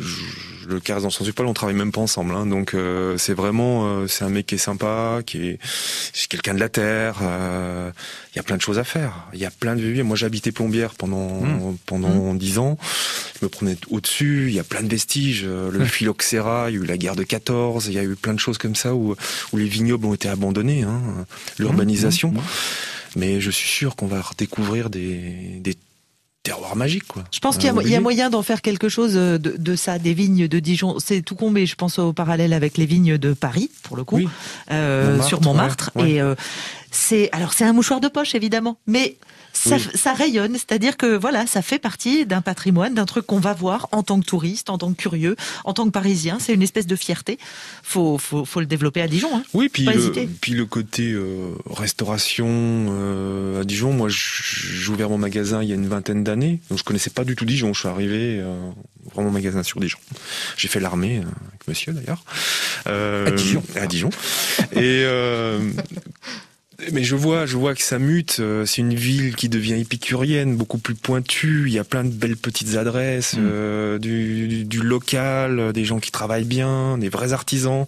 je- 0.00 0.46
le 0.68 0.80
casse 0.80 1.04
dans 1.04 1.10
son 1.10 1.22
support, 1.24 1.48
on 1.48 1.54
travaille 1.54 1.76
même 1.76 1.92
pas 1.92 2.00
ensemble. 2.00 2.34
Hein, 2.34 2.44
donc 2.44 2.74
euh, 2.74 3.16
c'est 3.18 3.34
vraiment 3.34 3.86
euh, 3.86 4.08
c'est 4.08 4.24
un 4.24 4.28
mec 4.30 4.46
qui 4.46 4.56
est 4.56 4.58
sympa, 4.58 5.20
qui 5.24 5.46
est 5.50 5.58
c'est 6.12 6.26
quelqu'un 6.28 6.54
de 6.54 6.58
la 6.60 6.68
terre. 6.68 7.18
euh, 7.22 7.90
Il 8.34 8.36
y 8.36 8.40
a 8.40 8.42
plein 8.42 8.56
de 8.56 8.62
choses 8.62 8.78
à 8.80 8.82
faire. 8.84 9.28
Il 9.32 9.38
y 9.38 9.44
a 9.44 9.50
plein 9.52 9.76
de 9.76 9.80
viviers. 9.80 10.02
Moi 10.02 10.16
j'habitais 10.16 10.50
Plombières 10.50 10.94
pendant 10.94 11.40
Mmh. 11.40 11.76
pendant 11.86 12.34
dix 12.34 12.58
ans. 12.58 12.78
Je 13.40 13.44
me 13.44 13.48
prenais 13.48 13.76
au-dessus. 13.90 14.46
Il 14.48 14.54
y 14.54 14.58
a 14.58 14.64
plein 14.64 14.82
de 14.82 14.88
vestiges. 14.88 15.44
euh, 15.46 15.70
Le 15.70 15.84
phylloxéra, 15.84 16.68
il 16.70 16.74
y 16.74 16.78
a 16.78 16.82
eu 16.82 16.84
la 16.84 16.96
guerre 16.98 17.14
de 17.16 17.22
14. 17.22 17.86
Il 17.86 17.92
y 17.94 17.98
a 18.00 18.02
eu 18.04 18.16
plein 18.16 18.34
de 18.34 18.40
choses 18.40 18.58
comme 18.58 18.74
ça 18.74 18.92
où 18.94 19.14
où 19.52 19.56
les 19.56 19.68
vignobles 19.68 20.04
ont 20.06 20.14
été 20.14 20.28
abandonnés. 20.28 20.82
Hein, 20.82 21.00
L'urbanisation. 21.60 22.32
Mmh. 22.32 22.40
Mais 23.14 23.40
je 23.40 23.50
suis 23.52 23.68
sûr 23.68 23.94
qu'on 23.96 24.08
va 24.08 24.20
redécouvrir 24.20 24.90
des, 24.90 25.60
des 25.60 25.76
terroirs 26.46 26.76
magiques, 26.76 27.06
quoi. 27.08 27.24
Je 27.32 27.38
pense 27.40 27.56
qu'il 27.56 27.66
y, 27.66 27.68
a- 27.68 27.74
Euh, 27.76 27.82
y 27.82 27.98
moyen 28.00 28.30
d'en 28.30 28.42
faire 28.42 28.62
quelque 28.62 28.88
chose 28.88 29.14
de, 29.14 29.36
de 29.38 29.76
ça, 29.76 29.98
des 29.98 30.14
vignes 30.14 30.48
de 30.48 30.58
Dijon. 30.58 30.98
C'est 30.98 31.22
tout 31.22 31.34
con, 31.34 31.50
mais 31.50 31.66
je 31.66 31.74
pense 31.74 31.98
au 31.98 32.12
parallèle 32.12 32.52
avec 32.52 32.78
les 32.78 32.86
vignes 32.86 33.18
de 33.18 33.32
Paris, 33.34 33.70
pour 33.82 33.96
le 33.96 34.04
coup, 34.04 34.16
Oui. 34.16 34.28
euh, 34.70 35.10
Montmartre, 35.10 35.28
sur 35.28 35.40
Montmartre. 35.42 35.90
ouais, 35.96 36.02
ouais. 36.02 36.10
Et 36.12 36.20
euh, 36.22 36.34
c'est 36.90 37.28
alors 37.32 37.52
c'est 37.52 37.64
un 37.64 37.72
mouchoir 37.72 38.00
de 38.00 38.08
poche 38.08 38.34
évidemment, 38.34 38.78
mais 38.86 39.16
ça, 39.56 39.76
Oui. 39.76 39.82
ça 39.94 40.12
rayonne, 40.12 40.54
c'est-à-dire 40.54 40.96
que 40.96 41.16
voilà, 41.16 41.46
ça 41.46 41.62
fait 41.62 41.78
partie 41.78 42.26
d'un 42.26 42.40
patrimoine, 42.42 42.94
d'un 42.94 43.06
truc 43.06 43.26
qu'on 43.26 43.38
va 43.40 43.54
voir 43.54 43.88
en 43.92 44.02
tant 44.02 44.20
que 44.20 44.26
touriste, 44.26 44.70
en 44.70 44.78
tant 44.78 44.92
que 44.92 44.96
curieux, 45.00 45.36
en 45.64 45.72
tant 45.72 45.84
que 45.86 45.90
Parisien. 45.90 46.38
C'est 46.40 46.52
une 46.54 46.62
espèce 46.62 46.86
de 46.86 46.96
fierté. 46.96 47.38
Faut 47.82 48.18
faut, 48.18 48.44
faut 48.44 48.60
le 48.60 48.66
développer 48.66 49.00
à 49.00 49.08
Dijon. 49.08 49.30
Hein. 49.34 49.42
Oui, 49.54 49.68
puis 49.68 49.84
Pas 49.84 49.94
le, 49.94 50.10
puis 50.40 50.52
le 50.52 50.66
côté 50.66 51.12
euh, 51.12 51.52
restauration 51.70 52.46
euh, 52.48 53.60
à 53.62 53.64
Dijon. 53.64 53.92
Moi, 53.92 54.08
j'ai 54.10 54.90
ouvert 54.90 55.08
mon 55.10 55.18
magasin 55.18 55.62
il 55.62 55.68
y 55.68 55.72
a 55.72 55.76
une 55.76 55.88
vingtaine 55.88 56.22
d'années, 56.24 56.60
donc 56.70 56.78
je 56.78 56.84
connaissais 56.84 57.10
pas 57.10 57.24
du 57.24 57.34
tout 57.36 57.44
Dijon. 57.44 57.72
Je 57.72 57.80
suis 57.80 57.88
arrivé 57.88 58.38
euh, 58.40 58.70
vraiment 59.14 59.30
magasin 59.30 59.62
sur 59.62 59.80
Dijon. 59.80 59.98
J'ai 60.56 60.68
fait 60.68 60.80
l'armée 60.80 61.18
euh, 61.18 61.22
avec 61.48 61.68
Monsieur 61.68 61.92
d'ailleurs 61.92 62.24
Euh, 62.86 63.26
À 63.26 63.30
Dijon. 63.30 63.62
À 63.76 63.86
Dijon. 63.86 64.10
Et 64.72 65.02
euh, 65.04 65.58
mais 66.92 67.04
je 67.04 67.16
vois, 67.16 67.46
je 67.46 67.56
vois 67.56 67.74
que 67.74 67.82
ça 67.82 67.98
mute. 67.98 68.36
euh, 68.40 68.66
C'est 68.66 68.82
une 68.82 68.94
ville 68.94 69.34
qui 69.34 69.48
devient 69.48 69.74
épicurienne, 69.80 70.56
beaucoup 70.56 70.78
plus 70.78 70.94
pointue. 70.94 71.64
Il 71.66 71.72
y 71.72 71.78
a 71.78 71.84
plein 71.84 72.04
de 72.04 72.10
belles 72.10 72.36
petites 72.36 72.76
adresses, 72.76 73.34
Mm. 73.34 73.40
euh, 73.42 73.98
du, 73.98 74.48
du, 74.48 74.64
du 74.64 74.80
local, 74.82 75.58
euh, 75.58 75.72
des 75.72 75.84
gens 75.84 75.98
qui 76.00 76.10
travaillent 76.10 76.44
bien, 76.44 76.98
des 76.98 77.08
vrais 77.08 77.32
artisans. 77.32 77.86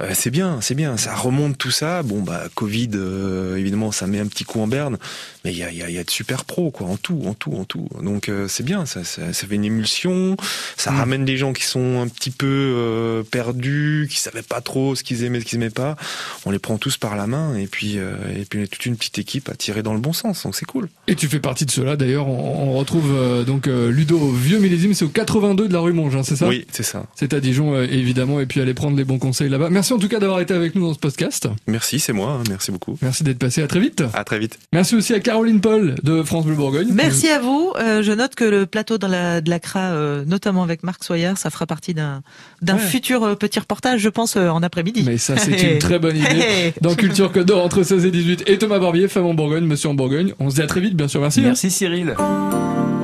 Euh, 0.00 0.10
c'est 0.14 0.30
bien, 0.30 0.60
c'est 0.60 0.74
bien. 0.74 0.96
Ça 0.96 1.14
remonte 1.14 1.58
tout 1.58 1.70
ça. 1.70 2.02
Bon, 2.02 2.22
bah, 2.22 2.44
Covid, 2.54 2.90
euh, 2.94 3.56
évidemment, 3.56 3.92
ça 3.92 4.06
met 4.06 4.20
un 4.20 4.26
petit 4.26 4.44
coup 4.44 4.60
en 4.60 4.68
berne. 4.68 4.98
Mais 5.44 5.52
il 5.52 5.58
y 5.58 5.62
a, 5.62 5.70
y, 5.70 5.82
a, 5.82 5.90
y 5.90 5.98
a, 5.98 6.04
de 6.04 6.10
super 6.10 6.44
pros, 6.44 6.70
quoi, 6.70 6.86
en 6.86 6.96
tout, 6.96 7.22
en 7.26 7.34
tout, 7.34 7.52
en 7.54 7.64
tout. 7.64 7.88
Donc, 8.02 8.28
euh, 8.28 8.48
c'est 8.48 8.62
bien. 8.64 8.86
Ça, 8.86 9.04
ça, 9.04 9.32
ça, 9.32 9.46
fait 9.46 9.54
une 9.54 9.64
émulsion. 9.64 10.36
Ça 10.76 10.90
mm. 10.90 10.96
ramène 10.96 11.24
des 11.24 11.36
gens 11.36 11.52
qui 11.52 11.64
sont 11.64 12.00
un 12.00 12.08
petit 12.08 12.30
peu 12.30 12.46
euh, 12.46 13.22
perdus, 13.22 14.08
qui 14.10 14.18
savaient 14.18 14.42
pas 14.42 14.60
trop 14.60 14.94
ce 14.94 15.02
qu'ils 15.02 15.24
aimaient, 15.24 15.40
ce 15.40 15.44
qu'ils 15.44 15.58
aimaient 15.58 15.70
pas. 15.70 15.96
On 16.44 16.50
les 16.50 16.58
prend 16.58 16.78
tous 16.78 16.96
par 16.96 17.16
la 17.16 17.26
main. 17.26 17.56
Et 17.56 17.66
puis, 17.66 17.98
euh, 17.98 18.14
et 18.36 18.44
puis, 18.44 18.60
on 18.60 18.62
est 18.62 18.66
toute 18.66 18.86
une 18.86 18.96
petite 18.96 19.18
équipe 19.18 19.48
à 19.48 19.54
tirer 19.54 19.82
dans 19.82 19.94
le 19.94 20.00
bon 20.00 20.12
sens. 20.12 20.44
Donc, 20.44 20.54
c'est 20.54 20.66
cool. 20.66 20.88
Et 21.06 21.14
tu 21.14 21.28
fais 21.28 21.40
partie 21.40 21.66
de 21.66 21.70
cela. 21.70 21.96
D'ailleurs, 21.96 22.28
on, 22.28 22.70
on, 22.70 22.78
retrouve 22.78 23.44
donc 23.44 23.66
Ludo, 23.66 24.30
vieux 24.32 24.58
millésime. 24.58 24.94
C'est 24.94 25.04
au 25.04 25.08
82 25.08 25.68
de 25.68 25.72
la 25.72 25.80
rue 25.80 25.92
Monge, 25.92 26.14
hein, 26.16 26.22
c'est 26.22 26.36
ça? 26.36 26.48
Oui, 26.48 26.66
c'est 26.70 26.82
ça. 26.82 27.06
C'est 27.16 27.32
à 27.32 27.40
Dijon, 27.40 27.80
évidemment. 27.82 28.40
Et 28.40 28.46
puis, 28.46 28.60
aller 28.60 28.74
prendre 28.74 28.96
les 28.96 29.04
bons 29.04 29.18
conseils 29.18 29.48
là-bas. 29.48 29.70
Merci 29.70 29.87
en 29.92 29.98
tout 29.98 30.08
cas 30.08 30.18
d'avoir 30.18 30.40
été 30.40 30.54
avec 30.54 30.74
nous 30.74 30.86
dans 30.86 30.94
ce 30.94 30.98
podcast. 30.98 31.48
Merci, 31.66 31.98
c'est 31.98 32.12
moi. 32.12 32.38
Hein. 32.40 32.44
Merci 32.48 32.70
beaucoup. 32.70 32.96
Merci 33.02 33.24
d'être 33.24 33.38
passé. 33.38 33.62
À 33.62 33.66
très 33.66 33.80
vite. 33.80 34.02
À 34.14 34.24
très 34.24 34.38
vite. 34.38 34.58
Merci 34.72 34.96
aussi 34.96 35.14
à 35.14 35.20
Caroline 35.20 35.60
Paul 35.60 35.94
de 36.02 36.22
France 36.22 36.44
Bleu 36.44 36.54
Bourgogne. 36.54 36.88
Merci 36.92 37.28
à 37.28 37.40
vous. 37.40 37.72
Euh, 37.78 38.02
je 38.02 38.12
note 38.12 38.34
que 38.34 38.44
le 38.44 38.66
plateau 38.66 38.98
dans 38.98 39.08
la, 39.08 39.40
de 39.40 39.50
la 39.50 39.60
CRA, 39.60 39.92
euh, 39.92 40.24
notamment 40.24 40.62
avec 40.62 40.82
Marc 40.82 41.04
Soyer, 41.04 41.32
ça 41.36 41.50
fera 41.50 41.66
partie 41.66 41.94
d'un 41.94 42.22
d'un 42.62 42.74
ouais. 42.74 42.80
futur 42.80 43.22
euh, 43.24 43.34
petit 43.34 43.58
reportage, 43.58 44.00
je 44.00 44.08
pense, 44.08 44.36
euh, 44.36 44.48
en 44.48 44.62
après-midi. 44.62 45.04
Mais 45.06 45.18
ça, 45.18 45.36
c'est 45.36 45.72
une 45.72 45.78
très 45.78 45.98
bonne 45.98 46.16
idée. 46.16 46.72
dans 46.80 46.94
Culture 46.94 47.32
Code 47.32 47.46
d'Or 47.46 47.64
entre 47.64 47.82
16 47.82 48.04
et 48.04 48.10
18. 48.10 48.44
Et 48.46 48.58
Thomas 48.58 48.78
Barbier, 48.78 49.08
femme 49.08 49.26
en 49.26 49.34
Bourgogne, 49.34 49.64
monsieur 49.64 49.88
en 49.88 49.94
Bourgogne. 49.94 50.34
On 50.38 50.50
se 50.50 50.56
dit 50.56 50.62
à 50.62 50.66
très 50.66 50.80
vite, 50.80 50.96
bien 50.96 51.08
sûr. 51.08 51.20
Merci. 51.20 51.40
Merci 51.40 51.70
Cyril. 51.70 52.14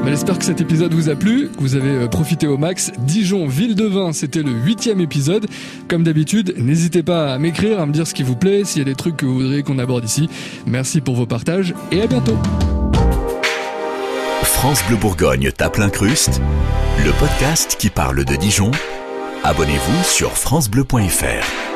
J'espère 0.06 0.38
que 0.38 0.44
cet 0.44 0.60
épisode 0.60 0.94
vous 0.94 1.08
a 1.10 1.16
plu, 1.16 1.48
que 1.48 1.60
vous 1.60 1.74
avez 1.74 2.08
profité 2.08 2.46
au 2.46 2.56
max. 2.56 2.92
Dijon, 2.98 3.48
ville 3.48 3.74
de 3.74 3.84
vin, 3.84 4.12
c'était 4.12 4.42
le 4.42 4.52
huitième 4.52 5.00
épisode. 5.00 5.46
Comme 5.88 6.04
d'habitude, 6.04 6.54
n'hésitez 6.56 7.02
pas 7.02 7.34
à 7.34 7.38
m'écrire, 7.38 7.80
à 7.80 7.86
me 7.86 7.92
dire 7.92 8.06
ce 8.06 8.14
qui 8.14 8.22
vous 8.22 8.36
plaît, 8.36 8.62
s'il 8.64 8.78
y 8.78 8.82
a 8.82 8.84
des 8.84 8.94
trucs 8.94 9.16
que 9.16 9.26
vous 9.26 9.34
voudriez 9.34 9.64
qu'on 9.64 9.80
aborde 9.80 10.04
ici. 10.04 10.30
Merci 10.66 11.00
pour 11.00 11.16
vos 11.16 11.26
partages 11.26 11.74
et 11.90 12.00
à 12.00 12.06
bientôt. 12.06 12.38
France 14.44 14.84
Bleu 14.86 14.96
Bourgogne 14.96 15.50
tape 15.50 15.78
l'incruste, 15.78 16.40
le 17.04 17.10
podcast 17.18 17.76
qui 17.78 17.90
parle 17.90 18.24
de 18.24 18.36
Dijon. 18.36 18.70
Abonnez-vous 19.42 20.04
sur 20.04 20.30
francebleu.fr. 20.30 21.73